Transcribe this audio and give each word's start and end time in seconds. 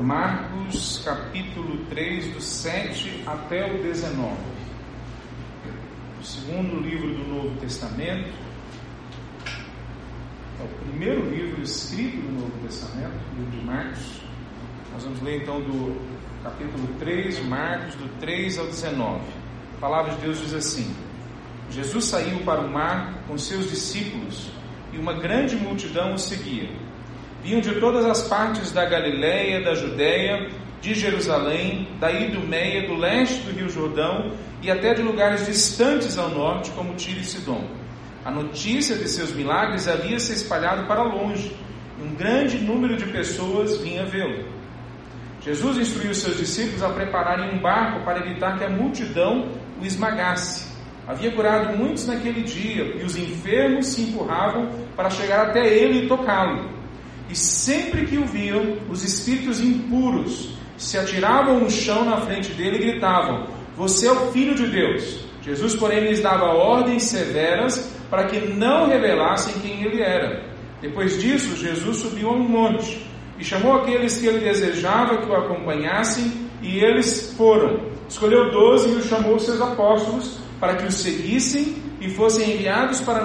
Marcos 0.00 1.02
capítulo 1.04 1.78
3, 1.86 2.34
do 2.34 2.40
7 2.40 3.22
até 3.26 3.72
o 3.72 3.82
19. 3.82 4.34
O 6.20 6.24
segundo 6.24 6.80
livro 6.80 7.14
do 7.14 7.28
Novo 7.28 7.60
Testamento. 7.60 8.30
É 10.60 10.64
o 10.64 10.68
primeiro 10.86 11.28
livro 11.30 11.62
escrito 11.62 12.16
do 12.16 12.40
Novo 12.40 12.66
Testamento, 12.66 13.14
o 13.32 13.38
livro 13.38 13.58
de 13.58 13.64
Marcos. 13.64 14.20
Nós 14.92 15.04
vamos 15.04 15.22
ler 15.22 15.42
então 15.42 15.60
do 15.60 15.96
capítulo 16.42 16.88
3, 16.98 17.44
Marcos, 17.44 17.94
do 17.94 18.08
3 18.20 18.58
ao 18.58 18.66
19. 18.66 19.20
A 19.76 19.80
palavra 19.80 20.14
de 20.14 20.20
Deus 20.20 20.40
diz 20.40 20.54
assim: 20.54 20.94
Jesus 21.70 22.04
saiu 22.04 22.40
para 22.40 22.60
o 22.60 22.70
mar 22.70 23.22
com 23.26 23.38
seus 23.38 23.70
discípulos 23.70 24.50
e 24.92 24.98
uma 24.98 25.14
grande 25.14 25.56
multidão 25.56 26.14
o 26.14 26.18
seguia. 26.18 26.83
Vinham 27.44 27.60
de 27.60 27.78
todas 27.78 28.06
as 28.06 28.22
partes 28.22 28.72
da 28.72 28.86
Galiléia, 28.86 29.62
da 29.62 29.74
Judéia, 29.74 30.48
de 30.80 30.94
Jerusalém, 30.94 31.86
da 32.00 32.10
Idumeia, 32.10 32.88
do 32.88 32.94
leste 32.94 33.42
do 33.42 33.50
Rio 33.50 33.68
Jordão 33.68 34.32
e 34.62 34.70
até 34.70 34.94
de 34.94 35.02
lugares 35.02 35.44
distantes 35.44 36.16
ao 36.16 36.30
norte, 36.30 36.70
como 36.70 36.94
Tiro 36.94 37.20
e 37.20 37.24
Sidom. 37.24 37.62
A 38.24 38.30
notícia 38.30 38.96
de 38.96 39.06
seus 39.10 39.30
milagres 39.34 39.86
havia 39.86 40.18
se 40.18 40.32
espalhado 40.32 40.86
para 40.86 41.02
longe, 41.02 41.54
e 42.00 42.02
um 42.02 42.14
grande 42.14 42.56
número 42.56 42.96
de 42.96 43.04
pessoas 43.04 43.76
vinha 43.76 44.06
vê-lo. 44.06 44.48
Jesus 45.42 45.76
instruiu 45.76 46.14
seus 46.14 46.38
discípulos 46.38 46.82
a 46.82 46.88
prepararem 46.88 47.54
um 47.54 47.60
barco 47.60 48.06
para 48.06 48.20
evitar 48.20 48.56
que 48.56 48.64
a 48.64 48.70
multidão 48.70 49.50
o 49.78 49.84
esmagasse. 49.84 50.72
Havia 51.06 51.30
curado 51.32 51.76
muitos 51.76 52.06
naquele 52.06 52.40
dia, 52.40 52.96
e 52.98 53.04
os 53.04 53.18
enfermos 53.18 53.88
se 53.88 54.00
empurravam 54.00 54.70
para 54.96 55.10
chegar 55.10 55.48
até 55.48 55.68
ele 55.68 56.06
e 56.06 56.08
tocá-lo. 56.08 56.73
E 57.34 57.36
sempre 57.36 58.06
que 58.06 58.16
o 58.16 58.24
viam, 58.24 58.76
os 58.88 59.02
espíritos 59.02 59.60
impuros 59.60 60.50
se 60.76 60.96
atiravam 60.96 61.58
no 61.58 61.68
chão 61.68 62.04
na 62.04 62.20
frente 62.20 62.52
dele 62.52 62.76
e 62.76 62.92
gritavam: 62.92 63.48
Você 63.76 64.06
é 64.06 64.12
o 64.12 64.30
filho 64.30 64.54
de 64.54 64.68
Deus. 64.68 65.26
Jesus, 65.42 65.74
porém, 65.74 65.98
lhes 66.06 66.20
dava 66.20 66.44
ordens 66.44 67.02
severas 67.02 67.92
para 68.08 68.26
que 68.26 68.38
não 68.38 68.86
revelassem 68.86 69.52
quem 69.54 69.82
ele 69.82 70.00
era. 70.00 70.44
Depois 70.80 71.20
disso, 71.20 71.56
Jesus 71.56 71.96
subiu 71.96 72.28
a 72.28 72.34
um 72.34 72.48
monte 72.48 73.04
e 73.36 73.44
chamou 73.44 73.72
aqueles 73.80 74.16
que 74.16 74.28
ele 74.28 74.38
desejava 74.38 75.18
que 75.18 75.28
o 75.28 75.34
acompanhassem, 75.34 76.48
e 76.62 76.78
eles 76.78 77.34
foram. 77.36 77.80
Escolheu 78.08 78.52
doze 78.52 78.90
e 78.90 78.94
os 78.94 79.06
chamou 79.06 79.40
seus 79.40 79.60
apóstolos 79.60 80.38
para 80.60 80.76
que 80.76 80.86
o 80.86 80.92
seguissem 80.92 81.82
e 82.00 82.08
fossem 82.10 82.54
enviados 82.54 83.00
para 83.00 83.24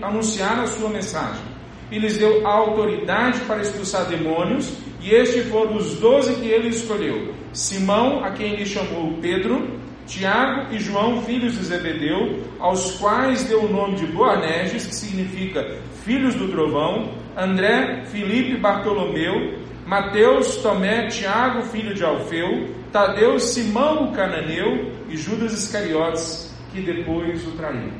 anunciar 0.00 0.60
a 0.60 0.66
sua 0.68 0.90
mensagem 0.90 1.47
e 1.90 1.98
lhes 1.98 2.18
deu 2.18 2.46
autoridade 2.46 3.40
para 3.40 3.60
expulsar 3.60 4.06
demônios, 4.06 4.72
e 5.00 5.10
estes 5.10 5.48
foram 5.48 5.76
os 5.76 5.98
doze 5.98 6.34
que 6.34 6.48
ele 6.48 6.68
escolheu: 6.68 7.34
Simão, 7.52 8.24
a 8.24 8.30
quem 8.30 8.54
ele 8.54 8.66
chamou 8.66 9.18
Pedro, 9.20 9.78
Tiago 10.06 10.74
e 10.74 10.78
João, 10.78 11.22
filhos 11.22 11.54
de 11.54 11.64
Zebedeu, 11.64 12.42
aos 12.58 12.92
quais 12.92 13.44
deu 13.44 13.64
o 13.64 13.72
nome 13.72 13.96
de 13.96 14.06
Boanerges, 14.06 14.86
que 14.86 14.94
significa 14.94 15.78
filhos 16.04 16.34
do 16.34 16.48
trovão, 16.48 17.12
André, 17.36 18.04
Filipe, 18.06 18.56
Bartolomeu, 18.56 19.58
Mateus, 19.86 20.56
Tomé, 20.56 21.06
Tiago, 21.08 21.62
filho 21.62 21.94
de 21.94 22.04
Alfeu, 22.04 22.68
Tadeu, 22.90 23.38
Simão 23.38 24.04
o 24.04 24.12
cananeu 24.12 24.92
e 25.08 25.16
Judas 25.16 25.52
Iscariotes, 25.52 26.54
que 26.72 26.80
depois 26.80 27.46
o 27.46 27.52
traiu. 27.52 27.92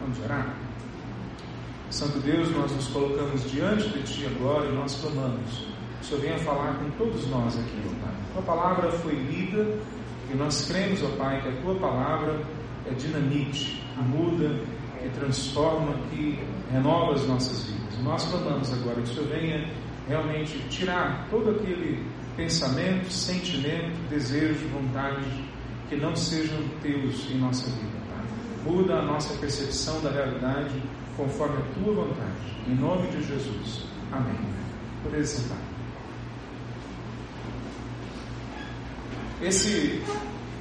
Vamos 0.00 0.22
orar? 0.22 0.63
Santo 1.94 2.18
Deus, 2.18 2.50
nós 2.50 2.72
nos 2.72 2.88
colocamos 2.88 3.48
diante 3.52 3.88
de 3.88 4.02
Ti 4.02 4.26
agora 4.26 4.68
e 4.68 4.74
nós 4.74 5.00
clamamos. 5.00 5.64
O 6.02 6.04
Senhor 6.04 6.20
venha 6.22 6.38
falar 6.38 6.76
com 6.80 6.90
todos 6.98 7.24
nós 7.28 7.56
aqui, 7.56 7.82
ó 7.86 8.04
Pai. 8.04 8.14
A 8.14 8.32
Tua 8.32 8.42
palavra 8.42 8.90
foi 8.90 9.14
lida 9.14 9.78
e 10.28 10.36
nós 10.36 10.66
cremos, 10.66 11.04
ó 11.04 11.16
Pai, 11.16 11.40
que 11.40 11.50
a 11.50 11.52
Tua 11.62 11.76
palavra 11.76 12.40
é 12.90 12.94
dinamite, 12.94 13.80
muda, 14.08 14.60
que 15.00 15.08
transforma, 15.10 15.94
que 16.10 16.36
renova 16.72 17.12
as 17.12 17.28
nossas 17.28 17.64
vidas. 17.66 18.02
Nós 18.02 18.24
clamamos 18.24 18.72
agora 18.72 18.96
que 18.96 19.02
o 19.12 19.14
Senhor 19.14 19.28
venha 19.28 19.70
realmente 20.08 20.58
tirar 20.70 21.28
todo 21.30 21.50
aquele 21.50 22.04
pensamento, 22.36 23.08
sentimento, 23.08 23.96
desejo, 24.10 24.66
vontade 24.70 25.24
que 25.88 25.94
não 25.94 26.16
sejam 26.16 26.58
teus 26.82 27.30
em 27.30 27.38
nossa 27.38 27.70
vida, 27.70 27.98
Pai. 28.08 28.72
Muda 28.72 28.94
a 28.94 29.02
nossa 29.02 29.32
percepção 29.34 30.00
da 30.00 30.10
realidade 30.10 30.82
conforme 31.16 31.56
a 31.58 31.74
tua 31.74 31.94
vontade. 31.94 32.54
Em 32.66 32.74
nome 32.74 33.08
de 33.08 33.22
Jesus. 33.26 33.86
Amém. 34.12 34.36
Poder 35.02 35.24
sentar. 35.26 35.58
Esse, 39.42 40.02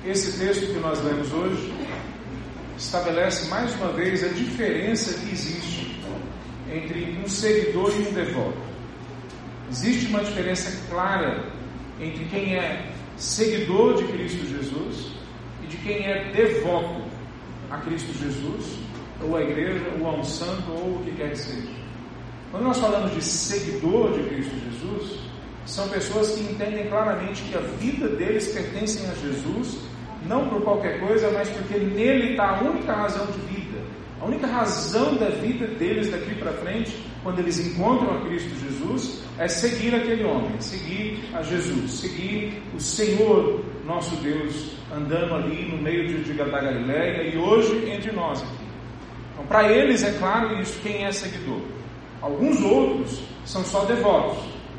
esse 0.06 0.38
texto 0.38 0.74
que 0.74 0.80
nós 0.80 1.02
lemos 1.04 1.32
hoje 1.32 1.74
estabelece 2.78 3.48
mais 3.50 3.74
uma 3.76 3.92
vez 3.94 4.24
a 4.24 4.28
diferença 4.30 5.14
que 5.20 5.32
existe 5.32 6.02
entre 6.72 7.18
um 7.24 7.28
seguidor 7.28 7.94
e 7.96 8.08
um 8.08 8.14
devoto. 8.14 8.58
Existe 9.72 10.08
uma 10.08 10.24
diferença 10.24 10.90
clara 10.90 11.52
entre 12.00 12.26
quem 12.26 12.56
é 12.56 12.92
seguidor 13.16 13.96
de 13.96 14.06
Cristo 14.12 14.46
Jesus 14.48 15.14
e 15.64 15.68
de 15.68 15.78
quem 15.78 16.06
é 16.06 16.32
devoto 16.32 17.04
a 17.70 17.78
Cristo 17.78 18.12
Jesus 18.18 18.83
ou 19.24 19.38
a 19.38 19.42
igreja, 19.42 19.86
ou 20.00 20.08
a 20.08 20.16
um 20.16 20.24
santo, 20.24 20.72
ou 20.72 20.96
o 20.96 21.04
que 21.04 21.12
quer 21.12 21.32
que 21.32 21.38
seja. 21.38 21.70
Quando 22.52 22.64
nós 22.64 22.78
falamos 22.78 23.12
de 23.14 23.22
seguidor 23.22 24.14
de 24.14 24.24
Cristo 24.30 24.56
Jesus, 24.70 25.20
são 25.66 25.88
pessoas 25.90 26.32
que 26.32 26.42
entendem 26.42 26.88
claramente 26.88 27.42
que 27.44 27.58
a 27.58 27.62
vida 27.62 28.08
deles 28.10 28.54
pertence 28.54 29.04
a 29.10 29.16
Jesus, 29.16 29.80
não 30.28 30.50
por 30.50 30.62
qualquer 30.62 31.00
coisa, 31.00 31.32
mas 31.32 31.50
porque 31.50 31.78
nele 31.80 32.32
está 32.32 32.58
a 32.58 32.64
única 32.64 32.94
razão 32.94 33.26
de 33.28 33.40
vida. 33.54 33.80
A 34.22 34.26
única 34.26 34.48
razão 34.48 35.16
da 35.16 35.30
vida 35.30 35.68
deles 35.68 36.10
daqui 36.10 36.36
para 36.36 36.54
frente, 36.54 36.98
quando 37.24 37.40
eles 37.40 37.60
encontram 37.60 38.18
a 38.18 38.22
Cristo 38.22 38.50
Jesus, 38.58 39.24
é 39.38 39.48
seguir 39.48 39.96
aquele 39.96 40.24
homem, 40.24 40.60
seguir 40.60 41.24
a 41.34 41.42
Jesus, 41.42 41.92
seguir 41.92 42.62
o 42.74 42.80
Senhor 42.80 43.64
nosso 43.86 44.16
Deus, 44.18 44.76
andando 44.96 45.34
ali 45.36 45.70
no 45.70 45.82
meio 45.82 46.08
de, 46.08 46.24
de 46.24 46.34
da 46.34 46.46
Galileia 46.46 47.34
e 47.34 47.38
hoje 47.38 47.90
entre 47.90 48.12
nós 48.12 48.42
aqui. 48.42 48.63
Então, 49.34 49.46
para 49.48 49.72
eles, 49.72 50.04
é 50.04 50.12
claro 50.14 50.60
isso, 50.62 50.80
quem 50.82 51.06
é 51.06 51.12
seguidor. 51.12 51.62
Alguns 52.22 52.62
outros 52.62 53.20
são 53.46 53.64
só 53.64 53.84
devotos. 53.86 54.38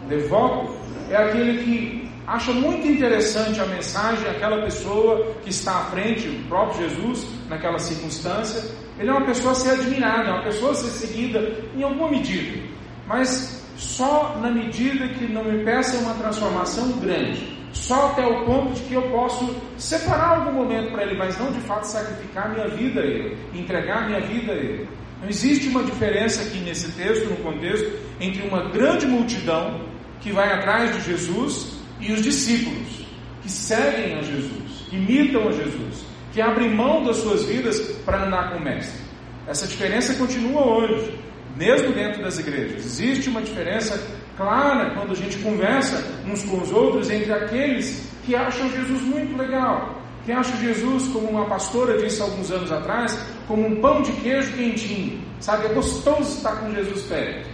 Devoto 0.09 0.75
é 1.11 1.17
aquele 1.17 1.63
que 1.63 2.11
acha 2.27 2.53
muito 2.53 2.87
interessante 2.87 3.61
a 3.61 3.67
mensagem, 3.67 4.29
aquela 4.29 4.63
pessoa 4.63 5.35
que 5.43 5.51
está 5.51 5.79
à 5.79 5.85
frente, 5.87 6.29
o 6.29 6.49
próprio 6.49 6.89
Jesus, 6.89 7.27
naquela 7.49 7.79
circunstância. 7.79 8.63
Ele 8.99 9.11
é 9.11 9.13
uma 9.13 9.27
pessoa 9.27 9.53
a 9.53 9.55
ser 9.55 9.71
admirada, 9.71 10.29
é 10.29 10.33
uma 10.33 10.45
pessoa 10.45 10.73
a 10.73 10.75
ser 10.75 10.89
seguida 10.89 11.53
em 11.77 11.83
alguma 11.83 12.09
medida, 12.09 12.63
mas 13.07 13.63
só 13.77 14.39
na 14.41 14.51
medida 14.51 15.09
que 15.09 15.27
não 15.27 15.45
me 15.45 15.65
peça 15.65 15.99
uma 15.99 16.15
transformação 16.15 16.93
grande 17.01 17.54
só 17.75 18.11
até 18.13 18.25
o 18.25 18.45
ponto 18.45 18.73
de 18.73 18.83
que 18.83 18.95
eu 18.95 19.03
posso 19.11 19.55
separar 19.77 20.39
algum 20.39 20.53
momento 20.53 20.93
para 20.93 21.03
Ele, 21.03 21.17
mas 21.19 21.39
não 21.39 21.53
de 21.53 21.61
fato 21.61 21.85
sacrificar 21.85 22.53
minha 22.55 22.69
vida 22.69 23.01
a 23.01 23.05
Ele, 23.05 23.37
entregar 23.53 24.07
minha 24.07 24.21
vida 24.21 24.53
a 24.53 24.57
Ele. 24.57 24.89
Não 25.21 25.29
existe 25.29 25.69
uma 25.69 25.83
diferença 25.83 26.43
aqui 26.43 26.59
nesse 26.59 26.93
texto, 26.93 27.29
no 27.29 27.37
contexto, 27.37 27.91
entre 28.21 28.47
uma 28.47 28.71
grande 28.71 29.07
multidão 29.07 29.81
que 30.21 30.33
vai 30.33 30.53
atrás 30.53 30.95
de 30.97 31.11
Jesus 31.11 31.79
e 32.01 32.13
os 32.13 32.23
discípulos 32.23 33.05
que 33.43 33.51
seguem 33.51 34.19
a 34.19 34.23
Jesus, 34.23 34.87
que 34.89 34.97
imitam 34.97 35.49
a 35.49 35.53
Jesus, 35.53 36.05
que 36.33 36.41
abrem 36.41 36.75
mão 36.75 37.03
das 37.05 37.17
suas 37.17 37.45
vidas 37.45 37.79
para 38.05 38.25
andar 38.27 38.53
com 38.53 38.59
o 38.59 38.63
Mestre. 38.63 39.01
Essa 39.47 39.67
diferença 39.67 40.15
continua 40.15 40.65
hoje, 40.65 41.19
mesmo 41.57 41.93
dentro 41.93 42.23
das 42.23 42.39
igrejas. 42.39 42.85
Existe 42.85 43.29
uma 43.29 43.43
diferença 43.43 44.01
clara 44.37 44.91
quando 44.95 45.13
a 45.13 45.17
gente 45.17 45.39
conversa 45.39 46.03
uns 46.27 46.43
com 46.45 46.61
os 46.61 46.71
outros 46.73 47.11
entre 47.11 47.33
aqueles 47.33 48.11
que 48.25 48.35
acham 48.35 48.71
Jesus 48.71 49.03
muito 49.03 49.37
legal, 49.37 50.01
que 50.25 50.33
acham 50.33 50.57
Jesus, 50.59 51.09
como 51.09 51.29
uma 51.29 51.47
pastora 51.47 51.99
disse 51.99 52.21
alguns 52.23 52.51
anos 52.51 52.73
atrás, 52.73 53.19
como 53.47 53.67
um 53.67 53.81
pão 53.81 54.03
de 54.03 54.13
queijo 54.13 54.53
quentinho. 54.57 55.23
Sabe, 55.41 55.67
é 55.67 55.69
gostoso 55.75 56.37
estar 56.37 56.57
com 56.57 56.73
Jesus 56.73 57.03
perto. 57.03 57.49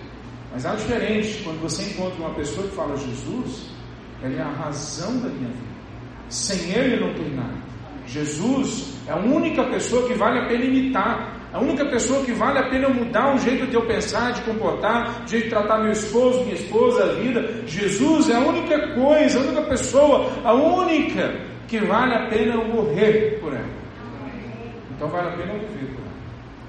Mas 0.52 0.64
há 0.64 0.74
diferente 0.74 1.42
quando 1.42 1.60
você 1.60 1.82
encontra 1.82 2.18
uma 2.18 2.34
pessoa 2.34 2.66
que 2.68 2.74
fala 2.74 2.96
Jesus, 2.96 3.70
ele 4.22 4.36
é 4.36 4.42
a 4.42 4.50
razão 4.50 5.18
da 5.18 5.28
minha 5.28 5.48
vida. 5.48 5.70
Sem 6.28 6.70
ele 6.70 7.00
não 7.00 7.14
tem 7.14 7.34
nada. 7.34 7.58
Jesus 8.06 8.94
é 9.06 9.12
a 9.12 9.16
única 9.16 9.64
pessoa 9.64 10.06
que 10.06 10.14
vale 10.14 10.38
a 10.38 10.46
pena 10.46 10.64
imitar. 10.64 11.39
A 11.52 11.58
única 11.58 11.84
pessoa 11.86 12.24
que 12.24 12.32
vale 12.32 12.58
a 12.58 12.68
pena 12.68 12.88
mudar 12.88 13.34
o 13.34 13.38
jeito 13.38 13.66
de 13.66 13.74
eu 13.74 13.84
pensar, 13.84 14.32
de 14.32 14.40
comportar, 14.42 15.24
de 15.24 15.32
jeito 15.32 15.44
de 15.44 15.50
tratar 15.50 15.78
meu 15.82 15.90
esposo, 15.90 16.44
minha 16.44 16.54
esposa, 16.54 17.04
a 17.04 17.12
vida. 17.14 17.62
Jesus 17.66 18.30
é 18.30 18.36
a 18.36 18.40
única 18.40 18.94
coisa, 18.94 19.40
a 19.40 19.42
única 19.42 19.62
pessoa, 19.62 20.30
a 20.44 20.52
única 20.52 21.40
que 21.66 21.80
vale 21.80 22.14
a 22.14 22.28
pena 22.28 22.54
eu 22.54 22.68
morrer 22.68 23.38
por 23.40 23.52
ela. 23.52 23.68
Então 24.94 25.08
vale 25.08 25.28
a 25.28 25.32
pena 25.32 25.54
eu 25.54 25.60
viver 25.60 25.86
por 25.86 26.02
ela. 26.02 26.10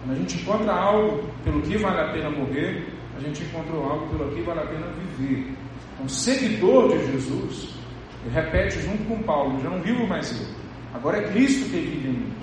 Quando 0.01 0.15
a 0.15 0.19
gente 0.19 0.41
encontra 0.41 0.73
algo 0.73 1.29
pelo 1.43 1.61
que 1.61 1.77
vale 1.77 1.99
a 1.99 2.11
pena 2.11 2.29
morrer, 2.31 2.87
a 3.15 3.19
gente 3.19 3.43
encontrou 3.43 3.83
algo 3.83 4.17
pelo 4.17 4.31
que 4.31 4.41
vale 4.41 4.61
a 4.61 4.65
pena 4.65 4.87
viver. 5.17 5.53
Então, 5.93 6.09
seguidor 6.09 6.89
de 6.89 7.11
Jesus 7.11 7.75
Ele 8.25 8.33
repete 8.33 8.81
junto 8.81 9.03
com 9.03 9.21
Paulo: 9.21 9.61
Já 9.61 9.69
não 9.69 9.79
vivo 9.81 10.07
mais 10.07 10.31
eu, 10.39 10.47
agora 10.91 11.19
é 11.19 11.27
Cristo 11.31 11.69
que 11.69 11.77
vive 11.77 12.07
em 12.07 12.13
mim. 12.13 12.33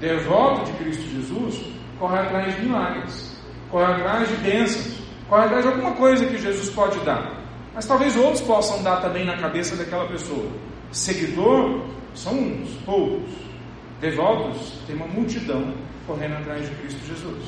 Devoto 0.00 0.70
de 0.70 0.72
Cristo 0.78 1.02
Jesus, 1.14 1.77
corre 1.98 2.18
atrás 2.18 2.54
de 2.54 2.62
milagres, 2.62 3.40
corre 3.70 3.92
atrás 3.92 4.28
de 4.28 4.36
bênçãos, 4.36 4.98
corre 5.28 5.44
atrás 5.44 5.64
de 5.64 5.70
alguma 5.70 5.92
coisa 5.92 6.26
que 6.26 6.38
Jesus 6.38 6.70
pode 6.70 6.98
dar. 7.00 7.38
Mas 7.74 7.86
talvez 7.86 8.16
outros 8.16 8.40
possam 8.40 8.82
dar 8.82 9.00
também 9.00 9.24
na 9.24 9.36
cabeça 9.36 9.76
daquela 9.76 10.06
pessoa. 10.06 10.50
Seguidor 10.90 11.86
são 12.14 12.32
uns, 12.34 12.70
poucos. 12.84 13.30
Devotos 14.00 14.80
tem 14.86 14.96
uma 14.96 15.06
multidão 15.06 15.74
correndo 16.06 16.34
atrás 16.34 16.68
de 16.68 16.74
Cristo 16.76 17.06
Jesus. 17.06 17.44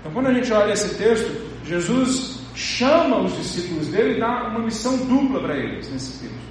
Então, 0.00 0.12
quando 0.12 0.28
a 0.28 0.32
gente 0.32 0.52
olha 0.52 0.72
esse 0.72 0.96
texto, 0.96 1.30
Jesus 1.64 2.40
chama 2.54 3.18
os 3.18 3.36
discípulos 3.36 3.88
dele 3.88 4.16
e 4.16 4.20
dá 4.20 4.48
uma 4.48 4.60
missão 4.60 4.96
dupla 5.06 5.40
para 5.40 5.56
eles 5.56 5.90
nesse 5.90 6.20
texto. 6.20 6.50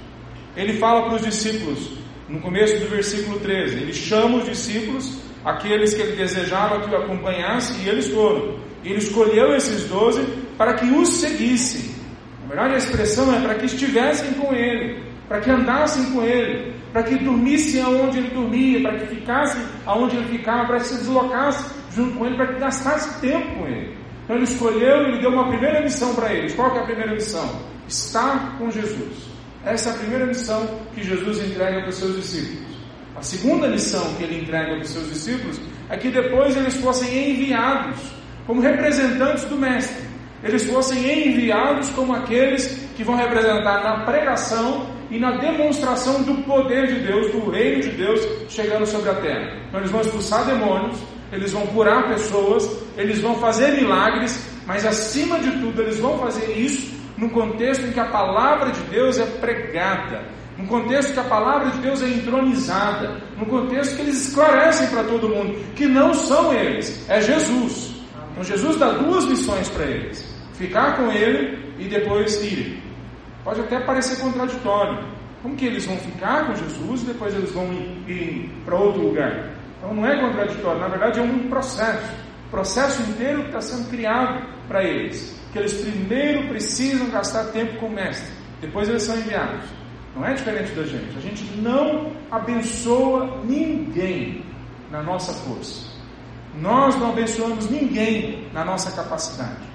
Ele 0.56 0.74
fala 0.74 1.06
para 1.06 1.16
os 1.16 1.22
discípulos, 1.22 1.92
no 2.28 2.40
começo 2.40 2.78
do 2.78 2.88
versículo 2.88 3.40
13, 3.40 3.76
ele 3.76 3.92
chama 3.92 4.38
os 4.38 4.44
discípulos, 4.44 5.18
aqueles 5.44 5.94
que 5.94 6.02
ele 6.02 6.16
desejava 6.16 6.80
que 6.80 6.94
o 6.94 6.96
acompanhassem, 6.96 7.84
e 7.84 7.88
eles 7.88 8.08
foram. 8.08 8.58
Ele 8.84 8.98
escolheu 8.98 9.54
esses 9.54 9.88
doze 9.88 10.24
para 10.56 10.74
que 10.74 10.86
os 10.86 11.08
seguissem. 11.08 11.94
Na 12.42 12.48
verdade, 12.48 12.74
a 12.74 12.78
expressão 12.78 13.34
é 13.34 13.40
para 13.40 13.54
que 13.54 13.66
estivessem 13.66 14.32
com 14.34 14.52
ele, 14.54 15.02
para 15.28 15.40
que 15.40 15.50
andassem 15.50 16.12
com 16.12 16.22
ele, 16.22 16.74
para 16.92 17.02
que 17.02 17.16
dormissem 17.16 17.82
aonde 17.82 18.18
ele 18.18 18.30
dormia, 18.30 18.82
para 18.82 18.98
que 18.98 19.14
ficassem 19.14 19.62
aonde 19.86 20.16
ele 20.16 20.28
ficava, 20.28 20.66
para 20.66 20.78
que 20.78 20.86
se 20.86 20.96
deslocassem 20.96 21.66
junto 21.94 22.18
com 22.18 22.26
ele, 22.26 22.36
para 22.36 22.46
que 22.48 22.60
gastassem 22.60 23.20
tempo 23.20 23.58
com 23.58 23.66
ele. 23.66 23.96
Então 24.24 24.36
ele 24.36 24.44
escolheu 24.44 25.08
e 25.08 25.20
deu 25.20 25.30
uma 25.30 25.48
primeira 25.48 25.80
missão 25.82 26.14
para 26.14 26.32
eles. 26.32 26.54
Qual 26.54 26.74
é 26.76 26.80
a 26.80 26.84
primeira 26.84 27.12
missão? 27.12 27.60
Estar 27.86 28.58
com 28.58 28.70
Jesus. 28.70 29.28
Essa 29.64 29.90
é 29.90 29.92
a 29.92 29.96
primeira 29.98 30.26
missão 30.26 30.80
que 30.94 31.02
Jesus 31.02 31.44
entrega 31.44 31.80
para 31.80 31.88
os 31.90 31.96
seus 31.96 32.16
discípulos. 32.16 32.69
A 33.20 33.22
segunda 33.22 33.68
missão 33.68 34.14
que 34.14 34.22
ele 34.24 34.40
entrega 34.40 34.76
para 34.76 34.80
os 34.80 34.88
seus 34.88 35.10
discípulos 35.10 35.60
é 35.90 35.96
que 35.98 36.08
depois 36.08 36.56
eles 36.56 36.74
fossem 36.76 37.32
enviados 37.32 37.98
como 38.46 38.62
representantes 38.62 39.44
do 39.44 39.58
Mestre. 39.58 40.08
Eles 40.42 40.64
fossem 40.70 41.28
enviados 41.28 41.90
como 41.90 42.14
aqueles 42.14 42.88
que 42.96 43.04
vão 43.04 43.16
representar 43.16 43.84
na 43.84 44.06
pregação 44.06 44.86
e 45.10 45.18
na 45.18 45.32
demonstração 45.32 46.22
do 46.22 46.42
poder 46.44 46.86
de 46.86 47.06
Deus, 47.06 47.30
do 47.30 47.50
reino 47.50 47.82
de 47.82 47.90
Deus 47.90 48.26
chegando 48.48 48.86
sobre 48.86 49.10
a 49.10 49.14
terra. 49.16 49.64
Então 49.68 49.80
eles 49.80 49.90
vão 49.90 50.00
expulsar 50.00 50.46
demônios, 50.46 50.98
eles 51.30 51.52
vão 51.52 51.66
curar 51.66 52.08
pessoas, 52.08 52.70
eles 52.96 53.20
vão 53.20 53.34
fazer 53.34 53.72
milagres, 53.72 54.48
mas 54.66 54.86
acima 54.86 55.38
de 55.40 55.50
tudo 55.60 55.82
eles 55.82 55.98
vão 55.98 56.18
fazer 56.20 56.56
isso 56.56 56.98
num 57.18 57.28
contexto 57.28 57.84
em 57.84 57.92
que 57.92 58.00
a 58.00 58.06
palavra 58.06 58.70
de 58.70 58.80
Deus 58.84 59.18
é 59.18 59.26
pregada, 59.26 60.24
num 60.60 60.66
contexto 60.66 61.14
que 61.14 61.20
a 61.20 61.24
palavra 61.24 61.70
de 61.70 61.78
Deus 61.78 62.02
é 62.02 62.08
entronizada, 62.08 63.16
num 63.38 63.46
contexto 63.46 63.96
que 63.96 64.02
eles 64.02 64.28
esclarecem 64.28 64.88
para 64.88 65.04
todo 65.04 65.28
mundo 65.28 65.58
que 65.74 65.86
não 65.86 66.12
são 66.12 66.52
eles, 66.52 67.08
é 67.08 67.20
Jesus. 67.20 67.94
Então 68.32 68.44
Jesus 68.44 68.76
dá 68.76 68.90
duas 68.90 69.24
missões 69.24 69.68
para 69.70 69.84
eles: 69.84 70.22
ficar 70.54 70.96
com 70.96 71.10
ele 71.10 71.74
e 71.78 71.88
depois 71.88 72.42
ir. 72.44 72.82
Pode 73.42 73.60
até 73.60 73.80
parecer 73.80 74.20
contraditório. 74.20 75.08
Como 75.42 75.56
que 75.56 75.64
eles 75.64 75.86
vão 75.86 75.96
ficar 75.96 76.46
com 76.46 76.54
Jesus 76.54 77.02
e 77.02 77.06
depois 77.06 77.34
eles 77.34 77.50
vão 77.52 77.72
ir, 78.06 78.50
para 78.66 78.76
outro 78.76 79.00
lugar? 79.00 79.54
Então 79.78 79.94
não 79.94 80.06
é 80.06 80.20
contraditório, 80.20 80.78
na 80.78 80.88
verdade 80.88 81.20
é 81.20 81.22
um 81.22 81.48
processo. 81.48 82.06
Processo 82.50 83.00
inteiro 83.02 83.42
que 83.42 83.46
está 83.46 83.62
sendo 83.62 83.88
criado 83.88 84.46
para 84.68 84.84
eles. 84.84 85.40
Que 85.52 85.58
eles 85.58 85.72
primeiro 85.72 86.48
precisam 86.48 87.08
gastar 87.08 87.44
tempo 87.44 87.78
com 87.78 87.86
o 87.86 87.90
Mestre, 87.90 88.30
depois 88.60 88.88
eles 88.90 89.02
são 89.02 89.16
enviados. 89.16 89.79
Não 90.14 90.24
é 90.24 90.34
diferente 90.34 90.72
da 90.72 90.84
gente. 90.84 91.16
A 91.16 91.20
gente 91.20 91.44
não 91.60 92.12
abençoa 92.30 93.40
ninguém 93.44 94.44
na 94.90 95.02
nossa 95.02 95.32
força. 95.32 95.88
Nós 96.60 96.96
não 96.96 97.10
abençoamos 97.10 97.70
ninguém 97.70 98.48
na 98.52 98.64
nossa 98.64 98.90
capacidade. 98.90 99.70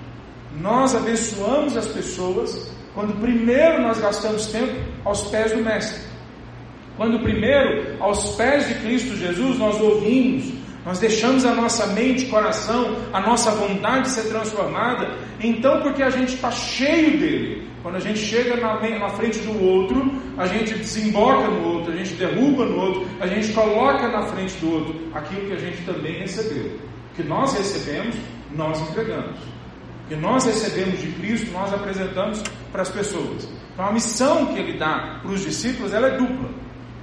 Nós 0.59 0.95
abençoamos 0.95 1.75
as 1.77 1.87
pessoas 1.87 2.71
quando 2.93 3.19
primeiro 3.19 3.81
nós 3.81 3.99
gastamos 3.99 4.47
tempo 4.47 4.73
aos 5.03 5.23
pés 5.27 5.51
do 5.51 5.61
Mestre. 5.61 6.01
Quando 6.97 7.19
primeiro, 7.19 8.01
aos 8.01 8.35
pés 8.35 8.67
de 8.67 8.75
Cristo 8.75 9.15
Jesus, 9.17 9.57
nós 9.57 9.79
ouvimos, 9.81 10.53
nós 10.85 10.97
deixamos 10.99 11.43
a 11.45 11.53
nossa 11.53 11.87
mente, 11.87 12.27
coração, 12.27 12.95
a 13.11 13.19
nossa 13.19 13.51
vontade 13.51 14.09
ser 14.09 14.29
transformada, 14.29 15.17
então 15.41 15.81
porque 15.81 16.01
a 16.01 16.09
gente 16.09 16.35
está 16.35 16.51
cheio 16.51 17.19
dele. 17.19 17.67
Quando 17.85 17.97
a 17.97 17.99
gente 17.99 18.17
chega 18.17 18.57
na, 18.57 18.79
na, 18.97 19.09
frente 19.09 19.37
do 19.41 19.63
outro, 19.63 20.11
a 20.39 20.47
gente 20.47 20.73
desemboca 20.73 21.47
no 21.47 21.67
outro, 21.67 21.93
a 21.93 21.95
gente 21.95 22.15
derruba 22.15 22.65
no 22.65 22.79
outro, 22.79 23.07
a 23.19 23.27
gente 23.27 23.53
coloca 23.53 24.07
na 24.07 24.23
frente 24.23 24.57
do 24.57 24.73
outro 24.73 24.95
aquilo 25.13 25.45
que 25.45 25.53
a 25.53 25.59
gente 25.59 25.85
também 25.85 26.17
recebeu. 26.17 26.79
O 27.11 27.15
que 27.15 27.21
nós 27.21 27.53
recebemos, 27.53 28.15
nós 28.55 28.81
entregamos. 28.89 29.39
O 29.39 30.07
que 30.07 30.15
nós 30.15 30.45
recebemos 30.45 30.99
de 30.99 31.11
Cristo, 31.11 31.51
nós 31.51 31.71
apresentamos 31.71 32.41
para 32.71 32.81
as 32.81 32.89
pessoas. 32.89 33.47
Então 33.71 33.85
a 33.85 33.91
missão 33.91 34.47
que 34.47 34.57
ele 34.57 34.79
dá 34.79 35.19
para 35.21 35.31
os 35.31 35.41
discípulos, 35.41 35.93
ela 35.93 36.07
é 36.07 36.17
dupla. 36.17 36.49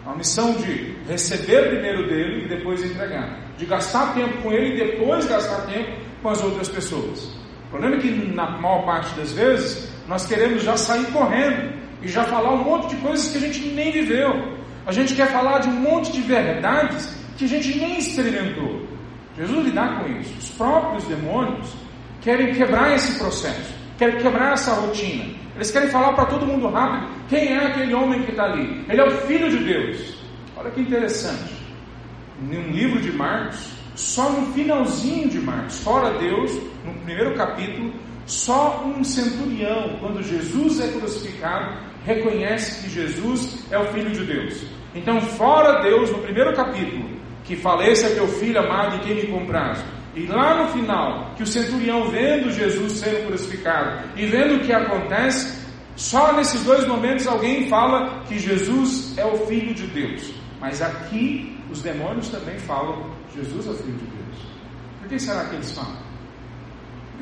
A 0.05 0.17
missão 0.17 0.53
de 0.55 0.97
receber 1.09 1.69
primeiro 1.69 2.09
dele 2.09 2.47
e 2.47 2.49
depois 2.49 2.85
entregar. 2.85 3.39
De 3.57 3.67
gastar 3.67 4.15
tempo 4.15 4.43
com 4.43 4.51
ele 4.51 4.75
e 4.75 4.85
depois 4.85 5.27
gastar 5.27 5.65
tempo 5.67 5.93
com 6.21 6.29
as 6.29 6.43
outras 6.43 6.69
pessoas. 6.69 7.33
O 7.67 7.71
problema 7.71 7.95
é 7.95 8.01
que, 8.01 8.11
na 8.11 8.51
maior 8.59 8.85
parte 8.85 9.15
das 9.15 9.33
vezes, 9.33 9.92
nós 10.07 10.27
queremos 10.27 10.63
já 10.63 10.77
sair 10.77 11.07
correndo 11.07 11.73
e 12.03 12.09
já 12.09 12.25
falar 12.25 12.53
um 12.55 12.65
monte 12.65 12.95
de 12.95 12.97
coisas 12.97 13.31
que 13.31 13.39
a 13.39 13.41
gente 13.41 13.67
nem 13.69 13.93
viveu. 13.93 14.59
A 14.85 14.93
gente 14.93 15.15
quer 15.15 15.29
falar 15.29 15.61
de 15.61 15.69
um 15.69 15.75
monte 15.75 16.13
de 16.13 16.21
verdades 16.21 17.17
que 17.37 17.45
a 17.45 17.49
gente 17.49 17.79
nem 17.79 17.99
experimentou. 17.99 18.87
Jesus 19.37 19.65
lidar 19.65 20.01
com 20.01 20.11
isso. 20.19 20.35
Os 20.39 20.49
próprios 20.51 21.05
demônios 21.05 21.73
querem 22.21 22.53
quebrar 22.55 22.95
esse 22.95 23.19
processo, 23.19 23.75
querem 23.97 24.19
quebrar 24.19 24.53
essa 24.53 24.75
rotina. 24.75 25.25
Eles 25.55 25.71
querem 25.71 25.89
falar 25.89 26.13
para 26.15 26.27
todo 26.27 26.47
mundo 26.47 26.69
rápido 26.69 27.09
quem 27.29 27.53
é 27.53 27.67
aquele 27.67 27.95
homem 27.95 28.23
que 28.23 28.31
está 28.31 28.45
ali. 28.45 28.85
Ele 28.89 29.01
é 29.01 29.05
o 29.05 29.11
Filho 29.23 29.51
de 29.51 29.59
Deus. 29.59 30.19
Olha 30.57 30.71
que 30.71 30.81
interessante. 30.81 31.55
Em 32.43 32.59
um 32.59 32.71
livro 32.73 33.01
de 33.01 33.13
Marcos, 33.13 33.73
só 33.95 34.31
no 34.31 34.53
finalzinho 34.53 35.29
de 35.29 35.39
Marcos, 35.39 35.79
fora 35.81 36.19
Deus, 36.19 36.53
no 36.85 36.93
primeiro 36.95 37.35
capítulo, 37.35 37.93
só 38.33 38.85
um 38.85 39.05
centurião, 39.05 39.97
quando 40.01 40.23
Jesus 40.23 40.81
é 40.81 40.89
crucificado, 40.89 41.79
reconhece 42.05 42.83
que 42.83 42.91
Jesus 42.91 43.65
é 43.71 43.79
o 43.79 43.87
Filho 43.93 44.11
de 44.11 44.25
Deus. 44.25 44.65
Então, 44.95 45.21
fora 45.21 45.83
Deus, 45.83 46.11
no 46.11 46.19
primeiro 46.19 46.55
capítulo, 46.55 47.09
que 47.45 47.57
fala: 47.57 47.87
Esse 47.87 48.05
é 48.05 48.11
teu 48.11 48.27
filho 48.27 48.59
amado 48.59 48.97
e 48.97 49.01
quem 49.01 49.15
me 49.17 49.27
compraste. 49.27 49.85
E 50.15 50.27
lá 50.27 50.63
no 50.63 50.69
final, 50.69 51.35
que 51.37 51.43
o 51.43 51.47
centurião 51.47 52.11
vendo 52.11 52.51
Jesus 52.51 52.93
sendo 52.93 53.27
crucificado 53.29 54.09
e 54.17 54.27
vendo 54.27 54.57
o 54.57 54.61
que 54.61 54.73
acontece, 54.73 55.67
só 55.97 56.33
nesses 56.35 56.63
dois 56.65 56.87
momentos 56.87 57.27
alguém 57.27 57.69
fala 57.69 58.23
que 58.25 58.39
Jesus 58.39 59.17
é 59.17 59.25
o 59.25 59.47
Filho 59.47 59.75
de 59.75 59.87
Deus. 59.87 60.33
Mas 60.61 60.83
aqui 60.83 61.59
os 61.71 61.81
demônios 61.81 62.29
também 62.29 62.59
falam 62.59 63.11
Jesus 63.35 63.67
é 63.67 63.71
o 63.71 63.75
Filho 63.75 63.97
de 63.97 64.05
Deus. 64.05 64.47
Por 65.01 65.09
que 65.09 65.19
será 65.19 65.45
que 65.47 65.55
eles 65.55 65.73
falam? 65.73 66.12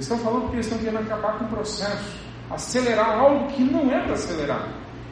Eles 0.00 0.11
estão 0.11 0.25
falando 0.25 0.42
porque 0.45 0.57
eles 0.57 0.66
estão 0.66 0.78
querendo 0.78 1.00
acabar 1.00 1.38
com 1.38 1.45
o 1.45 1.49
processo, 1.49 2.16
acelerar 2.50 3.19
algo 3.19 3.49
que 3.49 3.62
não 3.62 3.92
é 3.92 4.00
para 4.00 4.14
acelerar. 4.14 4.66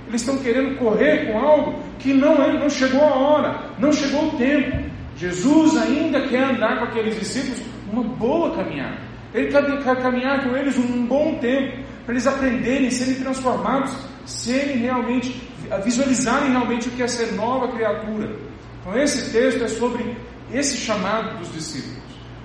Eles 0.07 0.23
estão 0.23 0.39
querendo 0.39 0.79
correr 0.79 1.31
com 1.31 1.39
algo 1.39 1.79
que 1.99 2.15
não, 2.15 2.43
é, 2.43 2.59
não 2.59 2.71
chegou 2.71 3.03
a 3.03 3.15
hora, 3.15 3.71
não 3.79 3.93
chegou 3.93 4.29
o 4.29 4.39
tempo. 4.39 4.89
Jesus 5.15 5.77
ainda 5.77 6.27
quer 6.27 6.43
andar 6.43 6.79
com 6.79 6.85
aqueles 6.85 7.19
discípulos 7.19 7.61
uma 7.93 8.03
boa 8.03 8.57
caminhada. 8.57 8.97
Ele 9.35 9.49
quer 9.49 10.01
caminhar 10.01 10.43
com 10.43 10.57
eles 10.57 10.79
um 10.79 11.05
bom 11.05 11.35
tempo, 11.35 11.85
para 12.07 12.15
eles 12.15 12.27
aprenderem, 12.27 12.91
serem 12.91 13.17
transformados, 13.17 13.95
serem 14.25 14.79
realmente, 14.79 15.39
visualizarem 15.85 16.51
realmente 16.51 16.89
o 16.89 16.93
que 16.93 17.03
é 17.03 17.07
ser 17.07 17.35
nova 17.35 17.69
criatura. 17.69 18.35
Então 18.81 18.99
esse 18.99 19.31
texto 19.33 19.63
é 19.63 19.69
sobre 19.69 20.17
esse 20.51 20.79
chamado 20.79 21.41
dos 21.41 21.53
discípulos. 21.53 21.98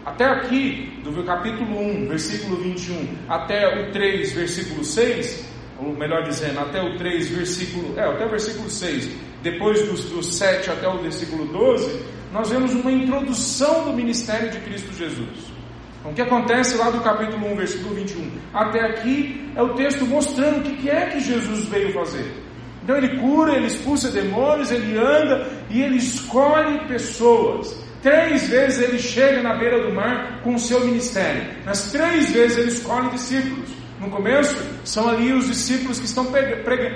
Até 0.06 0.26
aqui, 0.26 1.00
do 1.04 1.24
capítulo 1.24 1.80
1, 1.80 2.08
versículo 2.10 2.58
21, 2.58 3.08
até 3.30 3.82
o 3.82 3.92
3, 3.92 4.34
versículo 4.34 4.84
6, 4.84 5.46
ou 5.80 5.96
melhor 5.96 6.24
dizendo, 6.24 6.60
até 6.60 6.82
o 6.82 6.98
3, 6.98 7.30
versículo, 7.30 7.98
é, 7.98 8.04
até 8.04 8.26
o 8.26 8.30
versículo 8.30 8.70
6, 8.70 9.10
depois 9.42 9.82
do, 9.88 10.16
do 10.16 10.24
7 10.24 10.70
até 10.70 10.88
o 10.88 10.98
versículo 10.98 11.46
12, 11.46 12.02
nós 12.34 12.50
vemos 12.50 12.74
uma 12.74 12.92
introdução 12.92 13.86
do 13.86 13.94
ministério 13.94 14.50
de 14.52 14.60
Cristo 14.60 14.94
Jesus. 14.94 15.54
Então, 16.00 16.12
o 16.12 16.14
que 16.14 16.22
acontece 16.22 16.76
lá 16.76 16.90
do 16.90 17.00
capítulo 17.00 17.54
1, 17.54 17.56
versículo 17.56 17.96
21 17.96 18.30
até 18.54 18.82
aqui 18.82 19.50
é 19.56 19.62
o 19.62 19.74
texto 19.74 20.06
mostrando 20.06 20.60
o 20.60 20.76
que 20.76 20.90
é 20.90 21.08
que 21.08 21.20
Jesus 21.22 21.66
veio 21.68 21.94
fazer. 21.94 22.44
Então 22.84 22.98
ele 22.98 23.18
cura, 23.20 23.56
ele 23.56 23.68
expulsa 23.68 24.12
demônios, 24.12 24.70
ele 24.70 24.98
anda 24.98 25.48
e 25.70 25.82
ele 25.82 25.98
escolhe 25.98 26.86
pessoas. 26.88 27.82
Três 28.04 28.50
vezes 28.50 28.82
ele 28.82 29.00
chega 29.00 29.42
na 29.42 29.56
beira 29.56 29.82
do 29.82 29.94
mar 29.94 30.42
com 30.44 30.56
o 30.56 30.60
seu 30.60 30.82
ministério. 30.82 31.42
Nas 31.66 31.90
três 31.90 32.32
vezes 32.32 32.58
ele 32.58 32.68
escolhe 32.68 33.10
discípulos. 33.10 33.70
No 33.98 34.10
começo, 34.10 34.62
são 34.84 35.08
ali 35.08 35.32
os 35.32 35.48
discípulos 35.48 35.98
que 35.98 36.06
estão 36.06 36.28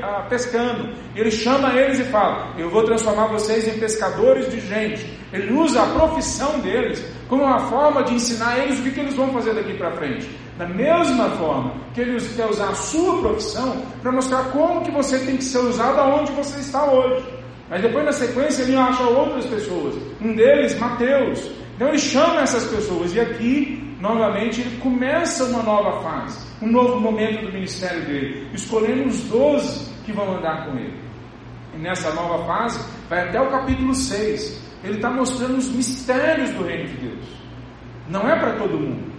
ah, 0.03 0.25
pescando. 0.29 0.93
Ele 1.15 1.31
chama 1.31 1.71
eles 1.73 1.99
e 1.99 2.03
fala: 2.03 2.53
Eu 2.57 2.69
vou 2.69 2.83
transformar 2.83 3.27
vocês 3.27 3.65
em 3.65 3.79
pescadores 3.79 4.51
de 4.51 4.59
gente. 4.59 5.17
Ele 5.31 5.53
usa 5.53 5.81
a 5.81 5.85
profissão 5.85 6.59
deles 6.59 7.01
como 7.29 7.43
uma 7.43 7.59
forma 7.69 8.03
de 8.03 8.13
ensinar 8.15 8.59
eles 8.59 8.79
o 8.79 8.83
que, 8.83 8.99
eles 8.99 9.15
vão 9.15 9.31
fazer 9.31 9.53
daqui 9.53 9.75
para 9.75 9.91
frente. 9.91 10.29
Da 10.57 10.67
mesma 10.67 11.29
forma 11.31 11.73
que 11.93 12.01
ele 12.01 12.19
quer 12.35 12.49
usar 12.49 12.69
a 12.69 12.75
sua 12.75 13.21
profissão 13.21 13.81
para 14.01 14.11
mostrar 14.11 14.43
como 14.51 14.81
que 14.81 14.91
você 14.91 15.19
tem 15.19 15.37
que 15.37 15.43
ser 15.45 15.59
usado 15.59 15.99
aonde 15.99 16.33
você 16.33 16.59
está 16.59 16.91
hoje. 16.91 17.36
Mas 17.69 17.81
depois 17.81 18.05
na 18.05 18.11
sequência 18.11 18.63
ele 18.63 18.75
acha 18.75 19.03
outras 19.03 19.45
pessoas. 19.45 19.95
Um 20.21 20.35
deles, 20.35 20.77
Mateus. 20.79 21.51
Então 21.75 21.89
ele 21.89 21.99
chama 21.99 22.41
essas 22.41 22.65
pessoas 22.65 23.13
e 23.13 23.19
aqui, 23.19 23.95
novamente, 23.99 24.61
ele 24.61 24.77
começa 24.77 25.43
uma 25.45 25.61
nova 25.61 26.01
fase, 26.01 26.39
um 26.61 26.71
novo 26.71 26.99
momento 26.99 27.45
do 27.45 27.51
ministério 27.51 28.03
dele, 28.05 28.47
escolhendo 28.53 29.09
os 29.09 29.21
doze 29.23 29.91
que 30.05 30.11
vão 30.11 30.37
andar 30.37 30.65
com 30.65 30.77
ele. 30.77 30.99
E 31.75 31.77
nessa 31.77 32.11
nova 32.13 32.45
fase, 32.45 32.79
vai 33.09 33.27
até 33.27 33.39
o 33.39 33.51
capítulo 33.51 33.93
6. 33.93 34.65
Ele 34.83 34.95
está 34.95 35.09
mostrando 35.11 35.57
os 35.57 35.69
mistérios 35.69 36.49
do 36.51 36.63
reino 36.63 36.87
de 36.87 36.97
Deus. 36.97 37.25
Não 38.09 38.27
é 38.27 38.39
para 38.39 38.53
todo 38.53 38.79
mundo. 38.79 39.11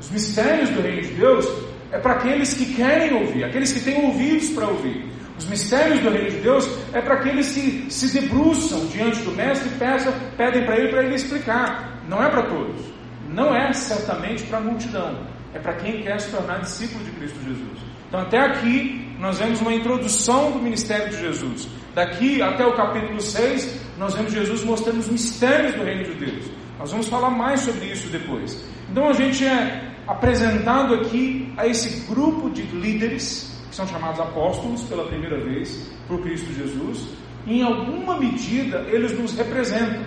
Os 0.00 0.10
mistérios 0.10 0.70
do 0.70 0.80
reino 0.80 1.02
de 1.02 1.14
Deus 1.14 1.48
é 1.92 1.98
para 1.98 2.14
aqueles 2.14 2.54
que 2.54 2.74
querem 2.74 3.14
ouvir, 3.14 3.44
aqueles 3.44 3.72
que 3.72 3.80
têm 3.80 4.06
ouvidos 4.06 4.48
para 4.50 4.66
ouvir. 4.66 5.11
Os 5.38 5.46
mistérios 5.46 6.00
do 6.00 6.10
reino 6.10 6.30
de 6.30 6.36
Deus 6.38 6.68
é 6.92 7.00
para 7.00 7.14
aqueles 7.14 7.52
que 7.52 7.86
se 7.90 8.12
debruçam 8.12 8.86
diante 8.86 9.20
do 9.22 9.32
mestre 9.32 9.68
e 9.68 9.78
peçam, 9.78 10.12
pedem 10.36 10.64
para 10.64 10.78
ele 10.78 10.88
para 10.88 11.04
ele 11.04 11.14
explicar. 11.14 12.02
Não 12.08 12.22
é 12.22 12.28
para 12.28 12.42
todos. 12.42 12.80
Não 13.28 13.54
é 13.54 13.72
certamente 13.72 14.44
para 14.44 14.58
a 14.58 14.60
multidão. 14.60 15.26
É 15.54 15.58
para 15.58 15.74
quem 15.74 16.02
quer 16.02 16.20
se 16.20 16.30
tornar 16.30 16.60
discípulo 16.60 17.04
de 17.04 17.10
Cristo 17.12 17.38
Jesus. 17.42 17.78
Então, 18.08 18.20
até 18.20 18.38
aqui, 18.38 19.10
nós 19.18 19.38
vemos 19.38 19.60
uma 19.60 19.72
introdução 19.72 20.52
do 20.52 20.58
ministério 20.58 21.08
de 21.10 21.18
Jesus. 21.18 21.68
Daqui 21.94 22.42
até 22.42 22.66
o 22.66 22.74
capítulo 22.74 23.20
6, 23.20 23.80
nós 23.98 24.14
vemos 24.14 24.32
Jesus 24.32 24.64
mostrando 24.64 24.98
os 24.98 25.08
mistérios 25.08 25.74
do 25.74 25.84
reino 25.84 26.04
de 26.04 26.14
Deus. 26.14 26.44
Nós 26.78 26.90
vamos 26.90 27.08
falar 27.08 27.30
mais 27.30 27.60
sobre 27.60 27.86
isso 27.86 28.08
depois. 28.08 28.64
Então, 28.90 29.08
a 29.08 29.12
gente 29.12 29.46
é 29.46 29.92
apresentado 30.06 30.94
aqui 30.94 31.52
a 31.56 31.66
esse 31.66 32.06
grupo 32.06 32.50
de 32.50 32.62
líderes 32.62 33.51
que 33.72 33.76
são 33.76 33.86
chamados 33.86 34.20
apóstolos 34.20 34.82
pela 34.82 35.06
primeira 35.06 35.40
vez 35.40 35.90
por 36.06 36.20
Cristo 36.20 36.52
Jesus, 36.52 37.08
em 37.46 37.62
alguma 37.62 38.20
medida 38.20 38.84
eles 38.90 39.18
nos 39.18 39.32
representam. 39.32 40.04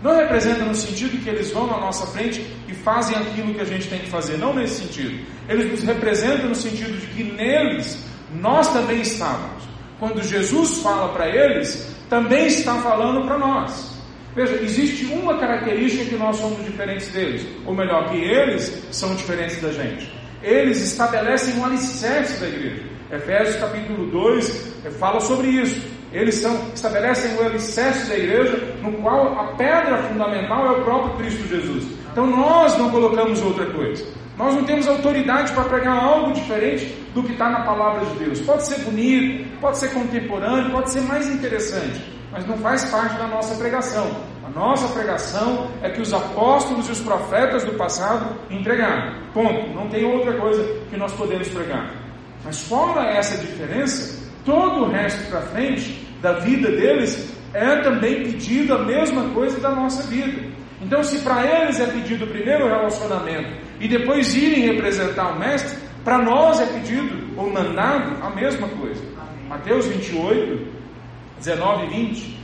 Não 0.00 0.16
representam 0.16 0.68
no 0.68 0.74
sentido 0.76 1.20
que 1.20 1.28
eles 1.28 1.50
vão 1.50 1.66
na 1.66 1.78
nossa 1.78 2.06
frente 2.06 2.46
e 2.68 2.72
fazem 2.72 3.16
aquilo 3.16 3.52
que 3.52 3.60
a 3.60 3.64
gente 3.64 3.88
tem 3.88 3.98
que 3.98 4.08
fazer, 4.08 4.38
não 4.38 4.54
nesse 4.54 4.82
sentido. 4.84 5.26
Eles 5.48 5.68
nos 5.72 5.82
representam 5.82 6.48
no 6.50 6.54
sentido 6.54 6.96
de 7.00 7.06
que 7.08 7.24
neles 7.24 8.06
nós 8.32 8.72
também 8.72 9.00
estávamos. 9.00 9.64
Quando 9.98 10.22
Jesus 10.22 10.78
fala 10.78 11.12
para 11.12 11.28
eles, 11.28 11.96
também 12.08 12.46
está 12.46 12.76
falando 12.80 13.26
para 13.26 13.38
nós. 13.38 14.00
Veja, 14.36 14.54
existe 14.62 15.06
uma 15.06 15.36
característica 15.38 16.04
que 16.04 16.16
nós 16.16 16.36
somos 16.36 16.64
diferentes 16.64 17.08
deles, 17.08 17.44
ou 17.66 17.74
melhor, 17.74 18.08
que 18.10 18.18
eles 18.18 18.86
são 18.92 19.16
diferentes 19.16 19.60
da 19.60 19.72
gente 19.72 20.23
eles 20.44 20.78
estabelecem 20.80 21.56
um 21.58 21.64
alicerce 21.64 22.38
da 22.38 22.46
igreja. 22.46 22.82
Efésios 23.10 23.56
capítulo 23.56 24.06
2 24.10 24.84
eh, 24.84 24.90
fala 24.90 25.20
sobre 25.20 25.48
isso. 25.48 25.80
Eles 26.12 26.36
são, 26.36 26.54
estabelecem 26.74 27.34
o 27.36 27.42
alicerce 27.42 28.08
da 28.08 28.16
igreja, 28.16 28.76
no 28.82 28.92
qual 28.92 29.38
a 29.38 29.54
pedra 29.56 30.02
fundamental 30.04 30.66
é 30.66 30.70
o 30.78 30.84
próprio 30.84 31.16
Cristo 31.16 31.48
Jesus. 31.48 31.84
Então 32.12 32.26
nós 32.26 32.76
não 32.78 32.90
colocamos 32.90 33.42
outra 33.42 33.66
coisa. 33.72 34.04
Nós 34.36 34.54
não 34.54 34.64
temos 34.64 34.86
autoridade 34.86 35.52
para 35.52 35.64
pregar 35.64 35.96
algo 35.96 36.32
diferente 36.32 36.86
do 37.14 37.22
que 37.22 37.32
está 37.32 37.48
na 37.48 37.62
palavra 37.64 38.04
de 38.06 38.24
Deus. 38.24 38.40
Pode 38.40 38.66
ser 38.66 38.80
bonito, 38.80 39.58
pode 39.60 39.78
ser 39.78 39.92
contemporâneo, 39.92 40.70
pode 40.70 40.90
ser 40.90 41.00
mais 41.02 41.28
interessante, 41.28 42.00
mas 42.30 42.46
não 42.46 42.58
faz 42.58 42.84
parte 42.86 43.16
da 43.16 43.28
nossa 43.28 43.54
pregação. 43.54 44.33
Nossa 44.54 44.86
pregação 44.94 45.68
é 45.82 45.90
que 45.90 46.00
os 46.00 46.14
apóstolos 46.14 46.88
e 46.88 46.92
os 46.92 47.00
profetas 47.00 47.64
do 47.64 47.72
passado 47.72 48.36
entregaram. 48.48 49.14
Ponto. 49.32 49.74
Não 49.74 49.88
tem 49.88 50.04
outra 50.04 50.32
coisa 50.34 50.62
que 50.88 50.96
nós 50.96 51.12
podemos 51.12 51.48
pregar. 51.48 51.92
Mas 52.44 52.62
fora 52.62 53.04
essa 53.04 53.36
diferença, 53.38 54.30
todo 54.44 54.84
o 54.84 54.90
resto 54.90 55.28
para 55.28 55.40
frente 55.40 56.06
da 56.22 56.34
vida 56.34 56.70
deles 56.70 57.34
é 57.52 57.76
também 57.80 58.22
pedido 58.22 58.74
a 58.74 58.84
mesma 58.84 59.28
coisa 59.30 59.58
da 59.58 59.70
nossa 59.70 60.04
vida. 60.04 60.40
Então, 60.80 61.02
se 61.02 61.18
para 61.20 61.44
eles 61.44 61.80
é 61.80 61.86
pedido 61.86 62.26
primeiro 62.26 62.66
o 62.66 62.68
relacionamento 62.68 63.56
e 63.80 63.88
depois 63.88 64.34
irem 64.36 64.66
representar 64.66 65.34
o 65.34 65.38
Mestre, 65.38 65.78
para 66.04 66.18
nós 66.18 66.60
é 66.60 66.66
pedido 66.66 67.36
ou 67.36 67.50
mandado 67.50 68.22
a 68.22 68.30
mesma 68.30 68.68
coisa. 68.68 69.02
Mateus 69.48 69.86
28, 69.86 70.64
19 71.40 71.86
e 71.86 71.88
20 71.88 72.43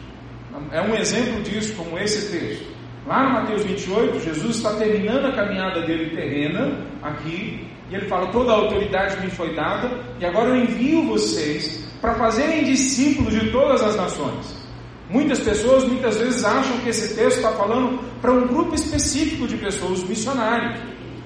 é 0.72 0.80
um 0.80 0.94
exemplo 0.94 1.42
disso, 1.42 1.74
como 1.76 1.98
esse 1.98 2.30
texto. 2.30 2.70
Lá 3.06 3.24
no 3.24 3.32
Mateus 3.32 3.64
28, 3.64 4.20
Jesus 4.20 4.56
está 4.56 4.74
terminando 4.74 5.26
a 5.26 5.32
caminhada 5.32 5.82
dele 5.82 6.14
terrena, 6.14 6.86
aqui, 7.02 7.66
e 7.90 7.94
ele 7.94 8.06
fala: 8.06 8.30
Toda 8.30 8.52
a 8.52 8.56
autoridade 8.56 9.20
me 9.20 9.30
foi 9.30 9.54
dada, 9.54 9.90
e 10.20 10.24
agora 10.24 10.50
eu 10.50 10.56
envio 10.56 11.08
vocês 11.08 11.88
para 12.00 12.14
fazerem 12.14 12.64
discípulos 12.64 13.34
de 13.34 13.50
todas 13.50 13.82
as 13.82 13.96
nações. 13.96 14.60
Muitas 15.08 15.40
pessoas 15.40 15.84
muitas 15.84 16.18
vezes 16.18 16.44
acham 16.44 16.78
que 16.78 16.90
esse 16.90 17.16
texto 17.16 17.38
está 17.38 17.50
falando 17.52 17.98
para 18.20 18.30
um 18.30 18.46
grupo 18.46 18.74
específico 18.74 19.46
de 19.48 19.56
pessoas, 19.56 20.02
os 20.02 20.08
missionários. 20.08 20.80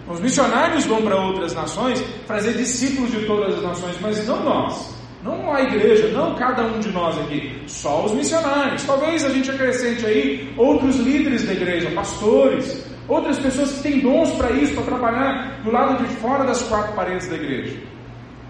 Os 0.09 0.21
missionários 0.21 0.85
vão 0.87 1.03
para 1.03 1.17
outras 1.17 1.55
nações 1.55 2.03
fazer 2.27 2.55
discípulos 2.55 3.11
de 3.11 3.27
todas 3.27 3.57
as 3.57 3.63
nações, 3.63 3.97
mas 4.01 4.27
não 4.27 4.43
nós. 4.43 4.95
Não 5.23 5.53
a 5.53 5.63
igreja, 5.63 6.09
não 6.09 6.35
cada 6.35 6.63
um 6.63 6.79
de 6.81 6.91
nós 6.91 7.19
aqui, 7.19 7.54
só 7.67 8.05
os 8.05 8.13
missionários. 8.13 8.85
Talvez 8.85 9.25
a 9.25 9.29
gente 9.31 9.51
acrescente 9.51 10.05
aí 10.07 10.55
outros 10.57 10.97
líderes 10.97 11.45
da 11.45 11.53
igreja, 11.53 11.91
pastores, 11.91 12.85
outras 13.09 13.39
pessoas 13.39 13.73
que 13.73 13.83
têm 13.83 14.01
dons 14.01 14.31
para 14.33 14.51
isso, 14.53 14.75
para 14.75 14.85
trabalhar 14.85 15.63
do 15.63 15.71
lado 15.71 16.07
de 16.07 16.15
fora 16.17 16.45
das 16.45 16.63
quatro 16.63 16.95
paredes 16.95 17.29
da 17.29 17.37
igreja. 17.37 17.77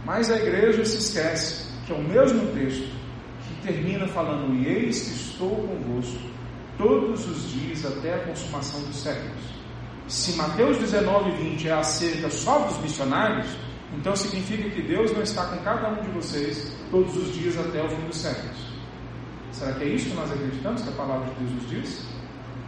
Mas 0.04 0.30
a 0.30 0.37
igreja 0.37 0.85
se 0.85 0.99
esquece 0.99 1.64
que 1.87 1.92
é 1.92 1.97
o 1.97 2.02
mesmo 2.02 2.47
texto 2.52 2.88
que 3.47 3.66
termina 3.66 4.06
falando: 4.09 4.54
E 4.54 4.66
eis 4.66 5.02
que 5.02 5.14
estou 5.14 5.50
convosco 5.50 6.21
todos 6.78 7.26
os 7.28 7.50
dias 7.50 7.85
até 7.85 8.14
a 8.14 8.18
consumação 8.18 8.80
dos 8.83 8.97
séculos. 8.97 9.54
Se 10.06 10.37
Mateus 10.37 10.76
19, 10.78 11.30
20 11.30 11.68
é 11.68 11.73
acerca 11.73 12.28
só 12.28 12.59
dos 12.59 12.78
missionários, 12.83 13.47
então 13.97 14.14
significa 14.14 14.68
que 14.68 14.83
Deus 14.83 15.12
não 15.12 15.23
está 15.23 15.47
com 15.47 15.59
cada 15.59 15.90
um 15.90 16.02
de 16.02 16.11
vocês 16.11 16.76
todos 16.90 17.16
os 17.16 17.33
dias 17.35 17.56
até 17.59 17.83
o 17.83 17.88
fim 17.88 18.02
dos 18.06 18.16
séculos. 18.16 18.63
Será 19.55 19.73
que 19.73 19.85
é 19.85 19.89
isso 19.89 20.11
que 20.11 20.17
nós 20.17 20.33
acreditamos 20.33 20.83
que 20.83 20.89
a 20.89 20.93
palavra 20.93 21.33
de 21.33 21.45
Deus 21.45 21.53
nos 21.53 21.71
diz? 21.71 22.05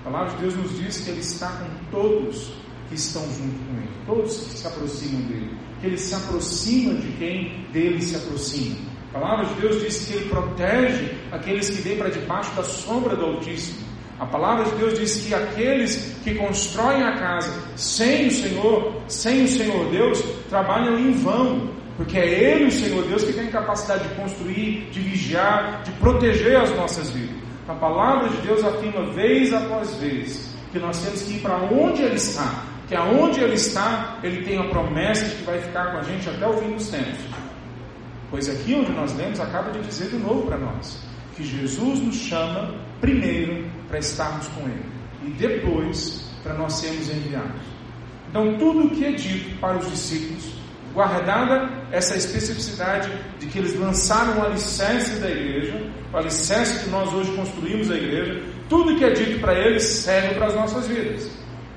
A 0.04 0.10
palavra 0.10 0.36
de 0.36 0.42
Deus 0.42 0.54
nos 0.54 0.78
diz 0.78 1.00
que 1.00 1.10
Ele 1.10 1.20
está 1.20 1.48
com 1.48 1.90
todos 1.90 2.52
que 2.88 2.94
estão 2.94 3.22
junto 3.22 3.58
com 3.66 3.76
Ele, 3.76 3.90
todos 4.06 4.36
que 4.36 4.58
se 4.58 4.66
aproximam 4.68 5.22
dele, 5.22 5.58
que 5.80 5.86
Ele 5.88 5.98
se 5.98 6.14
aproxima 6.14 6.94
de 6.94 7.08
quem 7.18 7.66
dele 7.72 8.00
se 8.00 8.14
aproxima. 8.14 8.76
A 9.12 9.18
palavra 9.18 9.46
de 9.46 9.60
Deus 9.60 9.82
diz 9.82 10.06
que 10.06 10.14
Ele 10.14 10.28
protege 10.28 11.12
aqueles 11.32 11.70
que 11.70 11.82
vêm 11.82 11.98
para 11.98 12.08
debaixo 12.08 12.54
da 12.54 12.62
sombra 12.62 13.16
do 13.16 13.24
Altíssimo. 13.24 13.84
A 14.20 14.26
palavra 14.26 14.64
de 14.66 14.76
Deus 14.76 14.96
diz 14.96 15.26
que 15.26 15.34
aqueles 15.34 16.16
que 16.22 16.36
constroem 16.36 17.02
a 17.02 17.18
casa 17.18 17.52
sem 17.74 18.28
o 18.28 18.30
Senhor, 18.30 19.02
sem 19.08 19.42
o 19.42 19.48
Senhor 19.48 19.90
Deus, 19.90 20.22
trabalham 20.48 20.98
em 20.98 21.12
vão, 21.14 21.68
porque 21.96 22.18
é 22.18 22.26
Ele, 22.26 22.66
o 22.66 22.72
Senhor 22.72 23.04
Deus, 23.06 23.24
que 23.24 23.32
tem 23.32 23.46
capacidade 23.48 24.08
de 24.08 24.14
construir, 24.14 24.88
de 24.90 25.00
vigiar, 25.00 25.82
de 25.82 25.90
proteger 25.92 26.56
as 26.56 26.70
nossas 26.76 27.10
vidas. 27.10 27.36
A 27.66 27.74
palavra 27.74 28.28
de 28.28 28.36
Deus 28.38 28.62
afirma 28.62 29.10
vez 29.12 29.52
após 29.52 29.94
vez 29.96 30.54
que 30.70 30.78
nós 30.78 31.02
temos 31.02 31.22
que 31.22 31.34
ir 31.34 31.40
para 31.40 31.56
onde 31.56 32.02
Ele 32.02 32.14
está, 32.14 32.64
que 32.86 32.94
aonde 32.94 33.40
Ele 33.40 33.54
está, 33.54 34.18
Ele 34.22 34.44
tem 34.44 34.58
a 34.58 34.64
promessa 34.68 35.24
de 35.24 35.36
que 35.36 35.44
vai 35.44 35.60
ficar 35.60 35.92
com 35.92 35.98
a 35.98 36.02
gente 36.02 36.28
até 36.28 36.46
o 36.46 36.52
fim 36.58 36.72
dos 36.72 36.88
tempos. 36.88 37.18
Pois 38.30 38.48
aqui 38.48 38.74
onde 38.74 38.92
nós 38.92 39.16
lemos 39.16 39.40
acaba 39.40 39.70
de 39.70 39.80
dizer 39.80 40.08
de 40.08 40.16
novo 40.16 40.46
para 40.46 40.58
nós 40.58 41.02
que 41.34 41.44
Jesus 41.44 42.00
nos 42.00 42.16
chama 42.16 42.74
primeiro 43.00 43.70
para 43.88 43.98
estarmos 43.98 44.46
com 44.48 44.62
Ele 44.62 44.84
e 45.24 45.30
depois 45.30 46.30
para 46.42 46.54
nós 46.54 46.74
sermos 46.74 47.08
enviados. 47.10 47.62
Então, 48.28 48.56
tudo 48.58 48.86
o 48.86 48.90
que 48.90 49.04
é 49.04 49.12
dito 49.12 49.58
para 49.58 49.78
os 49.78 49.90
discípulos, 49.90 50.55
guardada 50.96 51.68
essa 51.92 52.16
especificidade 52.16 53.12
de 53.38 53.46
que 53.48 53.58
eles 53.58 53.78
lançaram 53.78 54.38
o 54.38 54.46
alicerce 54.46 55.20
da 55.20 55.28
igreja, 55.28 55.90
o 56.10 56.16
alicerce 56.16 56.82
que 56.82 56.90
nós 56.90 57.12
hoje 57.12 57.30
construímos 57.32 57.90
a 57.90 57.94
igreja, 57.94 58.42
tudo 58.66 58.96
que 58.96 59.04
é 59.04 59.10
dito 59.10 59.38
para 59.38 59.52
eles 59.52 59.82
serve 59.82 60.34
para 60.36 60.46
as 60.46 60.54
nossas 60.54 60.86
vidas. 60.86 61.30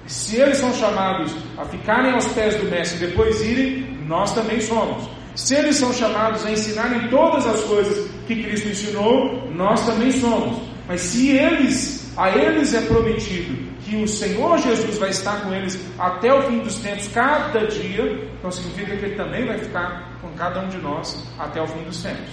E 0.05 0.11
se 0.11 0.37
eles 0.37 0.57
são 0.57 0.73
chamados 0.73 1.35
a 1.57 1.65
ficarem 1.65 2.13
aos 2.13 2.27
pés 2.29 2.55
do 2.55 2.71
Mestre 2.71 3.03
e 3.03 3.07
depois 3.07 3.41
irem, 3.41 3.97
nós 4.07 4.33
também 4.33 4.61
somos. 4.61 5.09
Se 5.35 5.53
eles 5.53 5.75
são 5.75 5.91
chamados 5.91 6.45
a 6.45 6.51
ensinarem 6.51 7.09
todas 7.09 7.45
as 7.45 7.59
coisas 7.63 8.09
que 8.25 8.41
Cristo 8.41 8.69
ensinou, 8.69 9.51
nós 9.51 9.85
também 9.85 10.13
somos. 10.13 10.61
Mas 10.87 11.01
se 11.01 11.29
eles 11.29 11.98
a 12.19 12.35
eles 12.35 12.73
é 12.73 12.81
prometido 12.81 13.55
que 13.79 13.95
o 13.95 14.05
Senhor 14.05 14.57
Jesus 14.57 14.97
vai 14.97 15.09
estar 15.09 15.41
com 15.41 15.53
eles 15.53 15.79
até 15.97 16.33
o 16.33 16.41
fim 16.41 16.59
dos 16.59 16.75
tempos, 16.75 17.07
cada 17.07 17.65
dia, 17.65 18.29
então 18.37 18.51
significa 18.51 18.97
que 18.97 19.05
Ele 19.05 19.15
também 19.15 19.47
vai 19.47 19.57
ficar 19.57 20.19
com 20.21 20.27
cada 20.31 20.59
um 20.59 20.67
de 20.67 20.79
nós 20.79 21.25
até 21.39 21.61
o 21.61 21.67
fim 21.67 21.81
dos 21.83 22.03
tempos. 22.03 22.29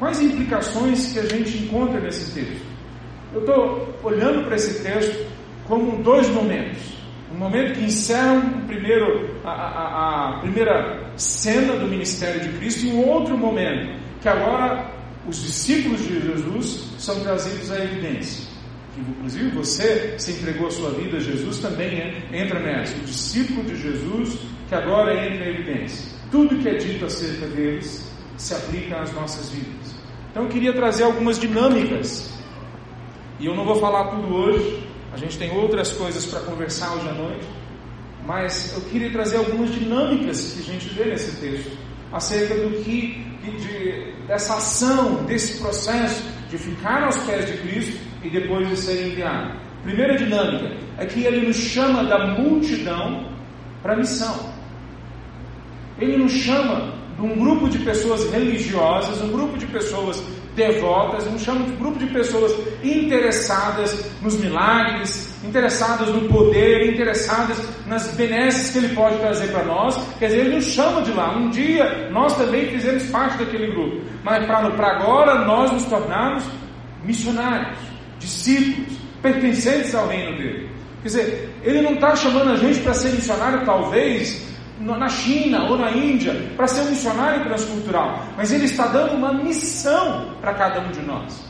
Quais 0.00 0.20
implicações 0.20 1.12
que 1.12 1.20
a 1.20 1.26
gente 1.26 1.58
encontra 1.58 2.00
nesse 2.00 2.34
texto? 2.34 2.66
Eu 3.32 3.40
estou 3.42 3.94
olhando 4.02 4.46
para 4.46 4.56
esse 4.56 4.82
texto 4.82 5.30
como 5.68 6.02
dois 6.02 6.28
momentos. 6.30 6.82
Um 7.32 7.38
momento 7.38 7.74
que 7.74 7.84
encerra 7.84 8.32
um 8.32 8.66
primeiro, 8.66 9.30
a, 9.44 9.50
a, 9.50 10.38
a 10.38 10.40
primeira 10.40 11.04
cena 11.16 11.76
do 11.76 11.86
ministério 11.86 12.40
de 12.40 12.48
Cristo 12.58 12.86
e 12.86 12.90
um 12.90 13.08
outro 13.08 13.38
momento 13.38 13.96
que 14.20 14.28
agora 14.28 14.90
os 15.24 15.40
discípulos 15.40 16.00
de 16.04 16.20
Jesus 16.20 16.94
são 16.98 17.20
trazidos 17.20 17.70
à 17.70 17.78
evidência. 17.78 18.43
Inclusive 18.96 19.50
você 19.50 20.14
se 20.18 20.32
entregou 20.32 20.68
a 20.68 20.70
sua 20.70 20.90
vida 20.90 21.16
a 21.16 21.20
Jesus 21.20 21.58
também 21.58 22.14
entra 22.32 22.60
nessa. 22.60 22.96
O 22.96 23.00
discípulo 23.00 23.64
de 23.64 23.76
Jesus 23.76 24.38
que 24.68 24.74
agora 24.74 25.26
entra 25.26 25.46
em 25.46 25.54
evidência. 25.54 26.12
Tudo 26.30 26.56
que 26.58 26.68
é 26.68 26.74
dito 26.74 27.04
acerca 27.04 27.46
deles 27.46 28.10
se 28.36 28.54
aplica 28.54 29.00
às 29.00 29.12
nossas 29.12 29.50
vidas. 29.50 29.94
Então 30.30 30.44
eu 30.44 30.48
queria 30.48 30.72
trazer 30.72 31.04
algumas 31.04 31.38
dinâmicas. 31.38 32.32
E 33.38 33.46
eu 33.46 33.54
não 33.54 33.64
vou 33.64 33.76
falar 33.76 34.08
tudo 34.08 34.32
hoje, 34.32 34.86
a 35.12 35.16
gente 35.16 35.38
tem 35.38 35.50
outras 35.56 35.92
coisas 35.92 36.24
para 36.26 36.40
conversar 36.40 36.94
hoje 36.94 37.08
à 37.08 37.12
noite, 37.12 37.46
mas 38.24 38.72
eu 38.74 38.80
queria 38.82 39.10
trazer 39.10 39.36
algumas 39.38 39.72
dinâmicas 39.72 40.54
que 40.54 40.60
a 40.60 40.72
gente 40.72 40.88
vê 40.94 41.04
nesse 41.04 41.40
texto, 41.40 41.76
acerca 42.12 42.54
do 42.54 42.82
que, 42.82 43.24
de, 43.42 44.26
dessa 44.26 44.54
ação, 44.54 45.24
desse 45.24 45.58
processo 45.58 46.22
de 46.48 46.58
ficar 46.58 47.04
aos 47.04 47.16
pés 47.18 47.46
de 47.46 47.58
Cristo 47.58 48.13
e 48.24 48.30
depois 48.30 48.68
de 48.68 48.76
ser 48.76 49.06
enviado. 49.06 49.52
Primeira 49.84 50.16
dinâmica 50.16 50.74
é 50.98 51.04
que 51.04 51.24
ele 51.24 51.46
nos 51.46 51.56
chama 51.56 52.04
da 52.04 52.26
multidão 52.38 53.28
para 53.82 53.92
a 53.92 53.96
missão. 53.96 54.34
Ele 55.98 56.16
nos 56.16 56.32
chama 56.32 56.94
de 57.16 57.22
um 57.22 57.38
grupo 57.38 57.68
de 57.68 57.78
pessoas 57.80 58.28
religiosas, 58.32 59.20
um 59.20 59.30
grupo 59.30 59.58
de 59.58 59.66
pessoas 59.66 60.24
devotas, 60.56 61.26
um 61.26 61.38
chama 61.38 61.64
de 61.64 61.72
grupo 61.72 61.98
de 61.98 62.06
pessoas 62.06 62.54
interessadas 62.82 64.10
nos 64.22 64.36
milagres, 64.40 65.36
interessadas 65.44 66.08
no 66.08 66.28
poder, 66.28 66.92
interessadas 66.92 67.58
nas 67.86 68.08
benesses 68.14 68.70
que 68.70 68.78
ele 68.78 68.94
pode 68.94 69.18
trazer 69.18 69.48
para 69.48 69.64
nós. 69.64 69.96
Quer 70.18 70.28
dizer, 70.28 70.40
ele 70.40 70.54
nos 70.56 70.64
chama 70.64 71.02
de 71.02 71.12
lá. 71.12 71.36
Um 71.36 71.50
dia 71.50 72.08
nós 72.10 72.36
também 72.36 72.68
fizemos 72.68 73.04
parte 73.10 73.38
daquele 73.38 73.72
grupo, 73.72 74.00
mas 74.22 74.44
para 74.46 74.96
agora 74.96 75.44
nós 75.44 75.70
nos 75.72 75.84
tornarmos 75.84 76.44
missionários, 77.04 77.78
discípulos, 78.24 78.98
pertencentes 79.22 79.94
ao 79.94 80.08
reino 80.08 80.36
dele. 80.36 80.70
Quer 81.02 81.08
dizer, 81.08 81.54
ele 81.62 81.82
não 81.82 81.94
está 81.94 82.16
chamando 82.16 82.50
a 82.52 82.56
gente 82.56 82.80
para 82.80 82.94
ser 82.94 83.10
missionário, 83.10 83.64
talvez, 83.64 84.42
na 84.80 85.08
China 85.08 85.64
ou 85.70 85.78
na 85.78 85.90
Índia 85.90 86.34
para 86.56 86.66
ser 86.66 86.80
um 86.82 86.90
missionário 86.90 87.44
transcultural, 87.44 88.24
mas 88.36 88.52
ele 88.52 88.64
está 88.64 88.86
dando 88.86 89.14
uma 89.14 89.32
missão 89.32 90.34
para 90.40 90.54
cada 90.54 90.80
um 90.80 90.90
de 90.90 91.00
nós. 91.02 91.44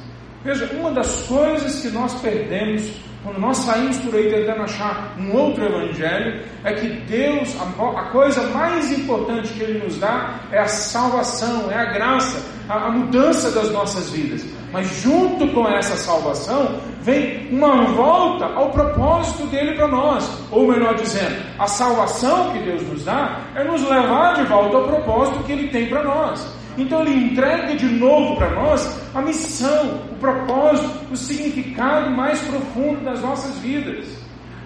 Veja, 0.45 0.71
uma 0.75 0.91
das 0.91 1.23
coisas 1.23 1.81
que 1.81 1.89
nós 1.89 2.13
perdemos 2.21 2.85
quando 3.25 3.39
nós 3.39 3.57
saímos 3.57 3.97
por 4.01 4.15
aí 4.15 4.31
tentando 4.31 4.63
achar 4.63 5.15
um 5.19 5.33
outro 5.33 5.65
evangelho, 5.65 6.45
é 6.63 6.75
que 6.75 6.89
Deus, 7.07 7.57
a, 7.59 8.01
a 8.01 8.05
coisa 8.11 8.43
mais 8.49 8.93
importante 8.93 9.55
que 9.55 9.63
Ele 9.63 9.83
nos 9.83 9.99
dá 9.99 10.41
é 10.53 10.59
a 10.59 10.69
salvação, 10.69 11.71
é 11.73 11.75
a 11.75 11.87
graça, 11.87 12.39
a, 12.69 12.89
a 12.89 12.91
mudança 12.91 13.51
das 13.51 13.71
nossas 13.71 14.11
vidas. 14.11 14.45
Mas 14.75 14.89
junto 15.01 15.47
com 15.53 15.69
essa 15.69 15.95
salvação, 15.95 16.81
vem 17.01 17.47
uma 17.53 17.85
volta 17.93 18.45
ao 18.47 18.71
propósito 18.73 19.47
dele 19.47 19.77
para 19.77 19.87
nós. 19.87 20.29
Ou 20.51 20.67
melhor 20.67 20.97
dizendo, 20.97 21.37
a 21.61 21.69
salvação 21.69 22.51
que 22.51 22.59
Deus 22.59 22.83
nos 22.83 23.05
dá 23.05 23.39
é 23.55 23.63
nos 23.63 23.89
levar 23.89 24.35
de 24.35 24.43
volta 24.43 24.77
ao 24.77 24.83
propósito 24.83 25.45
que 25.45 25.53
Ele 25.53 25.69
tem 25.69 25.87
para 25.87 26.03
nós. 26.03 26.45
Então 26.77 27.03
ele 27.03 27.27
entrega 27.27 27.77
de 27.77 27.87
novo 27.87 28.35
para 28.35 28.51
nós 28.51 29.01
a 29.15 29.23
missão, 29.23 30.01
o 30.11 30.17
propósito, 30.17 30.91
o 31.13 31.17
significado 31.17 32.11
mais 32.11 32.41
profundo 32.41 33.05
das 33.05 33.21
nossas 33.23 33.57
vidas. 33.61 34.09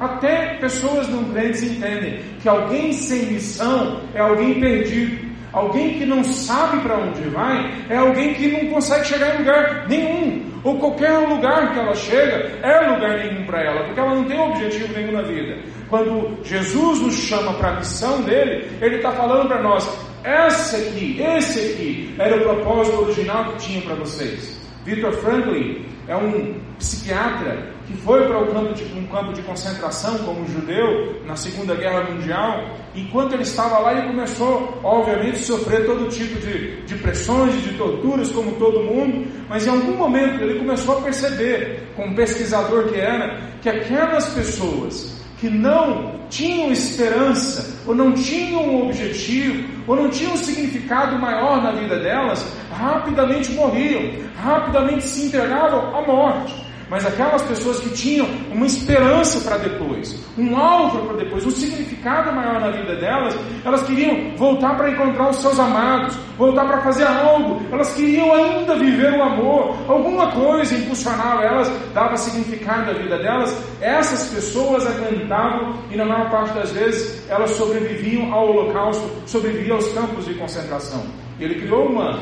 Até 0.01 0.55
pessoas 0.55 1.07
não 1.09 1.23
crentes 1.25 1.63
entendem 1.65 2.23
que 2.41 2.49
alguém 2.49 2.95
sem 2.95 3.27
missão 3.27 4.01
é 4.15 4.21
alguém 4.21 4.59
perdido. 4.59 5.28
Alguém 5.53 5.99
que 5.99 6.05
não 6.05 6.23
sabe 6.25 6.81
para 6.81 6.99
onde 6.99 7.23
vai 7.29 7.75
é 7.89 7.97
alguém 7.97 8.35
que 8.35 8.49
não 8.49 8.73
consegue 8.75 9.07
chegar 9.07 9.35
em 9.35 9.39
lugar 9.39 9.89
nenhum. 9.89 10.49
Ou 10.65 10.79
qualquer 10.79 11.17
lugar 11.19 11.73
que 11.73 11.79
ela 11.79 11.95
chega 11.95 12.59
é 12.63 12.91
lugar 12.91 13.19
nenhum 13.19 13.47
para 13.47 13.63
ela, 13.63 13.85
porque 13.85 14.01
ela 14.01 14.15
não 14.15 14.25
tem 14.25 14.39
objetivo 14.39 14.93
nenhum 14.93 15.13
na 15.13 15.23
vida. 15.23 15.63
Quando 15.89 16.39
Jesus 16.43 17.01
nos 17.01 17.15
chama 17.15 17.55
para 17.55 17.71
a 17.71 17.77
missão 17.77 18.21
dele, 18.23 18.69
ele 18.81 18.97
está 18.97 19.13
falando 19.13 19.49
para 19.49 19.63
nós: 19.63 19.89
essa 20.25 20.77
aqui, 20.77 21.21
esse 21.21 21.59
aqui, 21.59 22.15
era 22.19 22.37
o 22.37 22.41
propósito 22.41 23.03
original 23.03 23.53
que 23.53 23.67
tinha 23.67 23.81
para 23.83 23.95
vocês. 23.95 24.59
Victor 24.85 25.13
Franklin 25.13 25.87
é 26.09 26.17
um 26.17 26.61
psiquiatra 26.79 27.73
que 27.87 27.95
foi 27.99 28.27
para 28.27 28.39
um 28.39 28.47
campo, 28.47 28.75
de, 28.75 28.85
um 28.99 29.07
campo 29.07 29.33
de 29.33 29.43
concentração 29.43 30.19
como 30.19 30.47
judeu 30.49 31.23
na 31.27 31.37
Segunda 31.37 31.75
Guerra 31.75 32.11
Mundial. 32.11 32.77
Enquanto 33.01 33.35
ele 33.35 33.43
estava 33.43 33.79
lá, 33.79 33.93
ele 33.93 34.09
começou, 34.09 34.81
obviamente, 34.83 35.37
a 35.37 35.43
sofrer 35.43 35.87
todo 35.87 36.09
tipo 36.09 36.39
de, 36.41 36.83
de 36.83 36.95
pressões, 36.97 37.63
de 37.63 37.75
torturas, 37.75 38.31
como 38.31 38.53
todo 38.53 38.83
mundo. 38.83 39.27
Mas 39.49 39.67
em 39.67 39.71
algum 39.71 39.97
momento 39.97 40.43
ele 40.43 40.59
começou 40.59 40.99
a 40.99 41.03
perceber, 41.03 41.89
como 41.95 42.15
pesquisador 42.15 42.89
que 42.89 42.99
era, 42.99 43.41
que 43.63 43.69
aquelas 43.69 44.29
pessoas 44.31 45.19
que 45.39 45.49
não 45.49 46.19
tinham 46.29 46.73
esperança, 46.73 47.81
ou 47.87 47.95
não 47.95 48.13
tinham 48.13 48.63
um 48.63 48.87
objetivo, 48.87 49.69
ou 49.87 49.97
não 49.97 50.11
tinham 50.11 50.33
um 50.33 50.37
significado 50.37 51.17
maior 51.19 51.63
na 51.63 51.73
vida 51.73 51.99
delas, 52.01 52.45
rapidamente 52.73 53.53
morriam, 53.53 54.03
rapidamente 54.37 55.05
se 55.05 55.27
entregavam 55.27 55.97
à 55.97 56.07
morte. 56.07 56.68
Mas 56.91 57.05
aquelas 57.05 57.43
pessoas 57.43 57.81
que 57.81 57.91
tinham 57.91 58.27
uma 58.51 58.67
esperança 58.67 59.41
para 59.41 59.59
depois, 59.59 60.25
um 60.39 60.57
alvo 60.57 61.07
para 61.07 61.19
depois, 61.19 61.45
um 61.45 61.51
significado 61.51 62.33
maior 62.33 62.61
na 62.61 62.71
vida 62.71 62.97
delas, 62.97 63.37
elas 63.65 63.83
queriam 63.83 64.35
voltar 64.37 64.77
para 64.77 64.91
encontrar 64.91 65.29
os 65.29 65.37
seus 65.37 65.59
amados, 65.59 66.17
voltar 66.39 66.67
para 66.67 66.81
fazer 66.81 67.05
algo, 67.05 67.61
elas 67.71 67.93
queriam 67.95 68.35
ainda 68.35 68.75
viver 68.77 69.13
o 69.13 69.23
amor, 69.23 69.77
alguma 69.87 70.33
coisa 70.33 70.75
impulsionava 70.75 71.43
elas, 71.43 71.71
dava 71.93 72.17
significado 72.17 72.91
à 72.91 72.95
vida 72.95 73.19
delas. 73.19 73.55
Essas 73.81 74.29
pessoas 74.31 74.87
aguentavam 74.87 75.75
e 75.91 75.97
na 75.97 76.07
maior 76.07 76.31
parte 76.31 76.55
das 76.55 76.73
vezes 76.73 77.29
elas 77.29 77.51
sobreviviam 77.51 78.33
ao 78.33 78.49
holocausto, 78.49 79.11
sobreviviam 79.27 79.77
aos 79.77 79.93
campos 79.93 80.25
de 80.25 80.35
concentração. 80.35 81.05
Ele 81.39 81.57
criou 81.57 81.87
uma 81.87 82.19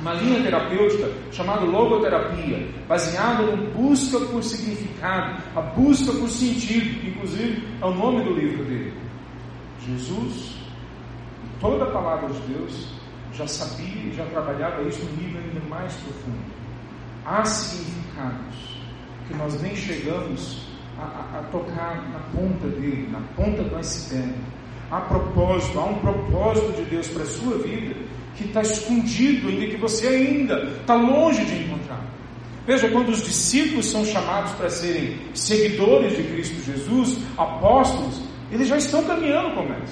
uma 0.00 0.14
linha 0.14 0.42
terapêutica 0.42 1.10
chamada 1.30 1.60
logoterapia, 1.60 2.68
baseada 2.88 3.42
na 3.44 3.56
busca 3.70 4.18
por 4.18 4.42
significado, 4.42 5.42
a 5.54 5.60
busca 5.60 6.12
por 6.12 6.28
sentido, 6.28 7.06
inclusive 7.06 7.68
é 7.80 7.84
o 7.84 7.94
nome 7.94 8.24
do 8.24 8.32
livro 8.32 8.64
dele. 8.64 8.94
Jesus, 9.86 10.56
toda 11.60 11.84
a 11.84 11.90
palavra 11.90 12.30
de 12.30 12.40
Deus, 12.52 12.88
já 13.34 13.46
sabia 13.46 14.02
e 14.04 14.14
já 14.16 14.24
trabalhava 14.26 14.82
isso 14.82 15.04
no 15.04 15.22
nível 15.22 15.42
ainda 15.42 15.60
mais 15.68 15.94
profundo. 15.94 16.60
Há 17.26 17.44
significados 17.44 18.80
que 19.28 19.34
nós 19.34 19.60
nem 19.60 19.76
chegamos 19.76 20.66
a, 20.98 21.02
a, 21.02 21.40
a 21.40 21.42
tocar 21.44 22.08
na 22.10 22.18
ponta 22.34 22.68
dele, 22.68 23.08
na 23.10 23.20
ponta 23.36 23.62
do 23.62 23.76
iceberg. 23.76 24.34
Há 24.90 25.00
propósito, 25.02 25.78
há 25.78 25.84
um 25.84 25.98
propósito 25.98 26.72
de 26.72 26.84
Deus 26.90 27.06
para 27.08 27.22
a 27.22 27.26
sua 27.26 27.58
vida 27.58 27.94
que 28.40 28.48
está 28.48 28.62
escondido 28.62 29.48
ainda, 29.48 29.66
que 29.66 29.76
você 29.76 30.06
ainda 30.08 30.64
está 30.80 30.94
longe 30.94 31.44
de 31.44 31.62
encontrar. 31.62 32.00
Veja, 32.66 32.88
quando 32.88 33.10
os 33.10 33.22
discípulos 33.22 33.90
são 33.90 34.04
chamados 34.04 34.52
para 34.52 34.70
serem 34.70 35.18
seguidores 35.34 36.16
de 36.16 36.22
Cristo 36.22 36.64
Jesus, 36.64 37.18
apóstolos, 37.36 38.20
eles 38.50 38.68
já 38.68 38.76
estão 38.76 39.04
caminhando 39.04 39.54
com 39.54 39.62
eles. 39.62 39.90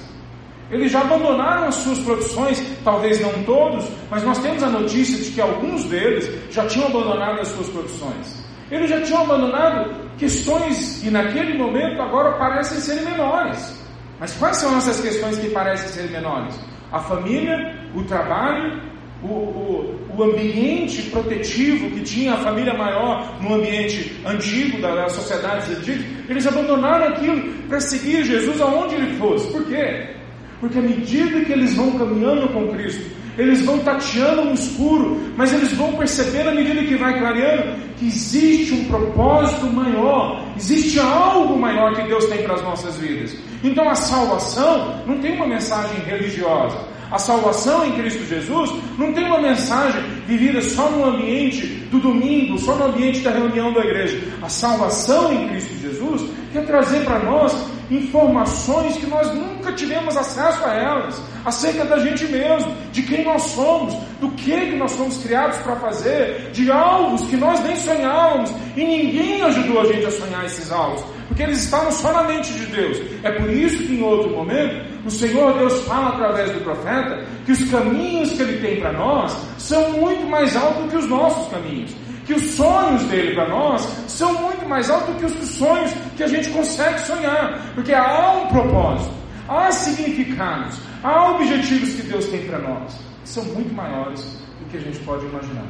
Eles 0.71 0.91
já 0.91 1.01
abandonaram 1.01 1.67
as 1.67 1.75
suas 1.75 1.99
profissões, 1.99 2.61
talvez 2.83 3.19
não 3.21 3.43
todos, 3.43 3.85
mas 4.09 4.23
nós 4.23 4.37
temos 4.39 4.61
a 4.61 4.69
notícia 4.69 5.17
de 5.17 5.31
que 5.31 5.41
alguns 5.41 5.85
deles 5.85 6.29
já 6.51 6.65
tinham 6.67 6.87
abandonado 6.87 7.41
as 7.41 7.47
suas 7.47 7.69
profissões. 7.69 8.43
Eles 8.69 8.89
já 8.89 9.01
tinham 9.01 9.23
abandonado 9.23 9.95
questões 10.17 10.99
que 11.01 11.09
naquele 11.09 11.57
momento 11.57 11.99
agora 12.01 12.37
parecem 12.37 12.79
ser 12.79 13.01
menores. 13.01 13.79
Mas 14.19 14.33
quais 14.33 14.57
são 14.57 14.77
essas 14.77 14.99
questões 14.99 15.39
que 15.39 15.49
parecem 15.49 15.87
ser 15.89 16.11
menores? 16.11 16.53
A 16.91 16.99
família, 16.99 17.75
o 17.95 18.03
trabalho, 18.03 18.81
o, 19.21 19.27
o, 19.27 19.99
o, 20.17 20.23
ambiente 20.23 21.03
protetivo 21.03 21.91
que 21.91 22.01
tinha 22.01 22.33
a 22.33 22.37
família 22.37 22.73
maior 22.73 23.37
no 23.41 23.55
ambiente 23.55 24.15
antigo, 24.25 24.81
das 24.81 25.11
sociedades 25.11 25.69
antigas, 25.69 26.05
eles 26.29 26.47
abandonaram 26.47 27.07
aquilo 27.09 27.53
para 27.67 27.81
seguir 27.81 28.23
Jesus 28.23 28.61
aonde 28.61 28.95
ele 28.95 29.17
fosse. 29.17 29.51
Por 29.51 29.65
quê? 29.65 30.07
Porque 30.59 30.79
à 30.79 30.81
medida 30.81 31.43
que 31.45 31.51
eles 31.51 31.75
vão 31.75 31.97
caminhando 31.97 32.47
com 32.49 32.69
Cristo, 32.69 33.18
eles 33.39 33.61
vão 33.61 33.79
tateando 33.79 34.45
no 34.45 34.53
escuro, 34.53 35.17
mas 35.37 35.53
eles 35.53 35.71
vão 35.73 35.93
perceber 35.93 36.47
à 36.47 36.51
medida 36.51 36.83
que 36.83 36.95
vai 36.95 37.17
clareando 37.17 37.89
que 37.97 38.07
existe 38.07 38.73
um 38.73 38.85
propósito 38.85 39.65
maior, 39.67 40.45
existe 40.57 40.99
algo 40.99 41.57
maior 41.57 41.95
que 41.95 42.03
Deus 42.03 42.25
tem 42.25 42.43
para 42.43 42.55
as 42.55 42.63
nossas 42.63 42.97
vidas. 42.97 43.35
Então 43.63 43.89
a 43.89 43.95
salvação 43.95 45.03
não 45.07 45.19
tem 45.19 45.35
uma 45.35 45.47
mensagem 45.47 45.99
religiosa. 46.01 46.77
A 47.11 47.17
salvação 47.17 47.85
em 47.85 47.93
Cristo 47.93 48.23
Jesus 48.25 48.71
não 48.97 49.13
tem 49.13 49.25
uma 49.25 49.41
mensagem 49.41 50.01
vivida 50.27 50.61
só 50.61 50.89
no 50.91 51.05
ambiente 51.05 51.65
do 51.89 51.99
domingo, 51.99 52.57
só 52.59 52.75
no 52.75 52.85
ambiente 52.85 53.21
da 53.21 53.31
reunião 53.31 53.73
da 53.73 53.79
igreja. 53.79 54.21
A 54.41 54.49
salvação 54.49 55.33
em 55.33 55.47
Cristo 55.49 55.73
Jesus 55.81 56.29
quer 56.51 56.65
trazer 56.65 57.03
para 57.05 57.19
nós 57.19 57.55
informações 57.89 58.97
que 58.97 59.07
nós 59.07 59.33
nunca 59.33 59.71
tivemos 59.73 60.15
acesso 60.15 60.63
a 60.63 60.73
elas, 60.73 61.21
acerca 61.43 61.85
da 61.85 61.97
gente 61.99 62.25
mesmo, 62.25 62.71
de 62.91 63.01
quem 63.03 63.23
nós 63.23 63.41
somos, 63.43 63.93
do 64.19 64.29
que, 64.31 64.51
que 64.51 64.75
nós 64.75 64.93
fomos 64.93 65.17
criados 65.17 65.57
para 65.57 65.75
fazer, 65.77 66.51
de 66.51 66.71
alvos 66.71 67.21
que 67.29 67.35
nós 67.35 67.59
nem 67.61 67.75
sonhávamos 67.75 68.51
e 68.75 68.83
ninguém 68.83 69.41
ajudou 69.41 69.81
a 69.81 69.85
gente 69.85 70.05
a 70.05 70.11
sonhar 70.11 70.45
esses 70.45 70.71
alvos, 70.71 71.03
porque 71.27 71.43
eles 71.43 71.63
estavam 71.63 71.91
só 71.91 72.11
na 72.11 72.23
mente 72.23 72.51
de 72.53 72.65
Deus. 72.67 72.97
É 73.23 73.31
por 73.31 73.49
isso 73.49 73.83
que 73.83 73.95
em 73.95 74.03
outro 74.03 74.29
momento 74.31 74.85
o 75.05 75.11
Senhor 75.11 75.57
Deus 75.57 75.81
fala 75.85 76.09
através 76.09 76.51
do 76.51 76.59
profeta 76.61 77.25
que 77.45 77.51
os 77.51 77.63
caminhos 77.71 78.31
que 78.33 78.41
ele 78.41 78.59
tem 78.59 78.79
para 78.79 78.93
nós 78.93 79.35
são 79.57 79.91
muito 79.91 80.27
mais 80.27 80.55
altos 80.55 80.91
que 80.91 80.97
os 80.97 81.07
nossos 81.07 81.51
caminhos 81.51 81.95
que 82.29 82.35
os 82.35 82.51
sonhos 82.51 83.01
dele 83.05 83.33
para 83.33 83.49
nós 83.49 83.81
são 84.07 84.31
muito 84.39 84.69
mais 84.69 84.87
altos 84.87 85.15
do 85.15 85.19
que 85.19 85.25
os 85.25 85.49
sonhos 85.49 85.91
que 86.15 86.21
a 86.21 86.27
gente 86.27 86.51
consegue 86.51 86.99
sonhar, 86.99 87.59
porque 87.73 87.91
há 87.91 88.33
um 88.33 88.47
propósito, 88.49 89.15
há 89.47 89.71
significados, 89.71 90.77
há 91.01 91.31
objetivos 91.31 91.95
que 91.95 92.03
Deus 92.03 92.27
tem 92.27 92.45
para 92.45 92.59
nós, 92.59 92.93
que 93.23 93.29
são 93.29 93.43
muito 93.45 93.73
maiores 93.73 94.23
do 94.59 94.69
que 94.69 94.77
a 94.77 94.79
gente 94.79 94.99
pode 94.99 95.25
imaginar. 95.25 95.65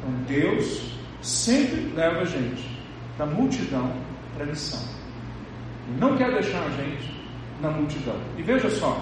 Então 0.00 0.12
Deus 0.26 0.98
sempre 1.22 1.92
leva 1.94 2.22
a 2.22 2.24
gente 2.24 2.82
da 3.16 3.26
multidão 3.26 3.92
para 4.34 4.42
a 4.42 4.48
missão. 4.48 4.80
Ele 5.86 6.00
não 6.00 6.16
quer 6.16 6.32
deixar 6.32 6.64
a 6.64 6.70
gente 6.70 7.24
na 7.62 7.70
multidão. 7.70 8.16
E 8.36 8.42
veja 8.42 8.68
só, 8.68 9.00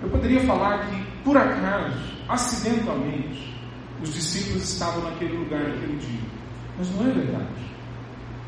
eu 0.00 0.08
poderia 0.10 0.42
falar 0.42 0.86
que, 0.86 1.04
por 1.24 1.36
acaso, 1.36 1.98
acidentalmente, 2.28 3.57
os 4.02 4.14
discípulos 4.14 4.62
estavam 4.62 5.02
naquele 5.02 5.36
lugar 5.36 5.60
naquele 5.60 5.96
dia. 5.98 6.20
Mas 6.78 6.90
não 6.94 7.08
é 7.08 7.12
verdade. 7.12 7.68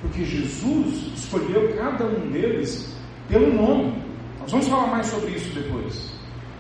Porque 0.01 0.25
Jesus 0.25 1.13
escolheu 1.17 1.75
cada 1.77 2.07
um 2.07 2.31
deles 2.31 2.95
pelo 3.29 3.53
nome. 3.53 4.03
Nós 4.41 4.51
vamos 4.51 4.69
falar 4.69 4.87
mais 4.87 5.07
sobre 5.07 5.33
isso 5.33 5.53
depois. 5.55 6.11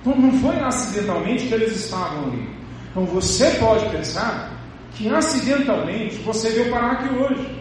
Então 0.00 0.16
não 0.16 0.33
foi 0.40 0.59
acidentalmente 0.61 1.46
que 1.46 1.55
eles 1.55 1.76
estavam 1.76 2.24
ali. 2.24 2.48
Então 2.90 3.05
você 3.07 3.50
pode 3.53 3.88
pensar 3.90 4.53
que 4.92 5.09
acidentalmente 5.09 6.16
você 6.16 6.50
veio 6.50 6.70
parar 6.70 6.92
aqui 6.92 7.14
hoje. 7.14 7.61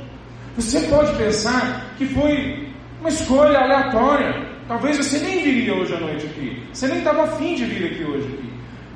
Você 0.56 0.82
pode 0.82 1.16
pensar 1.18 1.94
que 1.98 2.06
foi 2.08 2.68
uma 3.00 3.10
escolha 3.10 3.60
aleatória. 3.60 4.50
Talvez 4.68 4.98
você 4.98 5.20
nem 5.20 5.44
viria 5.44 5.74
hoje 5.74 5.94
à 5.94 6.00
noite 6.00 6.26
aqui. 6.26 6.64
Você 6.74 6.88
nem 6.88 6.98
estava 6.98 7.24
afim 7.24 7.56
de 7.56 7.66
vir 7.66 7.92
aqui 7.92 8.04
hoje 8.04 8.28
aqui. 8.28 8.49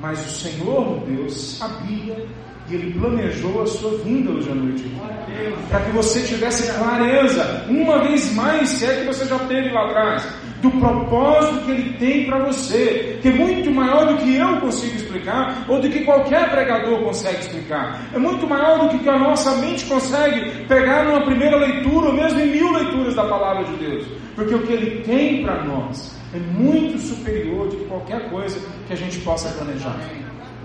Mas 0.04 0.20
o 0.26 0.28
Senhor 0.28 1.00
Deus 1.06 1.56
sabia 1.56 2.26
e 2.68 2.74
Ele 2.74 2.92
planejou 2.92 3.62
a 3.62 3.66
sua 3.66 3.96
vinda 4.04 4.32
hoje 4.32 4.50
à 4.50 4.54
noite. 4.54 4.84
Para 5.70 5.80
que 5.80 5.92
você 5.92 6.20
tivesse 6.20 6.70
clareza, 6.78 7.64
uma 7.70 8.00
vez 8.00 8.30
mais, 8.34 8.68
se 8.68 8.84
é 8.84 9.00
que 9.00 9.06
você 9.06 9.24
já 9.24 9.38
teve 9.38 9.70
lá 9.70 9.86
atrás, 9.86 10.28
do 10.60 10.70
propósito 10.72 11.64
que 11.64 11.70
Ele 11.70 11.92
tem 11.94 12.26
para 12.26 12.38
você, 12.44 13.18
que 13.22 13.28
é 13.28 13.32
muito 13.32 13.70
maior 13.70 14.06
do 14.08 14.18
que 14.18 14.36
eu 14.36 14.60
consigo 14.60 14.94
explicar, 14.94 15.64
ou 15.68 15.80
do 15.80 15.88
que 15.88 16.04
qualquer 16.04 16.50
pregador 16.50 17.02
consegue 17.02 17.40
explicar. 17.40 18.02
É 18.12 18.18
muito 18.18 18.46
maior 18.46 18.86
do 18.86 18.98
que 18.98 19.08
a 19.08 19.18
nossa 19.18 19.56
mente 19.56 19.86
consegue 19.86 20.66
pegar 20.66 21.06
numa 21.06 21.24
primeira 21.24 21.56
leitura, 21.56 22.08
ou 22.08 22.12
mesmo 22.12 22.40
em 22.40 22.50
mil 22.50 22.70
leituras 22.72 23.14
da 23.14 23.24
palavra 23.24 23.64
de 23.64 23.76
Deus. 23.78 24.06
Porque 24.34 24.54
o 24.54 24.66
que 24.66 24.72
Ele 24.74 25.00
tem 25.00 25.42
para 25.42 25.64
nós 25.64 26.14
é 26.34 26.38
muito 26.38 26.98
superior 26.98 27.68
de 27.68 27.76
qualquer 27.84 28.28
coisa 28.28 28.58
que 28.86 28.92
a 28.92 28.96
gente 28.96 29.18
possa 29.20 29.48
planejar. 29.50 29.96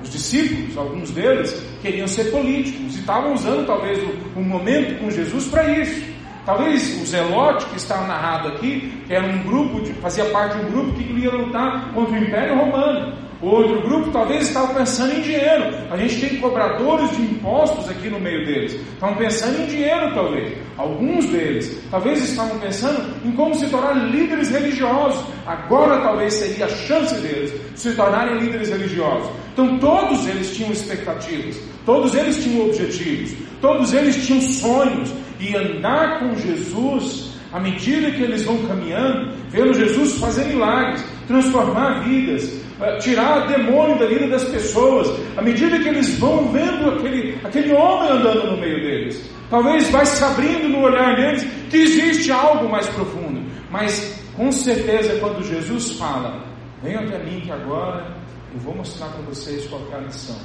Os 0.02 0.10
discípulos, 0.10 0.78
alguns 0.78 1.12
deles, 1.12 1.54
queriam 1.82 2.08
ser 2.08 2.32
políticos 2.32 2.96
e 2.96 3.00
estavam 3.00 3.34
usando 3.34 3.66
talvez 3.68 4.00
o, 4.02 4.40
o 4.40 4.44
momento 4.44 5.00
com 5.00 5.12
Jesus 5.12 5.48
para 5.48 5.70
isso. 5.80 6.10
Talvez 6.46 7.00
o 7.02 7.06
Zelote, 7.06 7.66
que 7.66 7.78
está 7.78 8.02
narrado 8.08 8.48
aqui, 8.48 9.04
que 9.06 9.14
era 9.14 9.28
um 9.28 9.44
grupo, 9.44 9.82
de, 9.82 9.94
fazia 9.94 10.26
parte 10.26 10.58
de 10.58 10.66
um 10.66 10.72
grupo 10.72 10.94
que 10.94 11.04
queria 11.04 11.32
lutar 11.32 11.94
contra 11.94 12.14
o 12.14 12.18
Império 12.18 12.58
Romano. 12.58 13.29
Outro 13.42 13.82
grupo 13.82 14.12
talvez 14.12 14.50
estava 14.50 14.74
pensando 14.74 15.14
em 15.14 15.22
dinheiro. 15.22 15.74
A 15.90 15.96
gente 15.96 16.20
tem 16.20 16.42
cobradores 16.42 17.10
de 17.16 17.22
impostos 17.22 17.88
aqui 17.90 18.10
no 18.10 18.20
meio 18.20 18.46
deles. 18.46 18.74
Estavam 18.74 19.16
pensando 19.16 19.62
em 19.62 19.66
dinheiro, 19.66 20.14
talvez. 20.14 20.58
Alguns 20.78 21.26
deles 21.28 21.82
talvez 21.90 22.22
estavam 22.22 22.60
pensando 22.60 23.02
em 23.24 23.32
como 23.32 23.56
se 23.56 23.68
tornar 23.68 23.94
líderes 23.94 24.50
religiosos. 24.50 25.24
Agora 25.46 26.02
talvez 26.02 26.34
seria 26.34 26.66
a 26.66 26.70
chance 26.70 27.16
deles 27.22 27.54
de 27.74 27.80
se 27.80 27.94
tornarem 27.94 28.40
líderes 28.40 28.70
religiosos. 28.70 29.30
Então 29.54 29.80
todos 29.80 30.28
eles 30.28 30.56
tinham 30.56 30.72
expectativas, 30.74 31.58
todos 31.86 32.14
eles 32.16 32.44
tinham 32.44 32.66
objetivos, 32.66 33.34
todos 33.62 33.94
eles 33.94 34.26
tinham 34.26 34.42
sonhos. 34.42 35.14
E 35.40 35.56
andar 35.56 36.20
com 36.20 36.36
Jesus 36.36 37.30
à 37.54 37.60
medida 37.60 38.12
que 38.12 38.22
eles 38.22 38.44
vão 38.44 38.58
caminhando, 38.68 39.34
vendo 39.50 39.74
Jesus 39.74 40.20
fazer 40.20 40.46
milagres, 40.46 41.04
transformar 41.28 42.04
vidas, 42.04 42.59
tirar 43.00 43.48
demônio 43.48 44.00
da 44.00 44.06
vida 44.06 44.28
das 44.28 44.46
pessoas, 44.46 45.08
à 45.36 45.42
medida 45.42 45.80
que 45.80 45.90
eles 45.90 46.18
vão 46.18 46.52
vendo 46.52 46.92
aquele, 46.92 47.38
aquele 47.44 47.74
homem 47.74 48.12
andando 48.12 48.52
no 48.52 48.58
meio 48.58 48.82
deles. 48.82 49.30
Talvez 49.50 49.90
vai 49.90 50.06
se 50.06 50.24
abrindo 50.24 50.70
no 50.70 50.82
olhar 50.82 51.16
deles 51.16 51.44
que 51.70 51.78
existe 51.78 52.32
algo 52.32 52.70
mais 52.70 52.88
profundo. 52.90 53.44
Mas 53.70 54.24
com 54.36 54.52
certeza 54.52 55.20
quando 55.20 55.44
Jesus 55.44 55.94
fala, 55.94 56.46
venham 56.82 57.04
até 57.04 57.24
mim 57.24 57.42
que 57.42 57.52
agora 57.52 58.16
eu 58.54 58.60
vou 58.60 58.76
mostrar 58.76 59.08
para 59.08 59.22
vocês 59.24 59.68
qual 59.68 59.82
é 59.92 59.96
a 59.96 60.00
lição. 60.00 60.40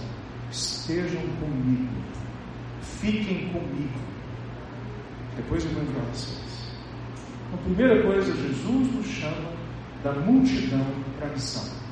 Estejam 0.50 1.22
comigo. 1.40 1.88
Fiquem 3.00 3.48
comigo. 3.48 4.00
Depois 5.36 5.64
eu 5.64 5.70
vou 5.70 5.82
enviar 5.82 6.04
vocês. 6.12 6.44
A 7.52 7.56
primeira 7.58 8.02
coisa, 8.02 8.34
Jesus 8.34 8.94
nos 8.94 9.06
chama 9.06 9.52
da 10.02 10.12
multidão 10.12 10.86
para 11.18 11.28
a 11.28 11.30
missão. 11.30 11.83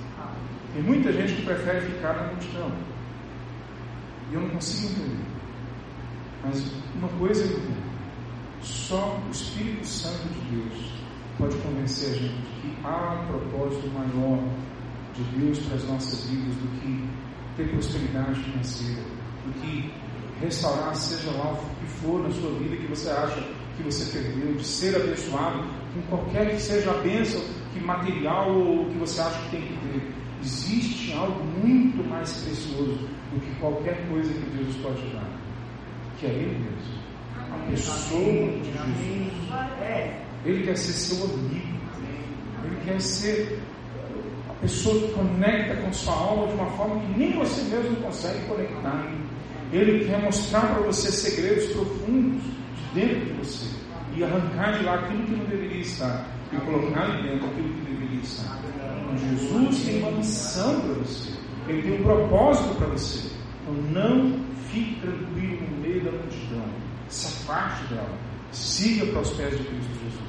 Tem 0.73 0.83
muita 0.83 1.13
gente 1.13 1.35
que 1.35 1.43
prefere 1.43 1.81
ficar 1.83 2.15
na 2.15 2.29
multidão. 2.29 2.73
E 4.31 4.35
eu 4.35 4.41
não 4.41 4.49
consigo 4.51 4.93
entender. 4.93 5.25
Mas 6.45 6.73
uma 6.95 7.09
coisa 7.09 7.45
eu 7.45 7.59
entendo. 7.59 7.93
Só 8.63 9.19
o 9.27 9.31
Espírito 9.31 9.87
Santo 9.87 10.29
de 10.29 10.57
Deus 10.57 10.93
pode 11.37 11.57
convencer 11.59 12.11
a 12.11 12.15
gente 12.15 12.43
que 12.61 12.77
há 12.85 13.21
um 13.21 13.27
propósito 13.27 13.89
maior 13.89 14.39
de 15.15 15.23
Deus 15.39 15.59
para 15.59 15.77
as 15.77 15.85
nossas 15.85 16.31
vidas 16.31 16.55
do 16.55 16.81
que 16.81 17.09
ter 17.57 17.69
prosperidade 17.71 18.41
financeira, 18.41 19.03
do 19.45 19.61
que 19.61 19.93
restaurar, 20.41 20.95
seja 20.95 21.31
lá 21.33 21.53
o 21.53 21.57
que 21.57 21.87
for 22.01 22.23
na 22.23 22.31
sua 22.31 22.51
vida 22.59 22.77
que 22.77 22.87
você 22.87 23.11
acha 23.11 23.43
que 23.77 23.83
você 23.83 24.11
perdeu, 24.17 24.55
de 24.55 24.65
ser 24.65 24.97
abençoado 24.97 25.65
com 25.95 26.03
qualquer 26.09 26.51
que 26.51 26.61
seja 26.61 26.91
a 26.91 26.99
bênção 27.03 27.41
que 27.73 27.81
material 27.81 28.55
ou 28.55 28.87
que 28.91 28.99
você 28.99 29.21
acha 29.21 29.39
que 29.43 29.51
tem 29.51 29.63
que 29.63 29.75
ter 29.75 30.22
existe 30.43 31.13
algo 31.13 31.43
muito 31.65 32.09
mais 32.09 32.33
precioso 32.43 33.09
do 33.33 33.41
que 33.41 33.55
qualquer 33.61 34.07
coisa 34.09 34.33
que 34.33 34.51
Deus 34.57 34.75
pode 34.77 35.03
dar, 35.15 35.29
que 36.19 36.27
é 36.27 36.31
Ele 36.31 36.59
mesmo. 36.59 37.03
A 37.37 37.71
pessoa 37.71 38.21
de 38.21 38.65
Jesus. 38.65 39.33
Ele 40.45 40.65
quer 40.65 40.77
ser 40.77 40.93
seu 40.93 41.25
amigo. 41.25 41.83
Ele 42.65 42.77
quer 42.85 43.01
ser 43.01 43.61
a 44.49 44.53
pessoa 44.55 45.01
que 45.01 45.13
conecta 45.13 45.77
com 45.83 45.93
sua 45.93 46.15
alma 46.15 46.47
de 46.49 46.55
uma 46.55 46.71
forma 46.73 47.01
que 47.01 47.19
nem 47.19 47.33
você 47.33 47.63
mesmo 47.63 47.97
consegue 47.97 48.45
conectar. 48.47 49.13
Ele 49.73 50.05
quer 50.05 50.21
mostrar 50.23 50.75
para 50.75 50.87
você 50.87 51.11
segredos 51.11 51.73
profundos 51.73 52.43
de 52.43 53.01
dentro 53.01 53.27
de 53.27 53.33
você 53.35 53.67
e 54.15 54.23
arrancar 54.23 54.79
de 54.79 54.85
lá 54.85 54.95
aquilo 54.97 55.25
que 55.25 55.33
não 55.33 55.45
deveria 55.47 55.81
estar 55.81 56.27
e 56.53 56.57
colocar 56.57 57.03
ali 57.03 57.23
dentro 57.23 57.47
aquilo 57.47 57.73
que 57.75 57.91
deveria 57.91 58.21
estar. 58.21 58.61
Jesus 59.19 59.85
tem 59.85 60.03
uma 60.03 60.13
missão 60.13 60.81
para 60.81 60.95
você, 60.95 61.31
ele 61.69 61.83
tem 61.83 62.01
um 62.01 62.03
propósito 62.03 62.75
para 62.77 62.87
você. 62.89 63.31
Então 63.63 63.75
não 63.75 64.45
fique 64.71 65.01
tranquilo 65.01 65.69
no 65.71 65.77
meio 65.79 66.05
da 66.05 66.13
multidão, 66.13 66.65
se 67.09 67.27
afaste 67.27 67.87
dela, 67.87 68.19
siga 68.51 69.07
para 69.07 69.21
os 69.21 69.31
pés 69.31 69.57
de 69.57 69.65
Cristo 69.65 69.91
Jesus. 70.05 70.23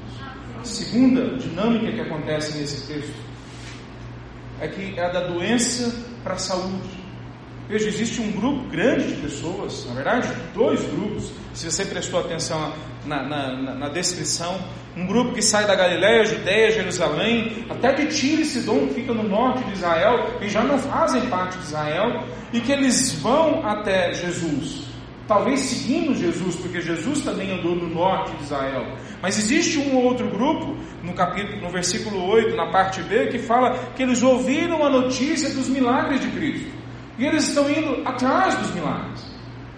A 0.60 0.64
segunda 0.64 1.38
dinâmica 1.38 1.92
que 1.92 2.02
acontece 2.02 2.58
nesse 2.58 2.88
texto 2.88 3.16
é 4.60 4.68
que 4.68 4.98
é 4.98 5.06
a 5.06 5.10
da 5.10 5.28
doença 5.28 5.94
para 6.24 6.36
a 6.36 6.38
saúde. 6.38 7.04
Veja, 7.68 7.88
existe 7.88 8.22
um 8.22 8.32
grupo 8.32 8.70
grande 8.70 9.08
de 9.08 9.22
pessoas, 9.22 9.86
na 9.88 9.96
verdade, 9.96 10.30
dois 10.54 10.84
grupos, 10.84 11.32
se 11.54 11.70
você 11.70 11.86
prestou 11.86 12.20
atenção 12.20 12.74
na, 13.06 13.24
na, 13.24 13.62
na, 13.62 13.74
na 13.76 13.90
descrição, 13.90 14.60
um 14.96 15.08
grupo 15.08 15.34
que 15.34 15.42
sai 15.42 15.66
da 15.66 15.76
Galiléia, 15.76 16.26
Judéia, 16.26 16.72
Jerusalém, 16.72 17.66
até 17.70 17.94
de 17.94 18.08
Tiro 18.16 18.42
e 18.42 18.46
Sidom, 18.46 18.88
que 18.88 18.96
fica 18.96 19.14
no 19.14 19.24
norte 19.24 19.64
de 19.64 19.74
Israel, 19.74 20.38
e 20.40 20.48
já 20.48 20.64
não 20.64 20.78
fazem 20.78 21.22
parte 21.30 21.58
de 21.58 21.64
Israel, 21.64 22.24
e 22.52 22.60
que 22.62 22.72
eles 22.72 23.14
vão 23.14 23.66
até 23.66 24.14
Jesus. 24.14 24.84
Talvez 25.28 25.62
seguindo 25.62 26.14
Jesus, 26.14 26.56
porque 26.58 26.82
Jesus 26.82 27.22
também 27.22 27.52
andou 27.52 27.76
no 27.76 27.90
norte 27.90 28.36
de 28.36 28.44
Israel. 28.44 28.86
Mas 29.22 29.40
existe 29.40 29.80
um 29.80 29.98
outro 29.98 30.30
grupo, 30.30 30.78
no 31.02 31.14
capítulo, 31.14 31.62
no 31.62 31.70
versículo 31.70 32.26
8, 32.28 32.56
na 32.56 32.70
parte 32.70 33.02
B, 33.04 33.28
que 33.28 33.40
fala 33.40 33.74
que 33.96 34.04
eles 34.04 34.22
ouviram 34.22 34.86
a 34.86 34.90
notícia 34.90 35.50
dos 35.50 35.70
milagres 35.70 36.20
de 36.20 36.28
Cristo. 36.28 36.70
E 37.18 37.26
eles 37.26 37.48
estão 37.48 37.70
indo 37.70 38.08
atrás 38.08 38.56
dos 38.56 38.72
milagres. 38.76 39.33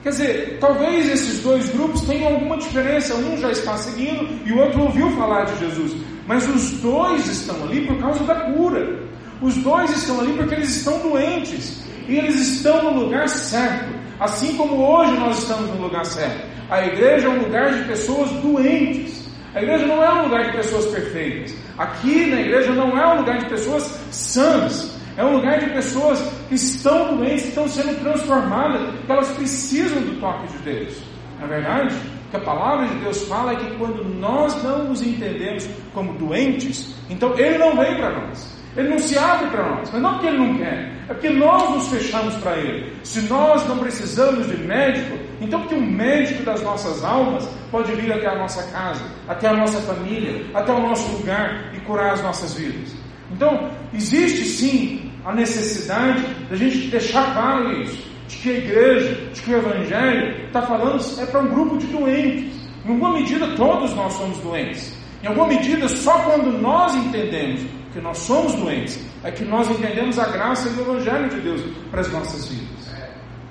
Quer 0.06 0.12
dizer, 0.12 0.58
talvez 0.62 1.10
esses 1.10 1.41
dois 1.41 1.68
grupos 1.70 2.02
tenham 2.02 2.36
alguma 2.36 2.58
diferença. 2.58 3.15
Um 3.15 3.36
já 3.38 3.50
está 3.50 3.76
seguindo 3.76 4.39
e 4.46 4.54
o 4.54 4.60
outro 4.60 4.84
ouviu 4.84 5.10
falar 5.18 5.46
de 5.46 5.58
Jesus. 5.58 5.96
Mas 6.28 6.48
os 6.48 6.74
dois 6.80 7.26
estão 7.26 7.63
ali 7.63 7.88
por 7.88 7.98
causa 7.98 8.24
da 8.24 8.36
cura. 8.36 9.00
Os 9.41 9.56
dois 9.56 9.89
estão 9.98 10.20
ali 10.20 10.34
porque 10.34 10.54
eles 10.54 10.76
estão 10.76 11.00
doentes. 11.00 11.84
E 12.08 12.20
eles 12.20 12.36
estão 12.36 12.84
no 12.84 13.06
lugar 13.06 13.28
certo. 13.28 13.96
Assim 14.20 14.56
como 14.56 14.76
hoje 14.76 15.13
nós 15.13 15.39
estamos 15.39 15.72
no 15.72 15.82
lugar 15.82 16.06
certo. 16.06 16.46
A 16.70 16.86
igreja 16.86 17.26
é 17.26 17.30
um 17.32 17.41
lugar 17.41 17.74
de 17.74 17.86
pessoas 17.86 18.30
doentes. 18.44 19.28
A 19.56 19.63
igreja 19.63 19.88
não 19.88 20.04
é 20.04 20.13
um 20.13 20.26
lugar 20.26 20.52
de 20.52 20.58
pessoas 20.58 20.86
perfeitas. 20.86 21.56
Aqui 21.80 22.28
na 22.28 22.41
igreja 22.41 22.72
não 22.74 22.96
é 22.96 23.12
um 23.12 23.18
lugar 23.22 23.39
de 23.39 23.50
pessoas 23.50 23.91
sãs. 24.12 24.95
É 25.17 25.23
um 25.23 25.38
lugar 25.38 25.60
de 25.60 25.69
pessoas 25.69 26.19
que 26.49 26.56
estão 26.56 27.15
doentes, 27.15 27.43
que 27.43 27.49
estão 27.49 27.67
sendo 27.67 27.99
transformadas, 28.01 28.82
que 29.06 29.12
elas 29.12 29.30
precisam 29.30 30.01
do 30.01 30.19
toque 30.19 30.47
de 30.47 30.58
Deus. 30.60 30.97
Na 31.39 31.45
é 31.45 31.47
verdade, 31.47 31.95
o 31.95 32.30
que 32.32 32.38
a 32.38 32.39
palavra 32.41 32.88
de 32.88 32.95
Deus 32.95 33.23
fala 33.28 33.54
é 33.54 33.56
que 33.56 33.75
quando 33.78 34.04
nós 34.04 34.62
não 34.63 34.86
nos 34.86 35.01
entendemos 35.01 35.67
como 35.93 36.13
doentes, 36.13 36.95
então 37.10 37.38
Ele 37.38 37.58
não 37.58 37.75
vem 37.75 37.95
para 37.95 38.10
nós. 38.12 38.56
Ele 38.75 38.89
não 38.89 38.99
se 38.99 39.17
abre 39.17 39.47
para 39.47 39.69
nós, 39.69 39.89
mas 39.89 40.01
não 40.01 40.13
porque 40.13 40.28
Ele 40.28 40.38
não 40.38 40.58
quer, 40.58 40.91
é 41.08 41.13
porque 41.13 41.30
nós 41.30 41.69
nos 41.69 41.88
fechamos 41.88 42.36
para 42.36 42.58
Ele. 42.58 42.93
Se 43.04 43.21
nós 43.21 43.65
não 43.67 43.78
precisamos 43.78 44.47
de 44.47 44.58
médico, 44.58 45.17
então 45.39 45.62
porque 45.62 45.75
o 45.75 45.82
médico 45.82 46.43
das 46.43 46.62
nossas 46.62 47.04
almas 47.06 47.47
pode 47.71 47.93
vir 47.93 48.12
até 48.12 48.28
a 48.28 48.36
nossa 48.36 48.63
casa, 48.71 49.04
até 49.30 49.47
a 49.47 49.54
nossa 49.54 49.80
família, 49.82 50.45
até 50.54 50.73
o 50.73 50.82
nosso 50.82 51.10
lugar 51.15 51.73
e 51.73 51.80
curar 51.82 52.13
as 52.13 52.21
nossas 52.21 52.54
vidas. 52.54 52.93
Então, 53.32 53.71
existe 53.93 54.43
sim 54.43 55.05
a 55.26 55.34
necessidade 55.34 56.24
da 56.50 56.56
gente 56.56 56.88
deixar 56.88 57.34
claro 57.34 57.82
isso, 57.82 57.98
de 58.28 58.38
que 58.38 58.50
a 58.50 58.54
igreja, 58.54 59.16
de 59.34 59.42
que 59.42 59.52
o 59.52 59.58
evangelho 59.58 60.46
está 60.46 60.62
falando 60.62 61.04
é 61.20 61.26
para 61.26 61.40
um 61.40 61.48
grupo 61.48 61.78
de 61.78 61.88
doentes. 61.88 62.56
Em 62.86 62.90
alguma 62.90 63.14
medida, 63.14 63.48
todos 63.56 63.94
nós 63.96 64.14
somos 64.14 64.38
doentes. 64.38 64.96
Em 65.24 65.28
alguma 65.28 65.48
medida, 65.48 65.88
só 65.88 66.20
quando 66.20 66.52
nós 66.62 66.94
entendemos 66.96 67.62
que 67.92 68.00
nós 68.00 68.20
somos 68.20 68.54
doentes, 68.54 69.04
é 69.24 69.32
que 69.32 69.44
nós 69.44 69.68
entendemos 69.72 70.20
a 70.20 70.28
graça 70.28 70.70
do 70.70 70.82
Evangelho 70.82 71.30
de 71.30 71.42
Deus 71.42 71.62
para 71.90 72.02
as 72.02 72.12
nossas 72.12 72.48
vidas. 72.48 72.94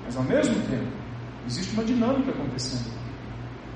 Mas 0.05 0.15
ao 0.15 0.23
mesmo 0.23 0.55
tempo, 0.69 0.87
existe 1.45 1.73
uma 1.73 1.83
dinâmica 1.83 2.31
acontecendo. 2.31 2.93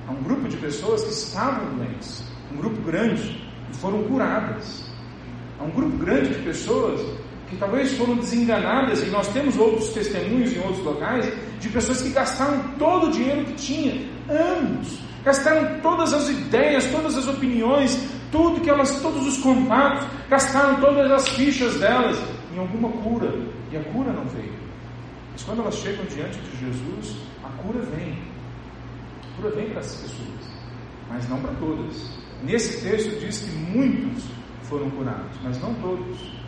Há 0.07 0.11
um 0.11 0.23
grupo 0.23 0.47
de 0.47 0.55
pessoas 0.57 1.03
que 1.03 1.09
estavam 1.09 1.75
doentes, 1.75 2.23
um 2.53 2.57
grupo 2.57 2.81
grande, 2.83 3.45
e 3.69 3.75
foram 3.75 4.03
curadas. 4.03 4.89
Há 5.59 5.63
um 5.63 5.71
grupo 5.71 5.97
grande 5.97 6.29
de 6.29 6.41
pessoas 6.43 7.01
que 7.49 7.57
talvez 7.57 7.93
foram 7.93 8.15
desenganadas, 8.15 9.01
e 9.01 9.09
nós 9.09 9.27
temos 9.29 9.57
outros 9.57 9.89
testemunhos 9.89 10.53
em 10.53 10.59
outros 10.59 10.83
locais, 10.85 11.31
de 11.59 11.69
pessoas 11.69 12.01
que 12.01 12.09
gastaram 12.09 12.63
todo 12.77 13.07
o 13.07 13.11
dinheiro 13.11 13.45
que 13.45 13.53
tinha, 13.53 14.07
anos, 14.29 14.99
gastaram 15.23 15.79
todas 15.81 16.13
as 16.13 16.29
ideias, 16.29 16.85
todas 16.85 17.17
as 17.17 17.27
opiniões, 17.27 17.97
tudo 18.31 18.61
que 18.61 18.69
elas, 18.69 19.01
todos 19.01 19.27
os 19.27 19.37
contatos, 19.39 20.07
gastaram 20.29 20.79
todas 20.79 21.11
as 21.11 21.27
fichas 21.29 21.79
delas 21.79 22.17
em 22.53 22.59
alguma 22.59 22.89
cura, 22.89 23.33
e 23.71 23.77
a 23.77 23.83
cura 23.85 24.11
não 24.13 24.25
veio. 24.25 24.53
Mas 25.31 25.43
quando 25.43 25.61
elas 25.61 25.75
chegam 25.75 26.05
diante 26.05 26.37
de 26.39 26.65
Jesus, 26.65 27.15
a 27.43 27.49
cura 27.63 27.81
vem. 27.95 28.17
A 29.23 29.41
cura 29.41 29.55
vem 29.55 29.69
para 29.69 29.79
essas 29.79 30.01
pessoas, 30.01 30.49
mas 31.09 31.27
não 31.29 31.39
para 31.41 31.53
todas. 31.55 32.11
Nesse 32.43 32.87
texto 32.87 33.19
diz 33.19 33.39
que 33.39 33.51
muitos 33.51 34.23
foram 34.63 34.89
curados, 34.91 35.35
mas 35.43 35.59
não 35.61 35.73
todos. 35.75 36.39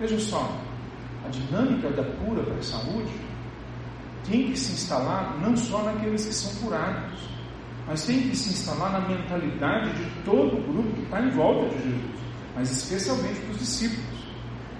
Veja 0.00 0.18
só, 0.18 0.50
a 1.26 1.28
dinâmica 1.28 1.90
da 1.90 2.02
cura 2.02 2.42
para 2.42 2.54
a 2.54 2.62
saúde 2.62 3.12
tem 4.28 4.50
que 4.50 4.58
se 4.58 4.72
instalar 4.72 5.38
não 5.42 5.54
só 5.54 5.82
naqueles 5.82 6.24
que 6.24 6.34
são 6.34 6.54
curados, 6.62 7.20
mas 7.86 8.04
tem 8.04 8.22
que 8.22 8.34
se 8.34 8.50
instalar 8.50 8.92
na 8.92 9.00
mentalidade 9.08 9.92
de 9.92 10.10
todo 10.24 10.56
o 10.56 10.72
grupo 10.72 10.92
que 10.94 11.02
está 11.02 11.20
em 11.20 11.30
volta 11.30 11.68
de 11.68 11.82
Jesus, 11.82 12.20
mas 12.56 12.70
especialmente 12.70 13.40
dos 13.40 13.58
discípulos. 13.58 14.20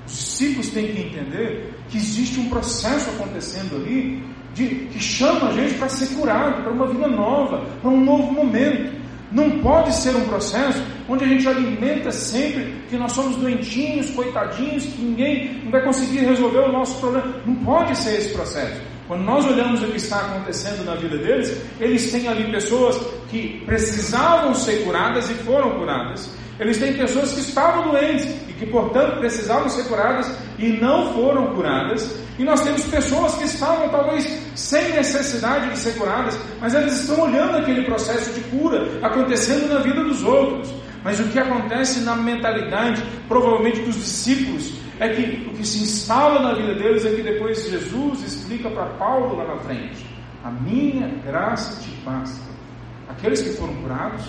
Os 0.06 0.12
discípulos 0.12 0.68
têm 0.70 0.86
que 0.86 1.02
entender 1.02 1.74
que 1.90 1.98
existe 1.98 2.40
um 2.40 2.48
processo 2.48 3.10
acontecendo 3.10 3.76
ali 3.76 4.24
de, 4.54 4.86
que 4.86 4.98
chama 4.98 5.50
a 5.50 5.52
gente 5.52 5.74
para 5.74 5.88
ser 5.88 6.14
curado, 6.16 6.62
para 6.62 6.72
uma 6.72 6.86
vida 6.86 7.08
nova, 7.08 7.66
para 7.80 7.90
um 7.90 8.02
novo 8.02 8.32
momento. 8.32 8.98
Não 9.30 9.60
pode 9.60 9.92
ser 9.94 10.16
um 10.16 10.24
processo 10.26 10.82
onde 11.10 11.24
a 11.24 11.28
gente 11.28 11.48
alimenta 11.48 12.12
sempre 12.12 12.72
que 12.88 12.96
nós 12.96 13.10
somos 13.10 13.36
doentinhos, 13.36 14.10
coitadinhos, 14.10 14.84
que 14.84 15.02
ninguém 15.02 15.68
vai 15.68 15.82
conseguir 15.82 16.20
resolver 16.20 16.60
o 16.60 16.72
nosso 16.72 17.00
problema. 17.00 17.34
Não 17.44 17.56
pode 17.56 17.98
ser 17.98 18.16
esse 18.16 18.32
processo. 18.32 18.80
Quando 19.08 19.24
nós 19.24 19.44
olhamos 19.44 19.82
o 19.82 19.86
que 19.88 19.96
está 19.96 20.20
acontecendo 20.20 20.84
na 20.84 20.94
vida 20.94 21.18
deles, 21.18 21.60
eles 21.80 22.12
têm 22.12 22.28
ali 22.28 22.44
pessoas 22.52 22.96
que 23.28 23.60
precisavam 23.66 24.54
ser 24.54 24.84
curadas 24.84 25.28
e 25.28 25.34
foram 25.34 25.80
curadas. 25.80 26.30
Eles 26.60 26.78
têm 26.78 26.92
pessoas 26.92 27.32
que 27.32 27.40
estavam 27.40 27.90
doentes 27.90 28.24
e 28.48 28.52
que, 28.52 28.66
portanto, 28.66 29.18
precisavam 29.18 29.68
ser 29.68 29.82
curadas 29.88 30.30
e 30.58 30.68
não 30.68 31.12
foram 31.12 31.54
curadas. 31.54 32.20
E 32.38 32.44
nós 32.44 32.60
temos 32.60 32.84
pessoas 32.84 33.34
que 33.34 33.44
estavam 33.44 33.88
talvez 33.88 34.30
sem 34.54 34.92
necessidade 34.92 35.70
de 35.70 35.78
ser 35.78 35.98
curadas, 35.98 36.38
mas 36.60 36.72
elas 36.72 37.00
estão 37.00 37.20
olhando 37.22 37.56
aquele 37.56 37.82
processo 37.82 38.32
de 38.32 38.40
cura 38.42 38.86
acontecendo 39.02 39.72
na 39.72 39.80
vida 39.80 40.04
dos 40.04 40.22
outros. 40.22 40.79
Mas 41.02 41.18
o 41.18 41.24
que 41.28 41.38
acontece 41.38 42.00
na 42.00 42.14
mentalidade, 42.14 43.02
provavelmente 43.26 43.80
dos 43.80 43.96
discípulos, 43.96 44.74
é 44.98 45.08
que 45.08 45.48
o 45.48 45.52
que 45.54 45.66
se 45.66 45.82
instala 45.82 46.40
na 46.42 46.54
vida 46.54 46.74
deles 46.74 47.06
é 47.06 47.14
que 47.14 47.22
depois 47.22 47.68
Jesus 47.68 48.22
explica 48.22 48.70
para 48.70 48.86
Paulo 48.98 49.36
lá 49.36 49.46
na 49.46 49.56
frente: 49.58 50.04
a 50.44 50.50
minha 50.50 51.08
graça 51.24 51.80
te 51.82 51.90
basta. 52.04 52.50
Aqueles 53.08 53.40
que 53.40 53.50
foram 53.50 53.74
curados, 53.76 54.24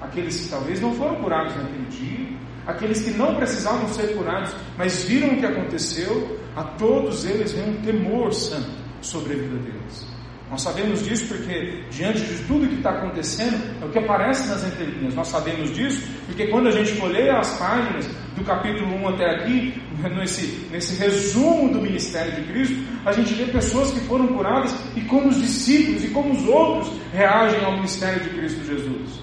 aqueles 0.00 0.40
que 0.40 0.48
talvez 0.50 0.80
não 0.80 0.92
foram 0.94 1.16
curados 1.16 1.54
naquele 1.56 1.86
dia, 1.86 2.36
aqueles 2.66 3.02
que 3.02 3.10
não 3.12 3.36
precisavam 3.36 3.88
ser 3.88 4.14
curados, 4.16 4.52
mas 4.76 5.04
viram 5.04 5.34
o 5.34 5.36
que 5.38 5.46
aconteceu, 5.46 6.38
a 6.56 6.64
todos 6.64 7.24
eles 7.24 7.52
vem 7.52 7.70
um 7.70 7.82
temor 7.82 8.32
santo 8.32 8.70
sobre 9.00 9.34
a 9.34 9.36
vida 9.36 9.56
deles. 9.56 10.17
Nós 10.50 10.62
sabemos 10.62 11.04
disso 11.04 11.26
porque, 11.28 11.84
diante 11.90 12.20
de 12.20 12.42
tudo 12.44 12.66
que 12.66 12.76
está 12.76 12.90
acontecendo, 12.90 13.82
é 13.82 13.84
o 13.84 13.90
que 13.90 13.98
aparece 13.98 14.48
nas 14.48 14.64
entrelinhas. 14.64 15.14
Nós 15.14 15.28
sabemos 15.28 15.74
disso 15.74 16.08
porque, 16.24 16.46
quando 16.46 16.68
a 16.68 16.70
gente 16.70 16.92
folheia 16.92 17.38
as 17.38 17.58
páginas 17.58 18.06
do 18.34 18.42
capítulo 18.44 18.94
1 18.94 19.08
até 19.08 19.30
aqui, 19.30 19.82
nesse, 20.16 20.66
nesse 20.70 20.96
resumo 20.96 21.70
do 21.70 21.82
ministério 21.82 22.32
de 22.32 22.50
Cristo, 22.50 22.76
a 23.04 23.12
gente 23.12 23.34
vê 23.34 23.44
pessoas 23.46 23.90
que 23.90 24.00
foram 24.00 24.26
curadas 24.28 24.74
e 24.96 25.02
como 25.02 25.28
os 25.28 25.36
discípulos 25.36 26.04
e 26.04 26.08
como 26.08 26.32
os 26.32 26.48
outros 26.48 26.92
reagem 27.12 27.62
ao 27.64 27.72
ministério 27.72 28.20
de 28.22 28.30
Cristo 28.30 28.64
Jesus. 28.64 29.20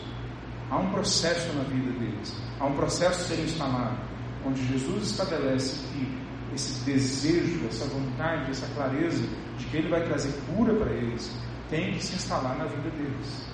Há 0.70 0.78
um 0.78 0.92
processo 0.92 1.52
na 1.54 1.64
vida 1.64 1.92
deles, 2.00 2.36
há 2.60 2.66
um 2.66 2.74
processo 2.74 3.28
sendo 3.28 3.46
instalado, 3.46 3.98
onde 4.46 4.64
Jesus 4.68 5.12
estabelece 5.12 5.80
que 5.92 6.25
esse 6.56 6.84
desejo, 6.86 7.68
essa 7.68 7.86
vontade, 7.86 8.50
essa 8.50 8.68
clareza 8.74 9.24
de 9.58 9.66
que 9.66 9.78
Ele 9.78 9.90
vai 9.90 10.04
trazer 10.04 10.34
cura 10.48 10.74
para 10.74 10.92
eles, 10.92 11.32
tem 11.70 11.94
que 11.94 12.04
se 12.04 12.16
instalar 12.16 12.58
na 12.58 12.66
vida 12.66 12.90
deles. 12.92 13.46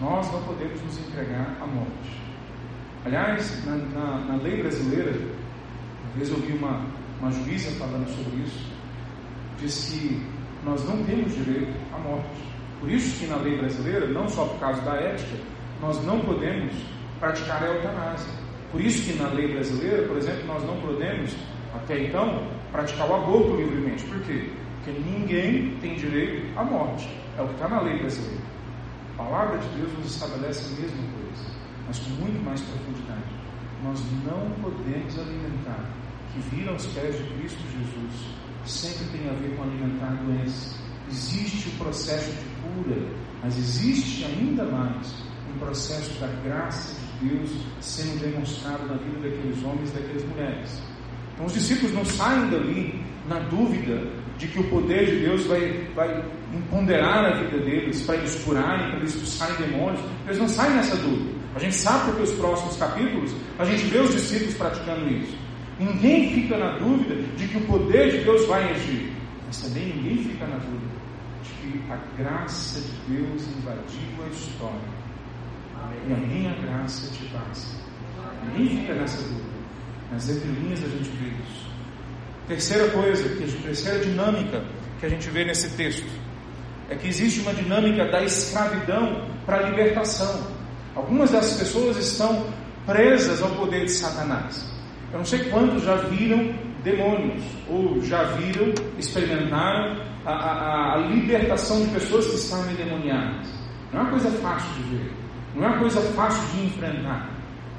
Nós 0.00 0.30
não 0.30 0.42
podemos 0.42 0.80
nos 0.82 0.98
entregar 0.98 1.56
à 1.60 1.66
morte. 1.66 2.22
Aliás, 3.04 3.64
na, 3.64 3.76
na, 3.76 4.18
na 4.26 4.36
lei 4.42 4.60
brasileira, 4.60 5.12
uma 5.12 6.12
vez 6.16 6.28
eu 6.28 6.36
ouvi 6.36 6.52
uma, 6.52 6.84
uma 7.20 7.30
juíza 7.30 7.70
falando 7.78 8.08
sobre 8.08 8.42
isso, 8.42 8.70
diz 9.58 9.88
que 9.90 10.22
nós 10.64 10.84
não 10.84 11.02
temos 11.04 11.34
direito 11.34 11.74
à 11.94 11.98
morte. 11.98 12.28
Por 12.80 12.90
isso 12.90 13.18
que 13.18 13.26
na 13.26 13.36
lei 13.36 13.56
brasileira, 13.56 14.06
não 14.08 14.28
só 14.28 14.44
por 14.44 14.60
causa 14.60 14.82
da 14.82 14.96
ética, 14.96 15.38
nós 15.80 16.04
não 16.04 16.20
podemos 16.20 16.72
praticar 17.18 17.62
a 17.62 17.66
eutanásia. 17.66 18.32
Por 18.70 18.80
isso 18.80 19.04
que 19.04 19.18
na 19.18 19.28
lei 19.28 19.54
brasileira, 19.54 20.06
por 20.06 20.18
exemplo, 20.18 20.46
nós 20.46 20.62
não 20.64 20.78
podemos 20.80 21.34
até 21.86 22.04
então, 22.04 22.42
praticar 22.72 23.08
o 23.08 23.14
aborto 23.14 23.54
livremente. 23.54 24.04
Por 24.06 24.20
quê? 24.22 24.50
Porque 24.82 24.98
ninguém 25.00 25.76
tem 25.80 25.94
direito 25.94 26.58
à 26.58 26.64
morte. 26.64 27.08
É 27.38 27.42
o 27.42 27.46
que 27.46 27.54
está 27.54 27.68
na 27.68 27.80
lei 27.80 28.00
brasileira. 28.00 28.42
A 29.14 29.22
palavra 29.22 29.58
de 29.58 29.68
Deus 29.68 29.92
nos 29.96 30.14
estabelece 30.14 30.64
a 30.64 30.80
mesma 30.80 31.02
coisa, 31.02 31.50
mas 31.86 31.98
com 32.00 32.10
muito 32.10 32.44
mais 32.44 32.60
profundidade. 32.60 33.22
Nós 33.84 34.02
não 34.24 34.50
podemos 34.60 35.16
alimentar 35.16 35.88
que 36.32 36.40
viram 36.56 36.72
aos 36.72 36.86
pés 36.86 37.16
de 37.16 37.24
Cristo 37.34 37.62
Jesus 37.70 38.36
sempre 38.64 39.06
tem 39.16 39.30
a 39.30 39.32
ver 39.34 39.56
com 39.56 39.62
alimentar 39.62 40.12
doença. 40.24 40.76
Existe 41.08 41.68
o 41.68 41.72
processo 41.84 42.32
de 42.32 42.44
cura, 42.62 43.00
mas 43.44 43.56
existe 43.56 44.24
ainda 44.24 44.64
mais 44.64 45.14
um 45.54 45.58
processo 45.58 46.18
da 46.18 46.26
graça 46.42 46.96
de 47.20 47.28
Deus 47.28 47.50
sendo 47.80 48.18
demonstrado 48.20 48.86
na 48.86 48.94
vida 48.96 49.28
daqueles 49.28 49.62
homens 49.62 49.90
e 49.90 49.92
daquelas 49.92 50.24
mulheres. 50.24 50.82
Então 51.36 51.46
os 51.46 51.52
discípulos 51.52 51.92
não 51.92 52.04
saem 52.04 52.48
dali 52.48 52.98
na 53.28 53.38
dúvida 53.40 54.10
de 54.38 54.48
que 54.48 54.58
o 54.58 54.64
poder 54.64 55.04
de 55.06 55.20
Deus 55.20 55.44
vai, 55.46 55.86
vai 55.94 56.24
empoderar 56.52 57.26
a 57.26 57.42
vida 57.42 57.58
deles 57.58 58.02
para 58.04 58.16
eles 58.16 58.42
curarem, 58.42 58.88
para 58.88 58.98
eles 59.00 59.14
expulsarem 59.14 59.56
demônios. 59.56 60.00
Eles 60.26 60.38
não 60.38 60.48
saem 60.48 60.74
nessa 60.74 60.96
dúvida. 60.96 61.36
A 61.54 61.58
gente 61.58 61.74
sabe 61.74 62.06
porque 62.06 62.22
os 62.22 62.32
próximos 62.32 62.76
capítulos 62.76 63.34
a 63.58 63.64
gente 63.64 63.84
vê 63.84 63.98
os 63.98 64.12
discípulos 64.12 64.54
praticando 64.54 65.08
isso. 65.08 65.36
Ninguém 65.78 66.32
fica 66.32 66.56
na 66.56 66.78
dúvida 66.78 67.14
de 67.36 67.48
que 67.48 67.58
o 67.58 67.66
poder 67.66 68.10
de 68.10 68.24
Deus 68.24 68.46
vai 68.46 68.72
agir, 68.72 69.12
mas 69.46 69.60
também 69.60 69.94
ninguém 69.94 70.24
fica 70.24 70.46
na 70.46 70.56
dúvida 70.56 70.96
de 71.42 71.50
que 71.50 71.92
a 71.92 71.96
graça 72.16 72.80
de 72.80 73.14
Deus 73.14 73.46
invadiu 73.58 74.24
a 74.24 74.28
história. 74.28 74.96
E 76.08 76.12
a 76.12 76.16
minha 76.16 76.54
graça 76.54 77.12
te 77.12 77.26
basta. 77.26 77.76
Ninguém 78.44 78.80
fica 78.80 78.94
nessa 78.94 79.22
dúvida. 79.22 79.45
Nas 80.12 80.28
entrelinhas 80.28 80.84
a 80.84 80.88
gente 80.88 81.10
vê 81.10 81.28
isso. 81.28 81.66
Terceira 82.48 82.88
coisa, 82.90 83.28
terceira 83.62 83.98
dinâmica 83.98 84.62
que 85.00 85.06
a 85.06 85.08
gente 85.08 85.28
vê 85.30 85.44
nesse 85.44 85.70
texto 85.76 86.06
é 86.88 86.94
que 86.94 87.08
existe 87.08 87.40
uma 87.40 87.52
dinâmica 87.52 88.04
da 88.06 88.22
escravidão 88.22 89.28
para 89.44 89.58
a 89.58 89.70
libertação. 89.70 90.46
Algumas 90.94 91.30
das 91.30 91.54
pessoas 91.54 91.96
estão 91.96 92.46
presas 92.86 93.42
ao 93.42 93.50
poder 93.50 93.84
de 93.84 93.90
Satanás. 93.90 94.64
Eu 95.12 95.18
não 95.18 95.24
sei 95.24 95.50
quantos 95.50 95.82
já 95.82 95.96
viram 95.96 96.54
demônios, 96.84 97.42
ou 97.68 98.00
já 98.02 98.22
viram, 98.22 98.72
experimentaram 98.96 100.00
a, 100.24 100.32
a, 100.32 100.94
a 100.94 100.96
libertação 100.98 101.84
de 101.84 101.90
pessoas 101.90 102.26
que 102.26 102.36
estavam 102.36 102.70
endemoniadas. 102.70 103.48
Não 103.92 104.00
é 104.00 104.02
uma 104.04 104.10
coisa 104.10 104.30
fácil 104.38 104.72
de 104.74 104.82
ver, 104.96 105.12
não 105.54 105.64
é 105.64 105.68
uma 105.68 105.78
coisa 105.78 106.00
fácil 106.12 106.42
de 106.54 106.66
enfrentar. 106.66 107.28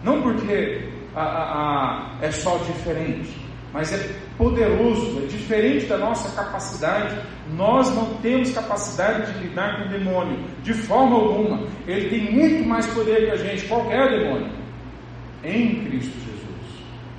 Não 0.03 0.21
porque 0.21 0.89
a, 1.21 2.17
é 2.21 2.32
só 2.32 2.58
diferente, 2.58 3.36
mas 3.73 3.91
é 3.93 4.15
poderoso, 4.38 5.23
é 5.23 5.25
diferente 5.27 5.86
da 5.86 5.97
nossa 5.97 6.30
capacidade. 6.36 7.19
Nós 7.53 7.93
não 7.95 8.15
temos 8.15 8.51
capacidade 8.51 9.34
de 9.34 9.47
lidar 9.47 9.77
com 9.77 9.86
o 9.86 9.89
demônio, 9.89 10.39
de 10.63 10.73
forma 10.73 11.15
alguma. 11.15 11.67
Ele 11.88 12.10
tem 12.10 12.32
muito 12.32 12.67
mais 12.67 12.86
poder 12.88 13.25
que 13.25 13.32
a 13.32 13.36
gente, 13.36 13.65
qualquer 13.67 14.10
demônio. 14.10 14.51
Em 15.43 15.86
Cristo 15.86 16.17
Jesus 16.19 16.38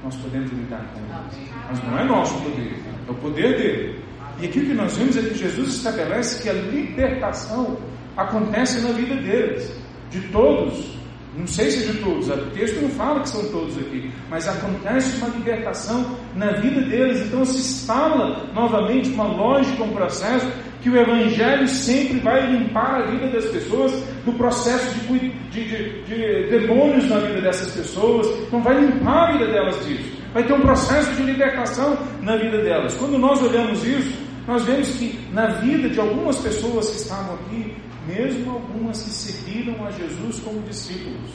nós 0.03 0.15
podemos 0.17 0.51
lidar 0.53 0.85
com 0.93 1.01
ele. 1.01 1.51
Mas 1.69 1.83
não 1.85 1.99
é 1.99 2.05
nosso 2.05 2.35
poder, 2.43 2.83
é 3.07 3.11
o 3.11 3.15
poder 3.15 3.57
dele. 3.57 4.05
E 4.41 4.47
aqui 4.47 4.61
o 4.61 4.67
que 4.67 4.75
nós 4.75 4.97
vemos 4.97 5.17
é 5.17 5.23
que 5.23 5.35
Jesus 5.35 5.75
estabelece 5.75 6.43
que 6.43 6.49
a 6.49 6.53
libertação 6.53 7.77
acontece 8.17 8.81
na 8.81 8.93
vida 8.93 9.17
deles, 9.17 9.77
de 10.11 10.21
todos. 10.29 10.98
Não 11.37 11.47
sei 11.47 11.71
se 11.71 11.89
é 11.89 11.93
de 11.93 11.99
todos, 11.99 12.29
o 12.29 12.51
texto 12.51 12.81
não 12.81 12.89
fala 12.91 13.21
que 13.21 13.29
são 13.29 13.45
todos 13.51 13.79
aqui, 13.79 14.11
mas 14.29 14.49
acontece 14.49 15.19
uma 15.19 15.29
libertação 15.29 16.17
na 16.35 16.53
vida 16.53 16.81
deles. 16.83 17.21
Então 17.27 17.45
se 17.45 17.59
instala 17.59 18.47
novamente 18.55 19.11
uma 19.11 19.25
lógica, 19.25 19.83
um 19.85 19.93
processo 19.93 20.51
que 20.83 20.91
o 20.91 20.97
Evangelho 20.97 21.69
sempre 21.69 22.19
vai 22.21 22.51
limpar 22.51 23.03
a 23.03 23.07
vida 23.07 23.29
das 23.29 23.47
pessoas 23.47 23.93
do 24.25 24.33
processo 24.33 24.95
de, 24.95 25.19
de, 25.51 25.69
de, 25.69 26.03
de 26.05 26.51
demônios 26.51 27.09
na 27.09 27.19
vida 27.19 27.41
dessas 27.41 27.75
pessoas, 27.75 28.27
então 28.47 28.63
vai 28.63 28.81
limpar 28.81 29.29
a 29.29 29.33
vida 29.33 29.47
delas 29.47 29.87
disso. 29.87 30.19
Vai 30.33 30.45
ter 30.45 30.53
um 30.53 30.61
processo 30.61 31.13
de 31.15 31.23
libertação 31.23 31.99
na 32.23 32.37
vida 32.37 32.63
delas. 32.63 32.95
Quando 32.95 33.19
nós 33.19 33.43
olhamos 33.43 33.85
isso, 33.85 34.13
nós 34.47 34.65
vemos 34.65 34.89
que 34.91 35.19
na 35.33 35.47
vida 35.61 35.89
de 35.89 36.01
algumas 36.01 36.37
pessoas 36.39 36.91
que 36.91 36.97
estavam 36.97 37.35
aqui, 37.35 37.75
mesmo 38.09 38.51
algumas 38.51 39.03
que 39.03 39.11
seguiram 39.11 39.87
a 39.87 39.91
Jesus 39.91 40.41
como 40.41 40.63
discípulos, 40.63 41.31